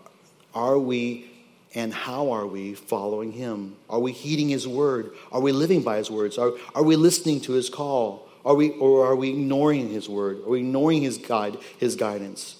are 0.54 0.80
we 0.80 1.30
and 1.76 1.94
how 1.94 2.32
are 2.32 2.48
we 2.48 2.74
following 2.74 3.32
Him? 3.32 3.76
Are 3.90 4.00
we 4.00 4.12
heeding 4.12 4.50
His 4.50 4.68
word? 4.68 5.12
Are 5.32 5.40
we 5.40 5.52
living 5.52 5.84
by 5.84 5.98
His 5.98 6.10
words? 6.10 6.38
Are, 6.38 6.54
are 6.74 6.84
we 6.84 6.96
listening 6.96 7.42
to 7.42 7.54
His 7.54 7.70
call? 7.70 8.28
Are 8.46 8.56
we, 8.56 8.72
or 8.72 9.06
are 9.06 9.16
we 9.16 9.30
ignoring 9.30 9.90
His 9.90 10.08
word? 10.08 10.40
Are 10.40 10.50
we 10.50 10.60
ignoring 10.60 11.02
His 11.02 11.18
guide, 11.18 11.58
His 11.78 11.96
guidance? 11.96 12.56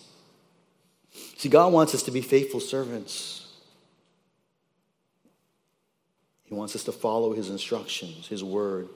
See, 1.38 1.50
God 1.50 1.72
wants 1.72 1.96
us 1.96 2.04
to 2.04 2.12
be 2.12 2.22
faithful 2.22 2.60
servants. 2.60 3.48
He 6.44 6.54
wants 6.54 6.76
us 6.76 6.84
to 6.86 6.92
follow 6.92 7.34
His 7.34 7.50
instructions, 7.50 8.28
His 8.28 8.44
word. 8.44 8.90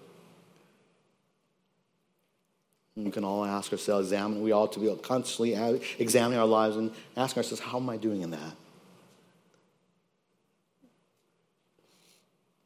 And 2.95 3.05
we 3.05 3.11
can 3.11 3.23
all 3.23 3.43
ask 3.43 3.71
ourselves, 3.71 4.07
examine, 4.07 4.43
we 4.43 4.51
ought 4.51 4.73
to 4.73 4.79
be 4.79 4.93
constantly 5.01 5.53
examining 5.97 6.39
our 6.39 6.45
lives 6.45 6.75
and 6.75 6.91
ask 7.17 7.37
ourselves, 7.37 7.61
how 7.61 7.77
am 7.77 7.89
I 7.89 7.97
doing 7.97 8.21
in 8.21 8.31
that? 8.31 8.55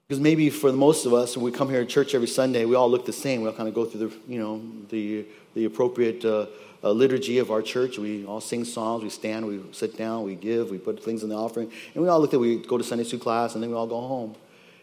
Because 0.08 0.22
maybe 0.22 0.50
for 0.50 0.72
the 0.72 0.78
most 0.78 1.06
of 1.06 1.14
us, 1.14 1.36
when 1.36 1.44
we 1.44 1.52
come 1.52 1.70
here 1.70 1.82
to 1.82 1.86
church 1.86 2.16
every 2.16 2.30
Sunday, 2.30 2.64
we 2.64 2.76
all 2.76 2.90
look 2.90 3.06
the 3.06 3.12
same. 3.12 3.42
We 3.42 3.48
all 3.48 3.54
kind 3.54 3.68
of 3.68 3.76
go 3.76 3.84
through 3.84 4.08
the, 4.08 4.16
you 4.26 4.40
know, 4.40 4.62
the, 4.90 5.26
the 5.54 5.66
appropriate 5.66 6.24
uh, 6.24 6.46
uh, 6.82 6.92
liturgy 6.92 7.40
of 7.40 7.52
our 7.52 7.62
church. 7.62 7.98
We 7.98 8.26
all 8.26 8.40
sing 8.40 8.64
songs, 8.64 9.04
we 9.04 9.10
stand, 9.10 9.46
we 9.46 9.62
sit 9.74 9.98
down, 9.98 10.24
we 10.24 10.36
give, 10.36 10.70
we 10.70 10.78
put 10.78 11.04
things 11.04 11.24
in 11.24 11.30
the 11.30 11.36
offering. 11.36 11.70
And 11.94 12.02
we 12.02 12.10
all 12.10 12.22
look 12.22 12.34
at, 12.34 12.40
we 12.40 12.58
go 12.58 12.78
to 12.78 12.86
Sunday 12.86 13.04
school 13.04 13.20
class, 13.20 13.54
and 13.54 13.62
then 13.62 13.70
we 13.70 13.76
all 13.76 13.88
go 13.88 14.00
home. 14.00 14.36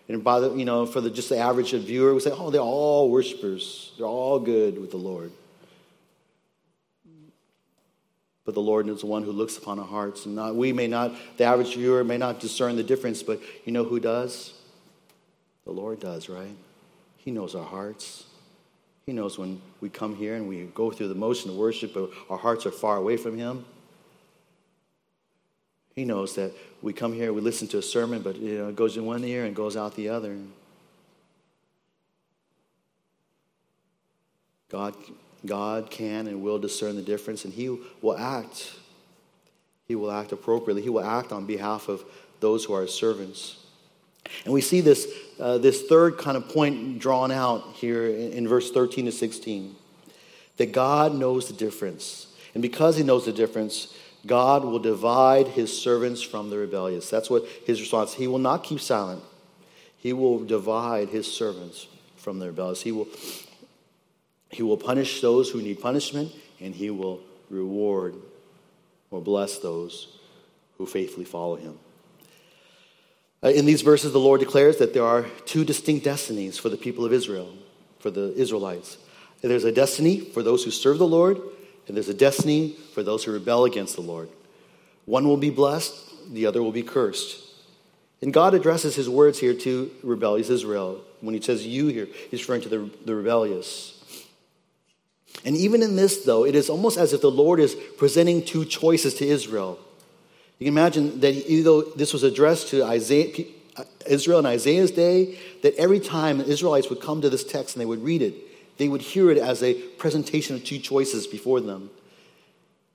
And 0.08 0.22
by 0.22 0.40
the, 0.40 0.54
you 0.54 0.66
know, 0.66 0.84
for 0.84 1.00
the, 1.00 1.08
just 1.08 1.30
the 1.30 1.38
average 1.38 1.72
viewer, 1.72 2.12
we 2.12 2.20
say, 2.20 2.30
oh, 2.30 2.50
they're 2.50 2.60
all 2.60 3.10
worshipers. 3.10 3.92
They're 3.96 4.06
all 4.06 4.38
good 4.38 4.78
with 4.78 4.90
the 4.90 4.98
Lord. 4.98 5.32
But 8.44 8.52
the 8.52 8.60
Lord 8.60 8.86
is 8.90 9.00
the 9.00 9.06
one 9.06 9.22
who 9.22 9.32
looks 9.32 9.56
upon 9.56 9.78
our 9.78 9.86
hearts. 9.86 10.26
And 10.26 10.34
not, 10.34 10.54
we 10.54 10.74
may 10.74 10.86
not, 10.86 11.14
the 11.38 11.44
average 11.44 11.76
viewer 11.76 12.04
may 12.04 12.18
not 12.18 12.40
discern 12.40 12.76
the 12.76 12.82
difference, 12.82 13.22
but 13.22 13.40
you 13.64 13.72
know 13.72 13.84
who 13.84 13.98
does? 13.98 14.52
The 15.64 15.72
Lord 15.72 16.00
does, 16.00 16.28
right? 16.28 16.56
He 17.16 17.30
knows 17.30 17.54
our 17.54 17.64
hearts. 17.64 18.24
He 19.06 19.12
knows 19.12 19.38
when 19.38 19.60
we 19.80 19.88
come 19.88 20.16
here 20.16 20.34
and 20.34 20.48
we 20.48 20.64
go 20.74 20.90
through 20.90 21.08
the 21.08 21.14
motion 21.14 21.50
of 21.50 21.56
worship, 21.56 21.94
but 21.94 22.10
our 22.30 22.38
hearts 22.38 22.66
are 22.66 22.70
far 22.70 22.96
away 22.96 23.16
from 23.16 23.36
Him. 23.36 23.64
He 25.94 26.04
knows 26.04 26.34
that 26.34 26.52
we 26.82 26.92
come 26.92 27.12
here, 27.12 27.32
we 27.32 27.40
listen 27.40 27.68
to 27.68 27.78
a 27.78 27.82
sermon, 27.82 28.22
but 28.22 28.36
you 28.36 28.58
know, 28.58 28.68
it 28.68 28.76
goes 28.76 28.96
in 28.96 29.06
one 29.06 29.24
ear 29.24 29.44
and 29.44 29.54
goes 29.54 29.76
out 29.76 29.94
the 29.94 30.08
other. 30.08 30.36
God, 34.70 34.94
God 35.46 35.90
can 35.90 36.26
and 36.26 36.42
will 36.42 36.58
discern 36.58 36.96
the 36.96 37.02
difference, 37.02 37.44
and 37.44 37.54
He 37.54 37.68
will 38.02 38.16
act. 38.16 38.72
He 39.86 39.94
will 39.94 40.10
act 40.10 40.32
appropriately. 40.32 40.82
He 40.82 40.90
will 40.90 41.04
act 41.04 41.30
on 41.30 41.46
behalf 41.46 41.88
of 41.88 42.02
those 42.40 42.64
who 42.64 42.74
are 42.74 42.82
His 42.82 42.92
servants. 42.92 43.63
And 44.44 44.52
we 44.52 44.60
see 44.60 44.80
this, 44.80 45.06
uh, 45.38 45.58
this 45.58 45.82
third 45.82 46.18
kind 46.18 46.36
of 46.36 46.48
point 46.48 46.98
drawn 46.98 47.30
out 47.30 47.74
here 47.74 48.06
in, 48.06 48.32
in 48.32 48.48
verse 48.48 48.70
13 48.70 49.06
to 49.06 49.12
16 49.12 49.76
that 50.56 50.72
God 50.72 51.14
knows 51.14 51.48
the 51.48 51.54
difference. 51.54 52.28
And 52.54 52.62
because 52.62 52.96
he 52.96 53.02
knows 53.02 53.24
the 53.26 53.32
difference, 53.32 53.94
God 54.26 54.64
will 54.64 54.78
divide 54.78 55.48
his 55.48 55.76
servants 55.76 56.22
from 56.22 56.50
the 56.50 56.58
rebellious. 56.58 57.10
That's 57.10 57.28
what 57.28 57.44
his 57.66 57.80
response. 57.80 58.14
He 58.14 58.26
will 58.26 58.38
not 58.38 58.64
keep 58.64 58.80
silent. 58.80 59.22
He 59.98 60.12
will 60.12 60.44
divide 60.44 61.08
his 61.08 61.30
servants 61.30 61.88
from 62.16 62.38
the 62.38 62.46
rebellious. 62.46 62.82
He 62.82 62.92
will, 62.92 63.08
he 64.50 64.62
will 64.62 64.76
punish 64.76 65.20
those 65.20 65.50
who 65.50 65.60
need 65.60 65.80
punishment, 65.80 66.32
and 66.60 66.74
he 66.74 66.90
will 66.90 67.20
reward 67.50 68.14
or 69.10 69.20
bless 69.20 69.58
those 69.58 70.18
who 70.78 70.86
faithfully 70.86 71.24
follow 71.24 71.56
him. 71.56 71.78
Uh, 73.44 73.48
in 73.50 73.66
these 73.66 73.82
verses, 73.82 74.12
the 74.12 74.18
Lord 74.18 74.40
declares 74.40 74.78
that 74.78 74.94
there 74.94 75.04
are 75.04 75.26
two 75.44 75.64
distinct 75.64 76.04
destinies 76.04 76.58
for 76.58 76.70
the 76.70 76.78
people 76.78 77.04
of 77.04 77.12
Israel, 77.12 77.52
for 77.98 78.10
the 78.10 78.32
Israelites. 78.34 78.96
And 79.42 79.50
there's 79.50 79.64
a 79.64 79.72
destiny 79.72 80.20
for 80.20 80.42
those 80.42 80.64
who 80.64 80.70
serve 80.70 80.96
the 80.96 81.06
Lord, 81.06 81.38
and 81.86 81.94
there's 81.94 82.08
a 82.08 82.14
destiny 82.14 82.74
for 82.94 83.02
those 83.02 83.24
who 83.24 83.32
rebel 83.32 83.66
against 83.66 83.96
the 83.96 84.00
Lord. 84.00 84.30
One 85.04 85.28
will 85.28 85.36
be 85.36 85.50
blessed, 85.50 86.32
the 86.32 86.46
other 86.46 86.62
will 86.62 86.72
be 86.72 86.82
cursed. 86.82 87.42
And 88.22 88.32
God 88.32 88.54
addresses 88.54 88.96
his 88.96 89.10
words 89.10 89.38
here 89.38 89.52
to 89.52 89.90
rebellious 90.02 90.48
Israel. 90.48 91.02
When 91.20 91.34
he 91.34 91.42
says 91.42 91.66
you 91.66 91.88
here, 91.88 92.08
he's 92.30 92.40
referring 92.40 92.62
to 92.62 92.70
the, 92.70 92.90
the 93.04 93.14
rebellious. 93.14 93.90
And 95.44 95.54
even 95.54 95.82
in 95.82 95.96
this, 95.96 96.24
though, 96.24 96.46
it 96.46 96.54
is 96.54 96.70
almost 96.70 96.96
as 96.96 97.12
if 97.12 97.20
the 97.20 97.30
Lord 97.30 97.60
is 97.60 97.76
presenting 97.98 98.42
two 98.42 98.64
choices 98.64 99.12
to 99.16 99.26
Israel. 99.26 99.78
You 100.64 100.70
can 100.70 100.78
imagine 100.78 101.20
that 101.20 101.34
even 101.34 101.62
though 101.62 101.82
this 101.82 102.14
was 102.14 102.22
addressed 102.22 102.68
to 102.68 102.84
Isaiah, 102.84 103.44
Israel 104.06 104.38
in 104.38 104.46
Isaiah's 104.46 104.90
day, 104.90 105.38
that 105.60 105.74
every 105.74 106.00
time 106.00 106.38
the 106.38 106.46
Israelites 106.46 106.88
would 106.88 107.02
come 107.02 107.20
to 107.20 107.28
this 107.28 107.44
text 107.44 107.76
and 107.76 107.82
they 107.82 107.86
would 107.86 108.02
read 108.02 108.22
it, 108.22 108.34
they 108.78 108.88
would 108.88 109.02
hear 109.02 109.30
it 109.30 109.36
as 109.36 109.62
a 109.62 109.74
presentation 109.74 110.56
of 110.56 110.64
two 110.64 110.78
choices 110.78 111.26
before 111.26 111.60
them. 111.60 111.90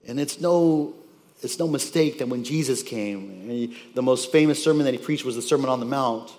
And 0.08 0.19
it's 0.19 0.41
no, 0.41 0.95
it's 1.43 1.60
no 1.60 1.67
mistake 1.67 2.17
that 2.17 2.27
when 2.27 2.43
Jesus 2.43 2.82
came, 2.82 3.47
he, 3.47 3.77
the 3.93 4.01
most 4.01 4.32
famous 4.32 4.63
sermon 4.63 4.86
that 4.86 4.95
he 4.95 4.97
preached 4.97 5.23
was 5.23 5.36
the 5.36 5.41
Sermon 5.43 5.69
on 5.69 5.79
the 5.79 5.86
Mount. 5.86 6.34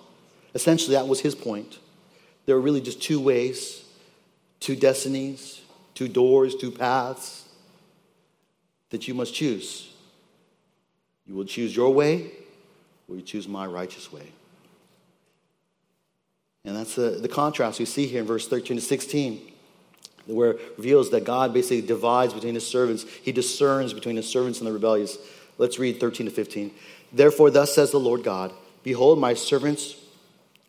Essentially, 0.53 0.97
that 0.97 1.07
was 1.07 1.21
his 1.21 1.33
point. 1.33 1.79
There 2.45 2.55
were 2.55 2.61
really 2.61 2.81
just 2.81 3.01
two 3.01 3.21
ways, 3.21 3.85
two 4.59 4.75
destinies, 4.75 5.61
two 5.95 6.09
doors, 6.09 6.55
two 6.55 6.71
paths 6.71 7.47
that 8.89 9.07
you 9.07 9.13
must 9.13 9.33
choose. 9.33 9.90
You 11.31 11.37
will 11.37 11.45
choose 11.45 11.73
your 11.73 11.93
way, 11.93 12.29
or 13.07 13.15
you 13.15 13.21
choose 13.21 13.47
my 13.47 13.65
righteous 13.65 14.11
way. 14.11 14.33
And 16.65 16.75
that's 16.75 16.95
the, 16.95 17.11
the 17.21 17.29
contrast 17.29 17.79
we 17.79 17.85
see 17.85 18.05
here 18.05 18.19
in 18.19 18.27
verse 18.27 18.49
13 18.49 18.75
to 18.75 18.81
16, 18.81 19.39
where 20.25 20.51
it 20.51 20.73
reveals 20.75 21.09
that 21.11 21.23
God 21.23 21.53
basically 21.53 21.83
divides 21.83 22.33
between 22.33 22.53
his 22.53 22.67
servants. 22.67 23.05
He 23.23 23.31
discerns 23.31 23.93
between 23.93 24.17
his 24.17 24.27
servants 24.27 24.59
and 24.59 24.67
the 24.67 24.73
rebellious. 24.73 25.17
Let's 25.57 25.79
read 25.79 26.01
13 26.01 26.25
to 26.25 26.33
15. 26.33 26.69
Therefore, 27.13 27.49
thus 27.49 27.73
says 27.73 27.91
the 27.91 27.99
Lord 27.99 28.25
God 28.25 28.51
Behold, 28.83 29.17
my 29.17 29.33
servants 29.33 29.95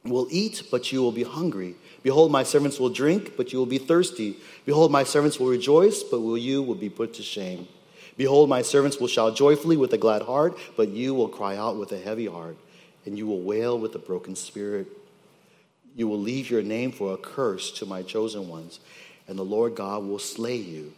will 0.04 0.28
eat, 0.30 0.62
but 0.70 0.92
you 0.92 1.02
will 1.02 1.10
be 1.10 1.24
hungry. 1.24 1.74
Behold, 2.04 2.30
my 2.30 2.44
servants 2.44 2.78
will 2.78 2.88
drink, 2.88 3.36
but 3.36 3.52
you 3.52 3.58
will 3.58 3.66
be 3.66 3.78
thirsty. 3.78 4.36
Behold, 4.64 4.92
my 4.92 5.02
servants 5.02 5.40
will 5.40 5.48
rejoice, 5.48 6.04
but 6.04 6.20
will 6.20 6.38
you 6.38 6.62
will 6.62 6.76
be 6.76 6.88
put 6.88 7.14
to 7.14 7.22
shame. 7.24 7.66
Behold, 8.22 8.48
my 8.48 8.62
servants 8.62 9.00
will 9.00 9.08
shout 9.08 9.34
joyfully 9.34 9.76
with 9.76 9.92
a 9.94 9.98
glad 9.98 10.22
heart, 10.22 10.56
but 10.76 10.90
you 10.90 11.12
will 11.12 11.26
cry 11.26 11.56
out 11.56 11.76
with 11.76 11.90
a 11.90 11.98
heavy 11.98 12.26
heart, 12.26 12.56
and 13.04 13.18
you 13.18 13.26
will 13.26 13.40
wail 13.40 13.76
with 13.76 13.96
a 13.96 13.98
broken 13.98 14.36
spirit. 14.36 14.86
You 15.96 16.06
will 16.06 16.20
leave 16.20 16.48
your 16.48 16.62
name 16.62 16.92
for 16.92 17.14
a 17.14 17.16
curse 17.16 17.72
to 17.80 17.84
my 17.84 18.04
chosen 18.04 18.46
ones, 18.48 18.78
and 19.26 19.36
the 19.36 19.44
Lord 19.44 19.74
God 19.74 20.04
will 20.04 20.20
slay 20.20 20.54
you, 20.54 20.92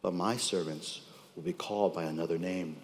but 0.00 0.14
my 0.14 0.36
servants 0.36 1.00
will 1.34 1.42
be 1.42 1.52
called 1.52 1.92
by 1.92 2.04
another 2.04 2.38
name. 2.38 2.76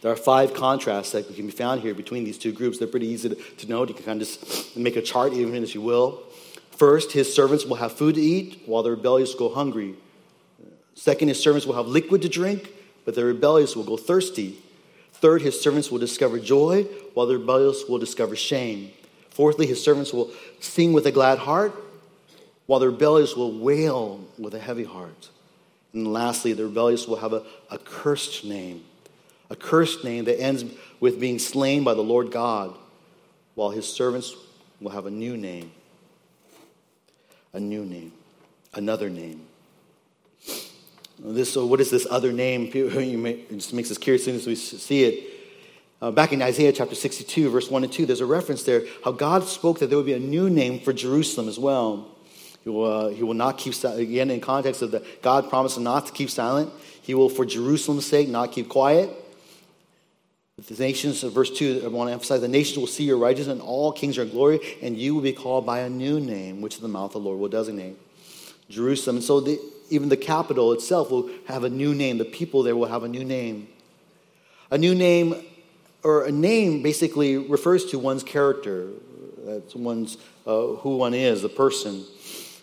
There 0.00 0.10
are 0.10 0.16
five 0.16 0.52
contrasts 0.52 1.12
that 1.12 1.32
can 1.36 1.46
be 1.46 1.52
found 1.52 1.82
here 1.82 1.94
between 1.94 2.24
these 2.24 2.36
two 2.36 2.50
groups. 2.50 2.78
They're 2.78 2.88
pretty 2.88 3.06
easy 3.06 3.28
to, 3.28 3.68
note. 3.68 3.90
You 3.90 3.94
can 3.94 4.04
kind 4.04 4.20
of 4.20 4.26
just 4.26 4.76
make 4.76 4.96
a 4.96 5.02
chart, 5.02 5.32
even 5.34 5.62
as 5.62 5.72
you 5.72 5.82
will. 5.82 6.20
First, 6.72 7.12
his 7.12 7.32
servants 7.32 7.64
will 7.64 7.76
have 7.76 7.92
food 7.92 8.16
to 8.16 8.20
eat, 8.20 8.62
while 8.66 8.82
the 8.82 8.90
rebellious 8.90 9.36
go 9.36 9.54
hungry. 9.54 9.94
Second, 10.96 11.28
his 11.28 11.38
servants 11.38 11.66
will 11.66 11.74
have 11.74 11.86
liquid 11.86 12.22
to 12.22 12.28
drink, 12.28 12.72
but 13.04 13.14
the 13.14 13.24
rebellious 13.24 13.76
will 13.76 13.84
go 13.84 13.98
thirsty. 13.98 14.56
Third, 15.12 15.42
his 15.42 15.60
servants 15.60 15.90
will 15.90 15.98
discover 15.98 16.40
joy, 16.40 16.84
while 17.14 17.26
the 17.26 17.38
rebellious 17.38 17.84
will 17.86 17.98
discover 17.98 18.34
shame. 18.34 18.90
Fourthly, 19.30 19.66
his 19.66 19.82
servants 19.82 20.12
will 20.12 20.32
sing 20.58 20.94
with 20.94 21.06
a 21.06 21.12
glad 21.12 21.38
heart, 21.38 21.72
while 22.64 22.80
the 22.80 22.88
rebellious 22.88 23.36
will 23.36 23.58
wail 23.58 24.24
with 24.38 24.54
a 24.54 24.58
heavy 24.58 24.84
heart. 24.84 25.28
And 25.92 26.12
lastly, 26.12 26.54
the 26.54 26.64
rebellious 26.64 27.06
will 27.06 27.16
have 27.16 27.34
a, 27.34 27.44
a 27.70 27.78
cursed 27.78 28.44
name, 28.44 28.82
a 29.50 29.56
cursed 29.56 30.02
name 30.02 30.24
that 30.24 30.40
ends 30.40 30.64
with 30.98 31.20
being 31.20 31.38
slain 31.38 31.84
by 31.84 31.92
the 31.92 32.02
Lord 32.02 32.32
God, 32.32 32.74
while 33.54 33.70
his 33.70 33.86
servants 33.86 34.34
will 34.80 34.90
have 34.90 35.04
a 35.04 35.10
new 35.10 35.36
name. 35.36 35.72
A 37.52 37.60
new 37.60 37.84
name, 37.84 38.12
another 38.74 39.10
name. 39.10 39.45
This, 41.18 41.52
so 41.52 41.66
what 41.66 41.80
is 41.80 41.90
this 41.90 42.06
other 42.10 42.32
name? 42.32 42.70
It 42.74 43.50
just 43.50 43.72
makes 43.72 43.90
us 43.90 43.98
curious 43.98 44.22
as 44.22 44.24
soon 44.26 44.36
as 44.36 44.46
we 44.46 44.54
see 44.54 45.04
it. 45.04 45.32
Uh, 46.00 46.10
back 46.10 46.32
in 46.32 46.42
Isaiah 46.42 46.72
chapter 46.72 46.94
62, 46.94 47.48
verse 47.48 47.70
1 47.70 47.84
and 47.84 47.92
2, 47.92 48.04
there's 48.04 48.20
a 48.20 48.26
reference 48.26 48.64
there 48.64 48.82
how 49.02 49.12
God 49.12 49.44
spoke 49.44 49.78
that 49.78 49.86
there 49.86 49.96
would 49.96 50.06
be 50.06 50.12
a 50.12 50.18
new 50.18 50.50
name 50.50 50.78
for 50.78 50.92
Jerusalem 50.92 51.48
as 51.48 51.58
well. 51.58 52.08
He 52.64 52.70
will, 52.70 52.84
uh, 52.84 53.08
he 53.08 53.22
will 53.22 53.34
not 53.34 53.56
keep 53.56 53.74
silent. 53.74 54.00
Again, 54.00 54.30
in 54.30 54.40
context 54.40 54.82
of 54.82 54.90
the 54.90 55.06
God 55.22 55.48
promised 55.48 55.78
not 55.80 56.06
to 56.06 56.12
keep 56.12 56.28
silent. 56.28 56.70
He 57.00 57.14
will, 57.14 57.28
for 57.28 57.46
Jerusalem's 57.46 58.04
sake, 58.04 58.28
not 58.28 58.52
keep 58.52 58.68
quiet. 58.68 59.08
The 60.58 60.74
nations, 60.82 61.22
verse 61.22 61.50
2, 61.50 61.82
I 61.84 61.88
want 61.88 62.08
to 62.08 62.12
emphasize 62.12 62.40
the 62.40 62.48
nations 62.48 62.78
will 62.78 62.86
see 62.86 63.04
your 63.04 63.18
righteousness 63.18 63.52
and 63.52 63.62
all 63.62 63.92
kings 63.92 64.18
in 64.18 64.30
glory, 64.30 64.58
and 64.82 64.96
you 64.96 65.14
will 65.14 65.22
be 65.22 65.32
called 65.32 65.64
by 65.64 65.80
a 65.80 65.88
new 65.88 66.18
name, 66.18 66.60
which 66.60 66.80
the 66.80 66.88
mouth 66.88 67.14
of 67.14 67.22
the 67.22 67.28
Lord 67.28 67.38
will 67.38 67.48
designate. 67.48 67.96
Jerusalem. 68.68 69.16
And 69.16 69.24
so 69.24 69.40
the, 69.40 69.60
even 69.90 70.08
the 70.08 70.16
capital 70.16 70.72
itself 70.72 71.10
will 71.10 71.30
have 71.46 71.64
a 71.64 71.70
new 71.70 71.94
name. 71.94 72.18
The 72.18 72.24
people 72.24 72.62
there 72.62 72.76
will 72.76 72.88
have 72.88 73.02
a 73.02 73.08
new 73.08 73.24
name. 73.24 73.68
A 74.70 74.78
new 74.78 74.94
name, 74.94 75.34
or 76.02 76.24
a 76.24 76.32
name 76.32 76.82
basically 76.82 77.36
refers 77.36 77.84
to 77.86 77.98
one's 77.98 78.22
character. 78.22 78.88
That's 79.44 79.74
one's, 79.74 80.18
uh, 80.46 80.66
who 80.66 80.96
one 80.96 81.14
is, 81.14 81.42
the 81.42 81.48
person. 81.48 82.04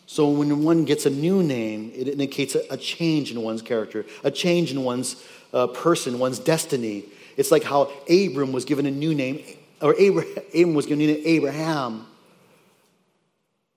So 0.05 0.29
when 0.29 0.63
one 0.63 0.85
gets 0.85 1.05
a 1.05 1.09
new 1.09 1.41
name, 1.41 1.91
it 1.95 2.07
indicates 2.07 2.55
a, 2.55 2.61
a 2.69 2.77
change 2.77 3.31
in 3.31 3.41
one's 3.41 3.61
character, 3.61 4.05
a 4.23 4.29
change 4.29 4.71
in 4.71 4.83
one's 4.83 5.15
uh, 5.53 5.67
person, 5.67 6.19
one's 6.19 6.39
destiny. 6.39 7.05
It's 7.37 7.51
like 7.51 7.63
how 7.63 7.91
Abram 8.09 8.51
was 8.51 8.65
given 8.65 8.85
a 8.85 8.91
new 8.91 9.15
name, 9.15 9.43
or 9.81 9.93
Abram 9.93 10.73
was 10.73 10.85
given 10.85 11.09
a 11.09 11.13
name 11.13 11.23
Abraham, 11.25 12.05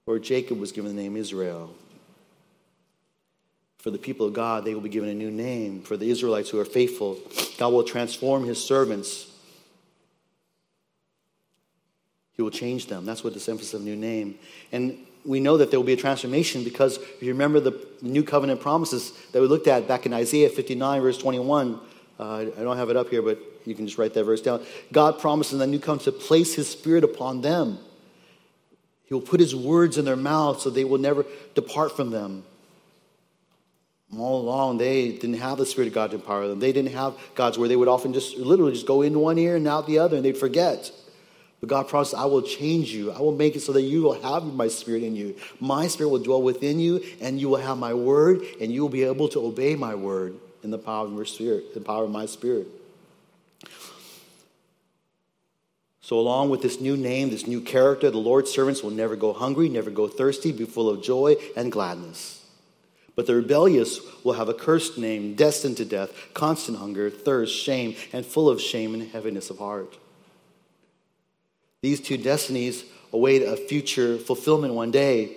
or 0.07 0.19
Jacob 0.19 0.59
was 0.59 0.73
given 0.73 0.95
the 0.95 1.03
name 1.03 1.17
Israel. 1.17 1.71
For 3.87 3.93
the 3.93 3.99
people 3.99 4.27
of 4.27 4.33
God, 4.33 4.65
they 4.65 4.75
will 4.75 4.81
be 4.81 4.89
given 4.89 5.09
a 5.09 5.15
new 5.15 5.31
name. 5.31 5.81
For 5.81 5.97
the 5.97 6.11
Israelites 6.11 6.51
who 6.51 6.59
are 6.59 6.65
faithful, 6.65 7.21
God 7.57 7.73
will 7.73 7.85
transform 7.85 8.45
his 8.45 8.61
servants. 8.61 9.31
He 12.33 12.43
will 12.43 12.51
change 12.51 12.87
them. 12.87 13.07
That's 13.07 13.23
what 13.23 13.33
this 13.33 13.49
emphasis 13.49 13.75
of 13.75 13.83
new 13.83 13.95
name. 13.95 14.41
And 14.73 14.99
we 15.25 15.39
know 15.39 15.57
that 15.59 15.71
there 15.71 15.79
will 15.79 15.87
be 15.87 15.93
a 15.93 15.97
transformation 15.97 16.65
because 16.65 16.97
if 16.97 17.23
you 17.23 17.29
remember 17.29 17.61
the 17.61 17.81
new 18.03 18.25
covenant 18.25 18.61
promises 18.61 19.13
that 19.31 19.41
we 19.41 19.47
looked 19.47 19.69
at 19.69 19.87
back 19.87 20.05
in 20.05 20.13
Isaiah 20.13 20.49
59, 20.49 21.01
verse 21.01 21.19
21. 21.19 21.79
Uh, 22.19 22.39
I 22.39 22.45
don't 22.45 22.79
have 22.79 22.91
it 22.91 22.97
up 22.97 23.11
here, 23.11 23.23
but 23.23 23.39
you 23.65 23.77
can 23.77 23.87
just 23.87 23.99
write 23.99 24.15
that 24.15 24.25
verse 24.25 24.41
down. 24.41 24.67
God 24.91 25.21
promises 25.21 25.53
in 25.53 25.59
the 25.61 25.67
new 25.69 25.79
covenant 25.79 26.07
to 26.07 26.11
place 26.27 26.57
his 26.57 26.69
spirit 26.69 27.05
upon 27.05 27.41
them. 27.41 27.79
He 29.05 29.15
will 29.15 29.21
put 29.21 29.39
his 29.39 29.55
words 29.55 29.97
in 29.97 30.05
their 30.05 30.17
mouth 30.17 30.61
so 30.61 30.71
they 30.71 30.83
will 30.83 30.99
never 30.99 31.25
depart 31.55 31.95
from 31.95 32.11
them 32.11 32.43
all 34.21 34.41
along 34.41 34.79
they 34.79 35.13
didn't 35.13 35.39
have 35.39 35.59
the 35.59 35.67
spirit 35.67 35.89
of 35.89 35.95
god 35.95 36.11
to 36.11 36.17
empower 36.17 36.49
them. 36.49 36.61
They 36.61 36.73
didn't 36.73 36.93
have 36.93 37.15
god's 37.35 37.59
word. 37.59 37.69
They 37.69 37.77
would 37.77 37.89
often 37.89 38.13
just 38.13 38.37
literally 38.37 38.73
just 38.73 38.87
go 38.87 39.03
in 39.03 39.19
one 39.19 39.39
ear 39.39 39.57
and 39.57 39.67
out 39.67 39.87
the 39.87 39.99
other 39.99 40.17
and 40.17 40.25
they'd 40.25 40.37
forget. 40.37 40.91
But 41.61 41.69
god 41.69 41.89
promised 41.89 42.15
i 42.15 42.25
will 42.25 42.43
change 42.43 42.91
you. 42.91 43.13
I 43.13 43.21
will 43.21 43.37
make 43.37 43.57
it 43.57 43.61
so 43.61 43.73
that 43.73 43.83
you 43.83 44.03
will 44.03 44.21
have 44.21 44.45
my 44.45 44.69
spirit 44.69 45.03
in 45.03 45.17
you. 45.17 45.37
My 45.61 45.87
spirit 45.87 46.11
will 46.11 46.23
dwell 46.23 46.43
within 46.43 46.79
you 46.79 47.03
and 47.21 47.41
you 47.41 47.49
will 47.49 47.61
have 47.61 47.79
my 47.79 47.95
word 47.95 48.43
and 48.61 48.73
you 48.73 48.83
will 48.83 48.89
be 48.89 49.05
able 49.05 49.29
to 49.31 49.41
obey 49.41 49.75
my 49.75 49.95
word 49.95 50.37
in 50.63 50.71
the 50.71 50.79
power 50.79 51.07
of 51.07 51.13
your 51.13 51.25
spirit 51.25 51.65
in 51.69 51.75
the 51.75 51.81
power 51.81 52.05
of 52.05 52.11
my 52.11 52.27
spirit. 52.27 52.67
So, 56.07 56.21
along 56.21 56.51
with 56.51 56.63
this 56.63 56.81
new 56.81 56.97
name, 56.97 57.31
this 57.31 57.49
new 57.49 57.61
character, 57.61 58.13
the 58.13 58.19
Lord's 58.19 58.49
servants 58.49 58.81
will 58.81 58.93
never 58.93 59.17
go 59.17 59.33
hungry, 59.33 59.69
never 59.69 59.91
go 59.91 60.07
thirsty, 60.07 60.53
be 60.53 60.65
full 60.65 60.89
of 60.89 61.03
joy 61.03 61.35
and 61.57 61.73
gladness. 61.73 62.36
But 63.17 63.27
the 63.27 63.35
rebellious 63.35 64.01
will 64.23 64.35
have 64.35 64.51
a 64.51 64.55
cursed 64.55 64.99
name, 64.99 65.35
destined 65.35 65.79
to 65.79 65.87
death, 65.87 66.13
constant 66.35 66.79
hunger, 66.79 67.11
thirst, 67.11 67.57
shame, 67.57 67.97
and 68.13 68.25
full 68.25 68.49
of 68.49 68.61
shame 68.61 68.93
and 68.93 69.03
heaviness 69.09 69.49
of 69.49 69.59
heart. 69.59 69.97
These 71.81 72.01
two 72.01 72.19
destinies 72.19 72.85
await 73.13 73.43
a 73.43 73.57
future 73.57 74.19
fulfillment 74.19 74.75
one 74.75 74.91
day. 74.91 75.37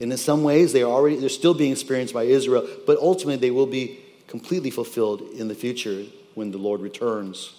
And 0.00 0.10
in 0.10 0.18
some 0.18 0.42
ways, 0.42 0.72
they 0.72 0.82
are 0.82 0.90
already 0.90 1.16
they're 1.16 1.28
still 1.28 1.54
being 1.54 1.70
experienced 1.70 2.12
by 2.12 2.24
Israel, 2.24 2.68
but 2.86 2.98
ultimately 2.98 3.36
they 3.36 3.52
will 3.52 3.66
be 3.66 4.00
completely 4.26 4.70
fulfilled 4.70 5.22
in 5.36 5.46
the 5.46 5.54
future 5.54 6.04
when 6.34 6.50
the 6.50 6.58
Lord 6.58 6.80
returns. 6.80 7.54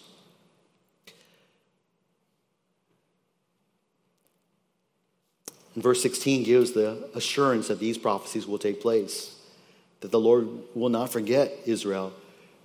And 5.76 5.84
verse 5.84 6.02
16 6.02 6.44
gives 6.44 6.72
the 6.72 7.10
assurance 7.16 7.68
that 7.68 7.80
these 7.80 7.98
prophecies 7.98 8.46
will 8.46 8.60
take 8.60 8.82
place, 8.82 9.36
that 10.02 10.12
the 10.12 10.20
Lord 10.20 10.48
will 10.76 10.90
not 10.90 11.12
forget 11.12 11.52
Israel, 11.66 12.14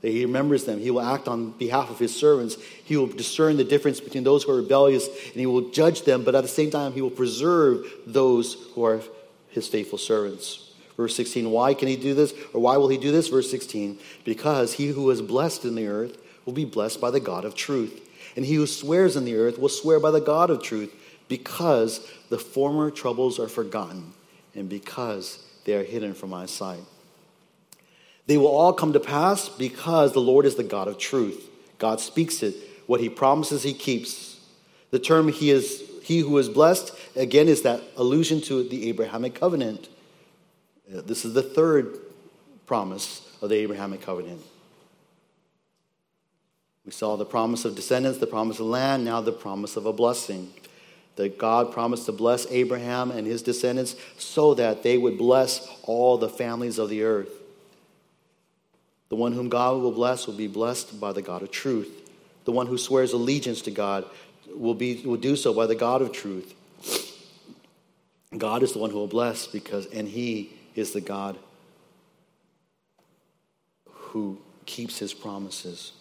that 0.00 0.10
he 0.10 0.24
remembers 0.24 0.64
them. 0.64 0.78
He 0.78 0.90
will 0.90 1.00
act 1.00 1.26
on 1.26 1.52
behalf 1.52 1.90
of 1.90 1.98
his 1.98 2.14
servants. 2.14 2.56
He 2.84 2.96
will 2.96 3.06
discern 3.06 3.56
the 3.56 3.64
difference 3.64 4.00
between 4.00 4.24
those 4.24 4.44
who 4.44 4.52
are 4.52 4.56
rebellious 4.56 5.08
and 5.08 5.34
he 5.34 5.46
will 5.46 5.70
judge 5.70 6.02
them, 6.02 6.22
but 6.22 6.34
at 6.34 6.42
the 6.42 6.48
same 6.48 6.70
time, 6.70 6.92
he 6.92 7.02
will 7.02 7.10
preserve 7.10 7.84
those 8.06 8.56
who 8.74 8.84
are 8.84 9.00
his 9.48 9.66
faithful 9.66 9.98
servants. 9.98 10.70
Verse 10.96 11.14
16, 11.14 11.50
why 11.50 11.74
can 11.74 11.88
he 11.88 11.96
do 11.96 12.12
this? 12.12 12.34
Or 12.52 12.60
why 12.60 12.76
will 12.76 12.88
he 12.88 12.98
do 12.98 13.12
this? 13.12 13.28
Verse 13.28 13.50
16, 13.50 13.98
because 14.24 14.74
he 14.74 14.88
who 14.88 15.08
is 15.10 15.22
blessed 15.22 15.64
in 15.64 15.76
the 15.76 15.86
earth 15.86 16.18
will 16.44 16.52
be 16.52 16.64
blessed 16.64 17.00
by 17.00 17.10
the 17.10 17.20
God 17.20 17.44
of 17.44 17.54
truth. 17.54 18.04
And 18.36 18.44
he 18.44 18.54
who 18.54 18.66
swears 18.66 19.16
in 19.16 19.24
the 19.24 19.36
earth 19.36 19.58
will 19.58 19.68
swear 19.68 20.00
by 20.00 20.10
the 20.10 20.20
God 20.20 20.50
of 20.50 20.62
truth 20.62 20.92
because 21.28 22.06
the 22.30 22.38
former 22.38 22.90
troubles 22.90 23.38
are 23.38 23.48
forgotten 23.48 24.12
and 24.54 24.68
because 24.68 25.44
they 25.64 25.74
are 25.74 25.84
hidden 25.84 26.14
from 26.14 26.30
my 26.30 26.46
sight. 26.46 26.82
They 28.26 28.36
will 28.36 28.48
all 28.48 28.72
come 28.72 28.92
to 28.92 29.00
pass 29.00 29.48
because 29.48 30.12
the 30.12 30.20
Lord 30.20 30.44
is 30.44 30.56
the 30.56 30.64
God 30.64 30.88
of 30.88 30.98
truth. 30.98 31.48
God 31.78 32.00
speaks 32.00 32.42
it. 32.42 32.54
What 32.86 33.00
he 33.00 33.08
promises, 33.08 33.62
he 33.62 33.72
keeps. 33.74 34.40
The 34.90 34.98
term 34.98 35.28
he 35.28 35.50
is 35.50 35.82
he 36.02 36.20
who 36.20 36.38
is 36.38 36.48
blessed, 36.48 36.94
again, 37.16 37.48
is 37.48 37.62
that 37.62 37.82
allusion 37.96 38.40
to 38.42 38.66
the 38.66 38.88
Abrahamic 38.88 39.34
covenant. 39.34 39.90
Uh, 40.90 41.02
this 41.02 41.26
is 41.26 41.34
the 41.34 41.42
third 41.42 41.98
promise 42.64 43.30
of 43.42 43.50
the 43.50 43.56
Abrahamic 43.56 44.00
covenant. 44.00 44.40
We 46.86 46.92
saw 46.92 47.16
the 47.16 47.26
promise 47.26 47.66
of 47.66 47.74
descendants, 47.74 48.18
the 48.18 48.26
promise 48.26 48.58
of 48.58 48.66
land, 48.66 49.04
now 49.04 49.20
the 49.20 49.32
promise 49.32 49.76
of 49.76 49.84
a 49.84 49.92
blessing 49.92 50.50
that 51.18 51.36
God 51.36 51.72
promised 51.72 52.06
to 52.06 52.12
bless 52.12 52.46
Abraham 52.46 53.10
and 53.10 53.26
his 53.26 53.42
descendants 53.42 53.96
so 54.18 54.54
that 54.54 54.84
they 54.84 54.96
would 54.96 55.18
bless 55.18 55.68
all 55.82 56.16
the 56.16 56.28
families 56.28 56.78
of 56.78 56.88
the 56.88 57.02
earth. 57.02 57.30
The 59.08 59.16
one 59.16 59.32
whom 59.32 59.48
God 59.48 59.82
will 59.82 59.90
bless 59.90 60.28
will 60.28 60.34
be 60.34 60.46
blessed 60.46 61.00
by 61.00 61.12
the 61.12 61.20
God 61.20 61.42
of 61.42 61.50
truth. 61.50 61.90
The 62.44 62.52
one 62.52 62.68
who 62.68 62.78
swears 62.78 63.12
allegiance 63.12 63.62
to 63.62 63.72
God 63.72 64.04
will, 64.54 64.74
be, 64.74 65.02
will 65.04 65.16
do 65.16 65.34
so 65.34 65.52
by 65.52 65.66
the 65.66 65.74
God 65.74 66.02
of 66.02 66.12
truth. 66.12 66.54
God 68.36 68.62
is 68.62 68.72
the 68.72 68.78
one 68.78 68.90
who 68.90 68.98
will 68.98 69.08
bless 69.08 69.48
because, 69.48 69.86
and 69.86 70.06
He 70.06 70.52
is 70.76 70.92
the 70.92 71.00
God 71.00 71.36
who 73.90 74.38
keeps 74.66 74.98
His 74.98 75.12
promises. 75.12 75.92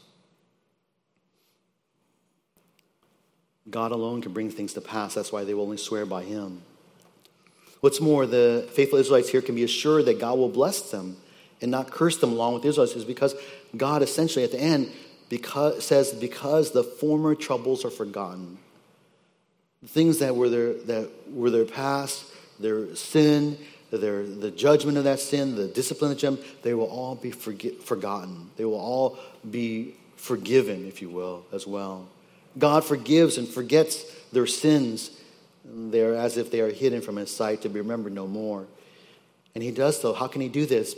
God 3.69 3.91
alone 3.91 4.21
can 4.21 4.33
bring 4.33 4.49
things 4.49 4.73
to 4.73 4.81
pass. 4.81 5.13
That's 5.13 5.31
why 5.31 5.43
they 5.43 5.53
will 5.53 5.63
only 5.63 5.77
swear 5.77 6.05
by 6.05 6.23
Him. 6.23 6.61
What's 7.81 8.01
more, 8.01 8.25
the 8.25 8.67
faithful 8.73 8.99
Israelites 8.99 9.29
here 9.29 9.41
can 9.41 9.55
be 9.55 9.63
assured 9.63 10.05
that 10.05 10.19
God 10.19 10.37
will 10.37 10.49
bless 10.49 10.89
them 10.91 11.17
and 11.61 11.71
not 11.71 11.91
curse 11.91 12.17
them 12.17 12.31
along 12.31 12.53
with 12.53 12.63
the 12.63 12.69
Israelites, 12.69 12.95
is 12.95 13.05
because 13.05 13.35
God 13.75 14.01
essentially 14.01 14.43
at 14.43 14.51
the 14.51 14.59
end 14.59 14.91
because, 15.29 15.83
says, 15.83 16.13
because 16.13 16.71
the 16.71 16.83
former 16.83 17.35
troubles 17.35 17.83
are 17.83 17.89
forgotten. 17.89 18.57
The 19.81 19.87
things 19.87 20.19
that 20.19 20.35
were 20.35 20.49
their, 20.49 20.73
that 20.73 21.09
were 21.31 21.49
their 21.49 21.65
past, 21.65 22.25
their 22.59 22.95
sin, 22.95 23.57
their, 23.91 24.23
the 24.23 24.51
judgment 24.51 24.97
of 24.97 25.03
that 25.05 25.19
sin, 25.19 25.55
the 25.55 25.67
discipline 25.67 26.11
of 26.11 26.19
them, 26.19 26.39
they 26.63 26.73
will 26.73 26.89
all 26.89 27.15
be 27.15 27.31
forget, 27.31 27.81
forgotten. 27.81 28.49
They 28.57 28.65
will 28.65 28.79
all 28.79 29.17
be 29.49 29.95
forgiven, 30.15 30.87
if 30.87 31.01
you 31.01 31.09
will, 31.09 31.45
as 31.53 31.67
well. 31.67 32.07
God 32.57 32.83
forgives 32.83 33.37
and 33.37 33.47
forgets 33.47 34.03
their 34.31 34.47
sins. 34.47 35.11
They're 35.63 36.15
as 36.15 36.37
if 36.37 36.51
they 36.51 36.61
are 36.61 36.71
hidden 36.71 37.01
from 37.01 37.17
his 37.17 37.33
sight 37.35 37.61
to 37.61 37.69
be 37.69 37.79
remembered 37.79 38.13
no 38.13 38.27
more. 38.27 38.67
And 39.53 39.63
he 39.63 39.71
does 39.71 39.99
so. 39.99 40.13
How 40.13 40.27
can 40.27 40.41
he 40.41 40.49
do 40.49 40.65
this? 40.65 40.95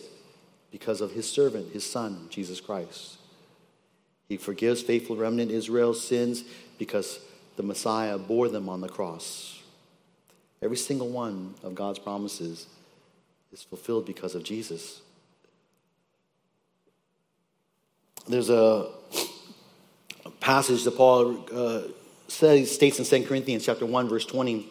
because 0.71 1.01
of 1.01 1.11
his 1.11 1.29
servant, 1.29 1.73
his 1.73 1.83
son, 1.83 2.27
Jesus 2.29 2.61
Christ. 2.61 3.17
He 4.27 4.37
forgives 4.37 4.81
faithful 4.81 5.15
remnant 5.15 5.51
Israel's 5.51 6.05
sins 6.05 6.43
because 6.77 7.19
the 7.57 7.63
Messiah 7.63 8.17
bore 8.17 8.47
them 8.47 8.69
on 8.69 8.81
the 8.81 8.89
cross. 8.89 9.61
Every 10.61 10.77
single 10.77 11.09
one 11.09 11.55
of 11.63 11.73
God's 11.73 11.99
promises 11.99 12.67
is 13.51 13.63
fulfilled 13.63 14.05
because 14.05 14.35
of 14.35 14.43
Jesus. 14.43 15.01
There's 18.27 18.49
a 18.49 18.91
passage 20.49 20.83
that 20.83 20.97
Paul 20.97 21.45
uh, 21.53 21.81
says, 22.27 22.73
states 22.73 22.97
in 22.97 23.05
2 23.05 23.27
Corinthians 23.27 23.63
chapter 23.63 23.85
1, 23.85 24.09
verse 24.09 24.25
20. 24.25 24.61
It 24.61 24.67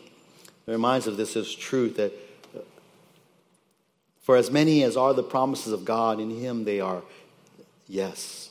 reminds 0.66 1.06
us 1.06 1.12
of 1.12 1.16
this 1.16 1.36
as 1.36 1.54
truth 1.54 1.98
that 1.98 2.12
for 4.22 4.36
as 4.36 4.50
many 4.50 4.82
as 4.82 4.96
are 4.96 5.14
the 5.14 5.22
promises 5.22 5.72
of 5.72 5.84
God, 5.84 6.18
in 6.18 6.30
him 6.30 6.64
they 6.64 6.80
are 6.80 7.02
yes. 7.86 8.50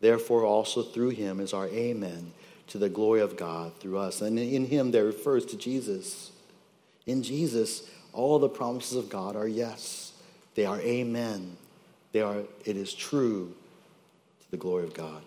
Therefore, 0.00 0.44
also 0.44 0.84
through 0.84 1.08
him 1.08 1.40
is 1.40 1.52
our 1.52 1.66
amen 1.66 2.30
to 2.68 2.78
the 2.78 2.88
glory 2.88 3.20
of 3.20 3.36
God 3.36 3.72
through 3.80 3.98
us. 3.98 4.20
And 4.20 4.38
in 4.38 4.66
him, 4.66 4.92
that 4.92 5.02
refers 5.02 5.44
to 5.46 5.56
Jesus. 5.56 6.30
In 7.04 7.24
Jesus, 7.24 7.90
all 8.12 8.38
the 8.38 8.48
promises 8.48 8.96
of 8.96 9.10
God 9.10 9.34
are 9.34 9.48
yes. 9.48 10.12
They 10.54 10.66
are 10.66 10.80
amen. 10.80 11.56
They 12.12 12.20
are, 12.20 12.44
it 12.64 12.76
is 12.76 12.94
true 12.94 13.56
to 14.42 14.50
the 14.52 14.56
glory 14.56 14.84
of 14.84 14.94
God. 14.94 15.22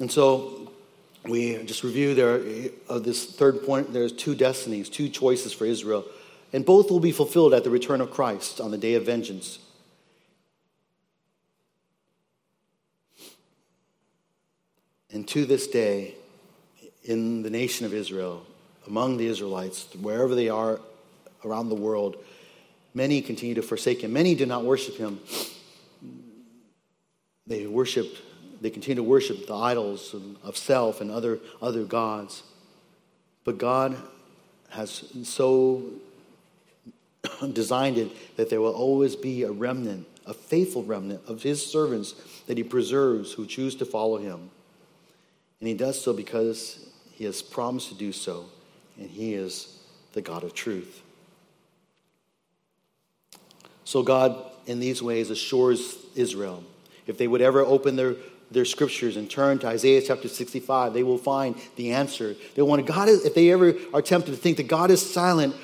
And 0.00 0.10
so 0.10 0.72
we 1.24 1.56
just 1.64 1.82
review 1.82 2.14
there 2.14 2.40
of 2.88 3.04
this 3.04 3.26
third 3.26 3.64
point, 3.64 3.92
there's 3.92 4.12
two 4.12 4.34
destinies, 4.34 4.88
two 4.88 5.08
choices 5.08 5.52
for 5.52 5.64
Israel 5.64 6.04
and 6.52 6.64
both 6.64 6.90
will 6.90 7.00
be 7.00 7.12
fulfilled 7.12 7.54
at 7.54 7.64
the 7.64 7.70
return 7.70 8.00
of 8.00 8.10
Christ 8.10 8.60
on 8.60 8.70
the 8.70 8.78
day 8.78 8.94
of 8.94 9.04
vengeance. 9.04 9.58
And 15.10 15.26
to 15.28 15.44
this 15.44 15.66
day, 15.66 16.14
in 17.04 17.42
the 17.42 17.50
nation 17.50 17.86
of 17.86 17.94
Israel, 17.94 18.44
among 18.86 19.16
the 19.16 19.26
Israelites, 19.26 19.86
wherever 20.00 20.34
they 20.34 20.48
are 20.48 20.80
around 21.44 21.68
the 21.68 21.74
world, 21.74 22.16
many 22.94 23.22
continue 23.22 23.54
to 23.54 23.62
forsake 23.62 24.02
him. 24.02 24.12
Many 24.12 24.34
do 24.34 24.46
not 24.46 24.64
worship 24.64 24.96
him. 24.96 25.20
They 27.46 27.66
worship, 27.66 28.16
they 28.60 28.70
continue 28.70 29.02
to 29.02 29.08
worship 29.08 29.46
the 29.46 29.54
idols 29.54 30.14
of 30.42 30.56
self 30.56 31.00
and 31.00 31.10
other, 31.10 31.38
other 31.60 31.84
gods. 31.84 32.42
But 33.44 33.58
God 33.58 33.96
has 34.70 35.04
so 35.24 35.84
designed 37.52 37.98
it 37.98 38.36
that 38.36 38.50
there 38.50 38.60
will 38.60 38.74
always 38.74 39.16
be 39.16 39.42
a 39.42 39.50
remnant, 39.50 40.06
a 40.26 40.34
faithful 40.34 40.84
remnant 40.84 41.20
of 41.26 41.42
his 41.42 41.64
servants 41.64 42.14
that 42.46 42.56
he 42.56 42.64
preserves 42.64 43.32
who 43.32 43.46
choose 43.46 43.76
to 43.76 43.84
follow 43.84 44.18
him. 44.18 44.50
And 45.60 45.68
he 45.68 45.74
does 45.74 46.00
so 46.00 46.12
because 46.12 46.88
he 47.12 47.24
has 47.24 47.42
promised 47.42 47.88
to 47.88 47.94
do 47.94 48.12
so, 48.12 48.46
and 48.98 49.08
he 49.08 49.34
is 49.34 49.78
the 50.12 50.20
God 50.20 50.44
of 50.44 50.54
truth. 50.54 51.02
So, 53.84 54.02
God, 54.02 54.36
in 54.66 54.80
these 54.80 55.02
ways, 55.02 55.30
assures 55.30 55.96
Israel 56.14 56.64
if 57.06 57.18
they 57.18 57.28
would 57.28 57.40
ever 57.40 57.60
open 57.60 57.96
their, 57.96 58.16
their 58.50 58.64
scriptures 58.64 59.16
and 59.16 59.28
turn 59.30 59.58
to 59.60 59.66
Isaiah 59.66 60.00
chapter 60.00 60.28
65, 60.28 60.94
they 60.94 61.02
will 61.02 61.18
find 61.18 61.56
the 61.76 61.92
answer. 61.92 62.36
They 62.54 62.62
want 62.62 62.86
God, 62.86 63.08
if 63.08 63.34
they 63.34 63.50
ever 63.50 63.74
are 63.92 64.02
tempted 64.02 64.30
to 64.30 64.36
think 64.36 64.56
that 64.58 64.68
God 64.68 64.90
is 64.90 65.02
silent, 65.02 65.54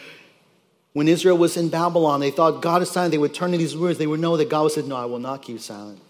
when 0.92 1.08
Israel 1.08 1.38
was 1.38 1.56
in 1.56 1.68
Babylon, 1.68 2.20
they 2.20 2.30
thought 2.30 2.60
God 2.60 2.82
is 2.82 2.90
silent. 2.90 3.12
They 3.12 3.18
would 3.18 3.34
turn 3.34 3.52
to 3.52 3.58
these 3.58 3.76
words. 3.76 3.98
They 3.98 4.06
would 4.06 4.20
know 4.20 4.36
that 4.36 4.50
God 4.50 4.70
said, 4.72 4.86
No, 4.86 4.96
I 4.96 5.06
will 5.06 5.18
not 5.18 5.42
keep 5.42 5.60
silent. 5.60 6.00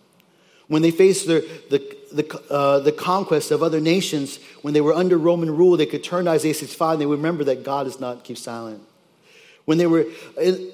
When 0.67 0.83
they 0.83 0.91
faced 0.91 1.27
the, 1.27 1.47
the, 1.71 1.97
the, 2.13 2.43
uh, 2.51 2.79
the 2.81 2.93
conquest 2.93 3.51
of 3.51 3.63
other 3.63 3.81
nations, 3.81 4.39
when 4.63 4.75
they 4.75 4.81
were 4.81 4.95
under 4.95 5.19
Roman 5.19 5.55
rule, 5.55 5.77
they 5.77 5.87
could 5.87 6.03
turn 6.03 6.25
to 6.25 6.31
Isaiah 6.31 6.55
65 6.55 6.93
and 6.93 7.01
they 7.01 7.07
would 7.07 7.19
remember 7.19 7.45
that 7.45 7.63
God 7.63 7.85
does 7.85 8.01
not 8.01 8.25
keep 8.25 8.39
silent. 8.39 8.83
When, 9.65 9.79
they 9.79 9.87
were, 9.87 10.05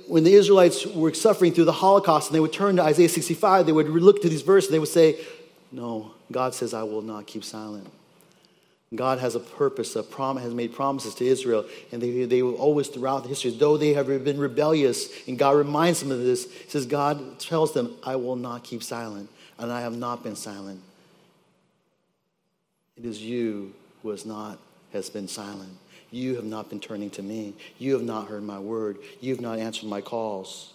when 0.07 0.25
the 0.25 0.33
Israelites 0.33 0.87
were 0.87 1.13
suffering 1.13 1.53
through 1.53 1.67
the 1.67 1.73
Holocaust 1.73 2.29
and 2.29 2.35
they 2.35 2.41
would 2.41 2.53
turn 2.53 2.77
to 2.77 2.83
Isaiah 2.83 3.09
65, 3.09 3.67
they 3.67 3.73
would 3.73 3.89
look 3.89 4.23
to 4.23 4.29
these 4.29 4.43
verses 4.43 4.69
and 4.69 4.75
they 4.75 4.79
would 4.79 4.89
say, 4.89 5.19
No, 5.71 6.13
God 6.33 6.55
says, 6.55 6.73
I 6.73 6.83
will 6.83 7.03
not 7.03 7.27
keep 7.27 7.45
silent. 7.45 7.91
God 8.95 9.19
has 9.19 9.35
a 9.35 9.41
purpose, 9.41 9.95
a 9.97 10.03
prom- 10.03 10.39
has 10.39 10.55
made 10.55 10.75
promises 10.75 11.15
to 11.17 11.27
Israel, 11.27 11.67
and 11.93 12.03
they, 12.03 12.25
they 12.25 12.43
will 12.43 12.55
always 12.55 12.89
throughout 12.89 13.23
the 13.23 13.29
history, 13.29 13.51
though 13.51 13.77
they 13.77 13.93
have 13.93 14.07
been 14.07 14.39
rebellious, 14.39 15.11
and 15.27 15.39
God 15.39 15.57
reminds 15.57 16.01
them 16.01 16.11
of 16.11 16.21
this, 16.21 16.49
says, 16.69 16.87
God 16.87 17.39
tells 17.39 17.75
them, 17.75 17.95
I 18.03 18.17
will 18.17 18.37
not 18.37 18.65
keep 18.65 18.83
silent, 18.83 19.29
and 19.59 19.71
I 19.71 19.83
have 19.83 19.97
not 19.97 20.23
been 20.23 20.37
silent. 20.37 20.81
It 22.97 23.05
is 23.05 23.23
you 23.23 23.75
who 24.03 24.09
has 24.11 24.25
not 24.25 24.59
has 24.93 25.11
been 25.11 25.29
silent. 25.29 25.77
You 26.11 26.37
have 26.37 26.45
not 26.45 26.71
been 26.71 26.81
turning 26.81 27.11
to 27.11 27.23
me. 27.23 27.55
You 27.79 27.93
have 27.93 28.03
not 28.03 28.29
heard 28.29 28.43
my 28.43 28.59
word. 28.59 28.97
You 29.21 29.35
have 29.35 29.43
not 29.43 29.59
answered 29.59 29.89
my 29.89 30.01
calls. 30.01 30.73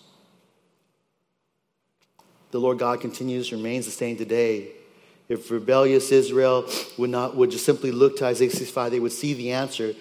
The 2.51 2.59
Lord 2.59 2.77
God 2.77 3.01
continues, 3.01 3.51
remains 3.51 3.85
the 3.85 3.91
same 3.91 4.15
today. 4.15 4.69
If 5.29 5.49
rebellious 5.49 6.11
Israel 6.11 6.69
would 6.97 7.09
not 7.09 7.35
would 7.35 7.51
just 7.51 7.65
simply 7.65 7.91
look 7.91 8.17
to 8.17 8.25
Isaiah 8.25 8.49
65, 8.49 8.91
they 8.91 8.99
would 8.99 9.11
see 9.11 9.33
the 9.33 9.51
answer. 9.51 9.95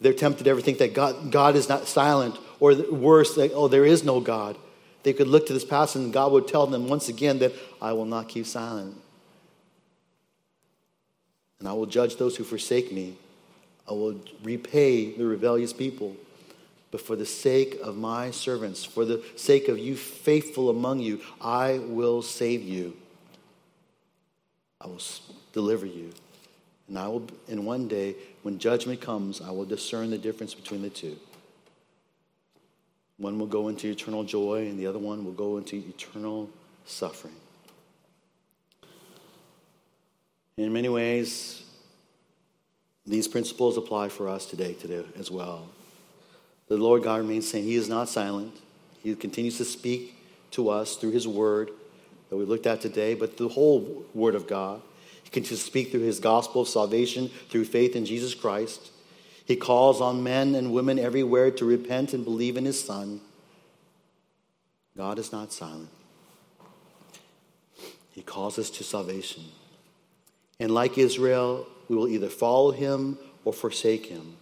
They're 0.00 0.12
tempted 0.12 0.44
to 0.44 0.50
ever 0.50 0.60
think 0.60 0.78
that 0.78 0.94
God, 0.94 1.30
God 1.30 1.56
is 1.56 1.68
not 1.68 1.86
silent, 1.86 2.36
or 2.60 2.74
worse, 2.74 3.36
like, 3.36 3.52
oh, 3.54 3.68
there 3.68 3.84
is 3.84 4.04
no 4.04 4.20
God. 4.20 4.56
They 5.02 5.12
could 5.12 5.28
look 5.28 5.46
to 5.46 5.52
this 5.52 5.64
passage 5.64 6.02
and 6.02 6.12
God 6.12 6.32
would 6.32 6.48
tell 6.48 6.66
them 6.66 6.88
once 6.88 7.08
again 7.08 7.38
that 7.38 7.52
I 7.80 7.92
will 7.92 8.06
not 8.06 8.28
keep 8.28 8.46
silent. 8.46 8.96
And 11.60 11.68
I 11.68 11.72
will 11.72 11.86
judge 11.86 12.16
those 12.16 12.36
who 12.36 12.44
forsake 12.44 12.92
me. 12.92 13.16
I 13.88 13.92
will 13.92 14.20
repay 14.42 15.12
the 15.12 15.24
rebellious 15.24 15.72
people. 15.72 16.16
But 16.90 17.00
for 17.00 17.16
the 17.16 17.26
sake 17.26 17.78
of 17.82 17.96
my 17.96 18.30
servants, 18.30 18.84
for 18.84 19.04
the 19.04 19.22
sake 19.36 19.68
of 19.68 19.78
you 19.78 19.96
faithful 19.96 20.70
among 20.70 21.00
you, 21.00 21.20
I 21.40 21.78
will 21.78 22.22
save 22.22 22.62
you. 22.62 22.96
I 24.86 24.88
will 24.88 25.02
deliver 25.52 25.84
you. 25.84 26.12
And 26.88 26.96
I 26.96 27.08
will, 27.08 27.26
and 27.48 27.66
one 27.66 27.88
day, 27.88 28.14
when 28.42 28.58
judgment 28.58 29.00
comes, 29.00 29.40
I 29.40 29.50
will 29.50 29.64
discern 29.64 30.10
the 30.10 30.18
difference 30.18 30.54
between 30.54 30.82
the 30.82 30.90
two. 30.90 31.16
One 33.18 33.38
will 33.38 33.48
go 33.48 33.66
into 33.66 33.90
eternal 33.90 34.22
joy, 34.22 34.68
and 34.68 34.78
the 34.78 34.86
other 34.86 35.00
one 35.00 35.24
will 35.24 35.32
go 35.32 35.56
into 35.56 35.76
eternal 35.76 36.48
suffering. 36.84 37.34
In 40.56 40.72
many 40.72 40.88
ways, 40.88 41.64
these 43.04 43.26
principles 43.26 43.76
apply 43.76 44.08
for 44.10 44.28
us 44.28 44.46
today, 44.46 44.74
today 44.74 45.04
as 45.18 45.30
well. 45.30 45.68
The 46.68 46.76
Lord 46.76 47.02
God 47.02 47.20
remains 47.22 47.48
saying 47.48 47.64
He 47.64 47.74
is 47.74 47.88
not 47.88 48.08
silent. 48.08 48.54
He 49.02 49.14
continues 49.16 49.58
to 49.58 49.64
speak 49.64 50.14
to 50.52 50.68
us 50.68 50.96
through 50.96 51.10
His 51.10 51.26
Word 51.26 51.70
that 52.28 52.36
we 52.36 52.44
looked 52.44 52.66
at 52.66 52.80
today, 52.80 53.14
but 53.14 53.36
the 53.36 53.48
whole 53.48 54.04
Word 54.14 54.34
of 54.34 54.46
God. 54.46 54.82
He 55.22 55.30
continues 55.30 55.60
to 55.60 55.66
speak 55.66 55.90
through 55.90 56.00
his 56.00 56.20
gospel 56.20 56.62
of 56.62 56.68
salvation 56.68 57.30
through 57.48 57.64
faith 57.64 57.96
in 57.96 58.04
Jesus 58.04 58.34
Christ. 58.34 58.90
He 59.44 59.56
calls 59.56 60.00
on 60.00 60.22
men 60.22 60.54
and 60.54 60.72
women 60.72 60.98
everywhere 60.98 61.50
to 61.52 61.64
repent 61.64 62.12
and 62.12 62.24
believe 62.24 62.56
in 62.56 62.64
his 62.64 62.82
Son. 62.82 63.20
God 64.96 65.18
is 65.18 65.32
not 65.32 65.52
silent. 65.52 65.88
He 68.12 68.22
calls 68.22 68.58
us 68.58 68.70
to 68.70 68.84
salvation. 68.84 69.44
And 70.58 70.72
like 70.72 70.96
Israel, 70.96 71.66
we 71.88 71.96
will 71.96 72.08
either 72.08 72.28
follow 72.28 72.70
him 72.70 73.18
or 73.44 73.52
forsake 73.52 74.06
him. 74.06 74.36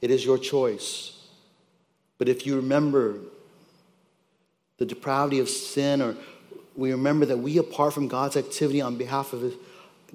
It 0.00 0.10
is 0.10 0.24
your 0.24 0.38
choice. 0.38 1.12
But 2.18 2.28
if 2.28 2.46
you 2.46 2.56
remember 2.56 3.18
the 4.78 4.86
depravity 4.86 5.38
of 5.38 5.48
sin 5.48 6.02
or 6.02 6.16
we 6.76 6.92
remember 6.92 7.26
that 7.26 7.38
we, 7.38 7.58
apart 7.58 7.94
from 7.94 8.08
God's 8.08 8.36
activity 8.36 8.80
on 8.80 8.96
behalf 8.96 9.32
of 9.32 9.54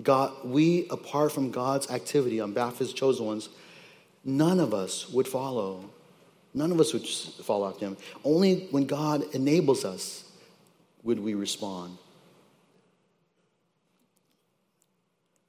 God, 0.02 0.34
we, 0.44 0.88
apart 0.90 1.32
from 1.32 1.52
God's 1.52 1.90
activity 1.90 2.40
on 2.40 2.54
behalf 2.54 2.74
of 2.74 2.80
his 2.80 2.94
chosen 2.94 3.26
ones, 3.26 3.50
none 4.24 4.60
of 4.60 4.74
us 4.74 5.10
would 5.10 5.28
follow. 5.28 5.90
None 6.54 6.72
of 6.72 6.80
us 6.80 6.94
would 6.94 7.08
follow 7.08 7.70
after 7.70 7.86
him. 7.86 7.98
Only 8.24 8.68
when 8.72 8.86
God 8.86 9.24
enables 9.34 9.86
us 9.86 10.30
would 11.04 11.20
we 11.20 11.34
respond. 11.34 11.98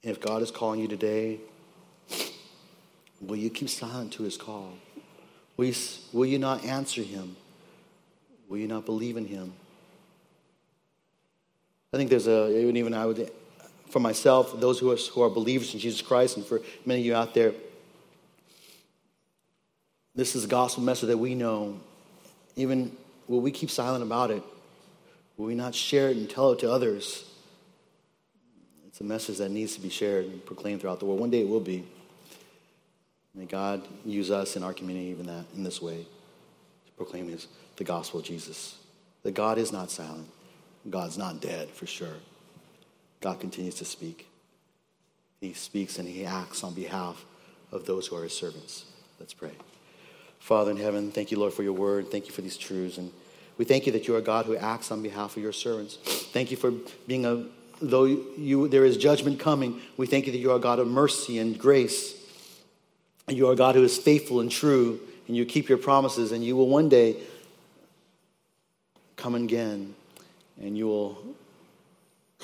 And 0.02 0.10
if 0.10 0.20
God 0.20 0.42
is 0.42 0.50
calling 0.50 0.80
you 0.80 0.88
today, 0.88 1.40
will 3.20 3.36
you 3.36 3.50
keep 3.50 3.68
silent 3.68 4.12
to 4.14 4.22
his 4.22 4.36
call? 4.36 4.72
Will 5.56 5.66
you, 5.66 5.74
will 6.12 6.26
you 6.26 6.38
not 6.38 6.64
answer 6.64 7.02
him? 7.02 7.36
Will 8.48 8.58
you 8.58 8.68
not 8.68 8.86
believe 8.86 9.16
in 9.16 9.26
him? 9.26 9.52
I 11.92 11.98
think 11.98 12.08
there's 12.08 12.26
a, 12.26 12.58
even, 12.58 12.76
even 12.76 12.94
I 12.94 13.06
would, 13.06 13.30
for 13.90 14.00
myself, 14.00 14.58
those 14.58 14.78
who 14.78 14.90
are, 14.90 14.96
who 14.96 15.22
are 15.22 15.28
believers 15.28 15.74
in 15.74 15.80
Jesus 15.80 16.00
Christ, 16.00 16.36
and 16.36 16.46
for 16.46 16.60
many 16.86 17.00
of 17.00 17.06
you 17.06 17.14
out 17.14 17.34
there, 17.34 17.52
this 20.14 20.34
is 20.34 20.44
a 20.44 20.48
gospel 20.48 20.82
message 20.82 21.08
that 21.08 21.18
we 21.18 21.34
know. 21.34 21.78
Even 22.56 22.96
will 23.28 23.40
we 23.40 23.50
keep 23.50 23.70
silent 23.70 24.02
about 24.02 24.30
it? 24.30 24.42
Will 25.36 25.46
we 25.46 25.54
not 25.54 25.74
share 25.74 26.10
it 26.10 26.16
and 26.16 26.28
tell 26.28 26.52
it 26.52 26.58
to 26.60 26.70
others? 26.70 27.24
It's 28.86 29.00
a 29.00 29.04
message 29.04 29.38
that 29.38 29.50
needs 29.50 29.74
to 29.74 29.80
be 29.80 29.88
shared 29.88 30.26
and 30.26 30.44
proclaimed 30.44 30.82
throughout 30.82 31.00
the 31.00 31.06
world. 31.06 31.18
One 31.18 31.30
day 31.30 31.40
it 31.40 31.48
will 31.48 31.60
be. 31.60 31.84
May 33.34 33.46
God 33.46 33.82
use 34.04 34.30
us 34.30 34.56
in 34.56 34.62
our 34.62 34.74
community 34.74 35.06
even 35.06 35.26
that 35.26 35.46
in 35.56 35.62
this 35.62 35.80
way 35.80 36.06
to 36.86 36.92
proclaim 36.98 37.28
his, 37.28 37.46
the 37.76 37.84
gospel 37.84 38.20
of 38.20 38.26
Jesus. 38.26 38.76
That 39.22 39.32
God 39.32 39.56
is 39.56 39.72
not 39.72 39.90
silent. 39.90 40.28
God's 40.88 41.16
not 41.16 41.40
dead 41.40 41.70
for 41.70 41.86
sure. 41.86 42.16
God 43.20 43.40
continues 43.40 43.76
to 43.76 43.84
speak. 43.84 44.28
He 45.40 45.52
speaks 45.52 45.98
and 45.98 46.08
he 46.08 46.24
acts 46.24 46.64
on 46.64 46.74
behalf 46.74 47.24
of 47.70 47.86
those 47.86 48.06
who 48.06 48.16
are 48.16 48.24
his 48.24 48.36
servants. 48.36 48.84
Let's 49.18 49.34
pray. 49.34 49.52
Father 50.38 50.72
in 50.72 50.76
heaven, 50.76 51.12
thank 51.12 51.30
you, 51.30 51.38
Lord, 51.38 51.52
for 51.52 51.62
your 51.62 51.72
word. 51.72 52.10
Thank 52.10 52.26
you 52.26 52.32
for 52.32 52.42
these 52.42 52.56
truths. 52.56 52.98
And 52.98 53.12
we 53.58 53.64
thank 53.64 53.86
you 53.86 53.92
that 53.92 54.08
you 54.08 54.16
are 54.16 54.20
God 54.20 54.46
who 54.46 54.56
acts 54.56 54.90
on 54.90 55.02
behalf 55.02 55.36
of 55.36 55.42
your 55.42 55.52
servants. 55.52 55.96
Thank 56.32 56.50
you 56.50 56.56
for 56.56 56.72
being 57.06 57.24
a, 57.24 57.46
though 57.80 58.04
you, 58.04 58.66
there 58.68 58.84
is 58.84 58.96
judgment 58.96 59.38
coming, 59.38 59.80
we 59.96 60.06
thank 60.06 60.26
you 60.26 60.32
that 60.32 60.38
you 60.38 60.50
are 60.50 60.58
God 60.58 60.78
of 60.80 60.88
mercy 60.88 61.38
and 61.38 61.56
grace. 61.58 62.14
And 63.28 63.36
you 63.36 63.48
are 63.48 63.54
God 63.54 63.76
who 63.76 63.84
is 63.84 63.96
faithful 63.96 64.40
and 64.40 64.50
true, 64.50 64.98
and 65.28 65.36
you 65.36 65.44
keep 65.44 65.68
your 65.68 65.78
promises, 65.78 66.32
and 66.32 66.44
you 66.44 66.56
will 66.56 66.68
one 66.68 66.88
day 66.88 67.16
come 69.16 69.36
again, 69.36 69.94
and 70.62 70.78
you 70.78 70.86
will 70.86 71.18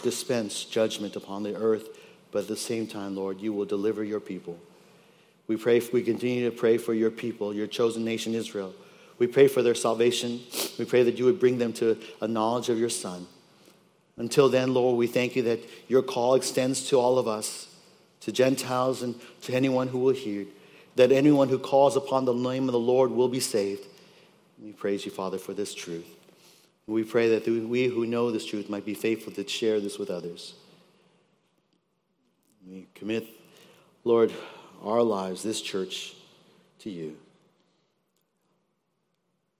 dispense 0.02 0.64
judgment 0.64 1.16
upon 1.16 1.42
the 1.44 1.54
earth, 1.54 1.88
but 2.30 2.40
at 2.40 2.48
the 2.48 2.56
same 2.56 2.86
time, 2.86 3.16
Lord, 3.16 3.40
you 3.40 3.52
will 3.52 3.64
deliver 3.64 4.04
your 4.04 4.20
people. 4.20 4.58
We 5.46 5.56
pray, 5.56 5.80
we 5.92 6.02
continue 6.02 6.50
to 6.50 6.54
pray 6.54 6.76
for 6.76 6.92
your 6.92 7.10
people, 7.10 7.54
your 7.54 7.66
chosen 7.66 8.04
nation, 8.04 8.34
Israel. 8.34 8.74
We 9.18 9.26
pray 9.26 9.48
for 9.48 9.62
their 9.62 9.74
salvation. 9.74 10.40
We 10.78 10.84
pray 10.84 11.02
that 11.04 11.18
you 11.18 11.24
would 11.24 11.40
bring 11.40 11.58
them 11.58 11.72
to 11.74 11.98
a 12.20 12.28
knowledge 12.28 12.68
of 12.68 12.78
your 12.78 12.90
Son. 12.90 13.26
Until 14.16 14.48
then, 14.48 14.74
Lord, 14.74 14.96
we 14.96 15.06
thank 15.06 15.36
you 15.36 15.42
that 15.44 15.60
your 15.88 16.02
call 16.02 16.34
extends 16.34 16.88
to 16.88 16.98
all 16.98 17.18
of 17.18 17.26
us, 17.26 17.68
to 18.20 18.32
Gentiles 18.32 19.02
and 19.02 19.14
to 19.42 19.54
anyone 19.54 19.88
who 19.88 19.98
will 19.98 20.14
hear, 20.14 20.44
that 20.96 21.12
anyone 21.12 21.48
who 21.48 21.58
calls 21.58 21.96
upon 21.96 22.24
the 22.24 22.34
name 22.34 22.68
of 22.68 22.72
the 22.72 22.78
Lord 22.78 23.10
will 23.10 23.28
be 23.28 23.40
saved. 23.40 23.86
We 24.60 24.72
praise 24.72 25.04
you, 25.04 25.12
Father, 25.12 25.38
for 25.38 25.54
this 25.54 25.72
truth. 25.72 26.17
We 26.88 27.04
pray 27.04 27.28
that 27.38 27.46
we 27.46 27.84
who 27.84 28.06
know 28.06 28.30
this 28.30 28.46
truth 28.46 28.70
might 28.70 28.86
be 28.86 28.94
faithful 28.94 29.30
to 29.34 29.46
share 29.46 29.78
this 29.78 29.98
with 29.98 30.08
others. 30.08 30.54
We 32.66 32.86
commit, 32.94 33.26
Lord, 34.04 34.32
our 34.82 35.02
lives, 35.02 35.42
this 35.42 35.60
church, 35.60 36.14
to 36.80 36.90
you. 36.90 37.18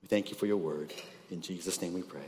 We 0.03 0.09
thank 0.09 0.31
you 0.31 0.37
for 0.37 0.47
your 0.47 0.57
word. 0.57 0.95
In 1.31 1.43
Jesus' 1.43 1.83
name 1.83 1.93
we 1.93 2.01
pray. 2.01 2.25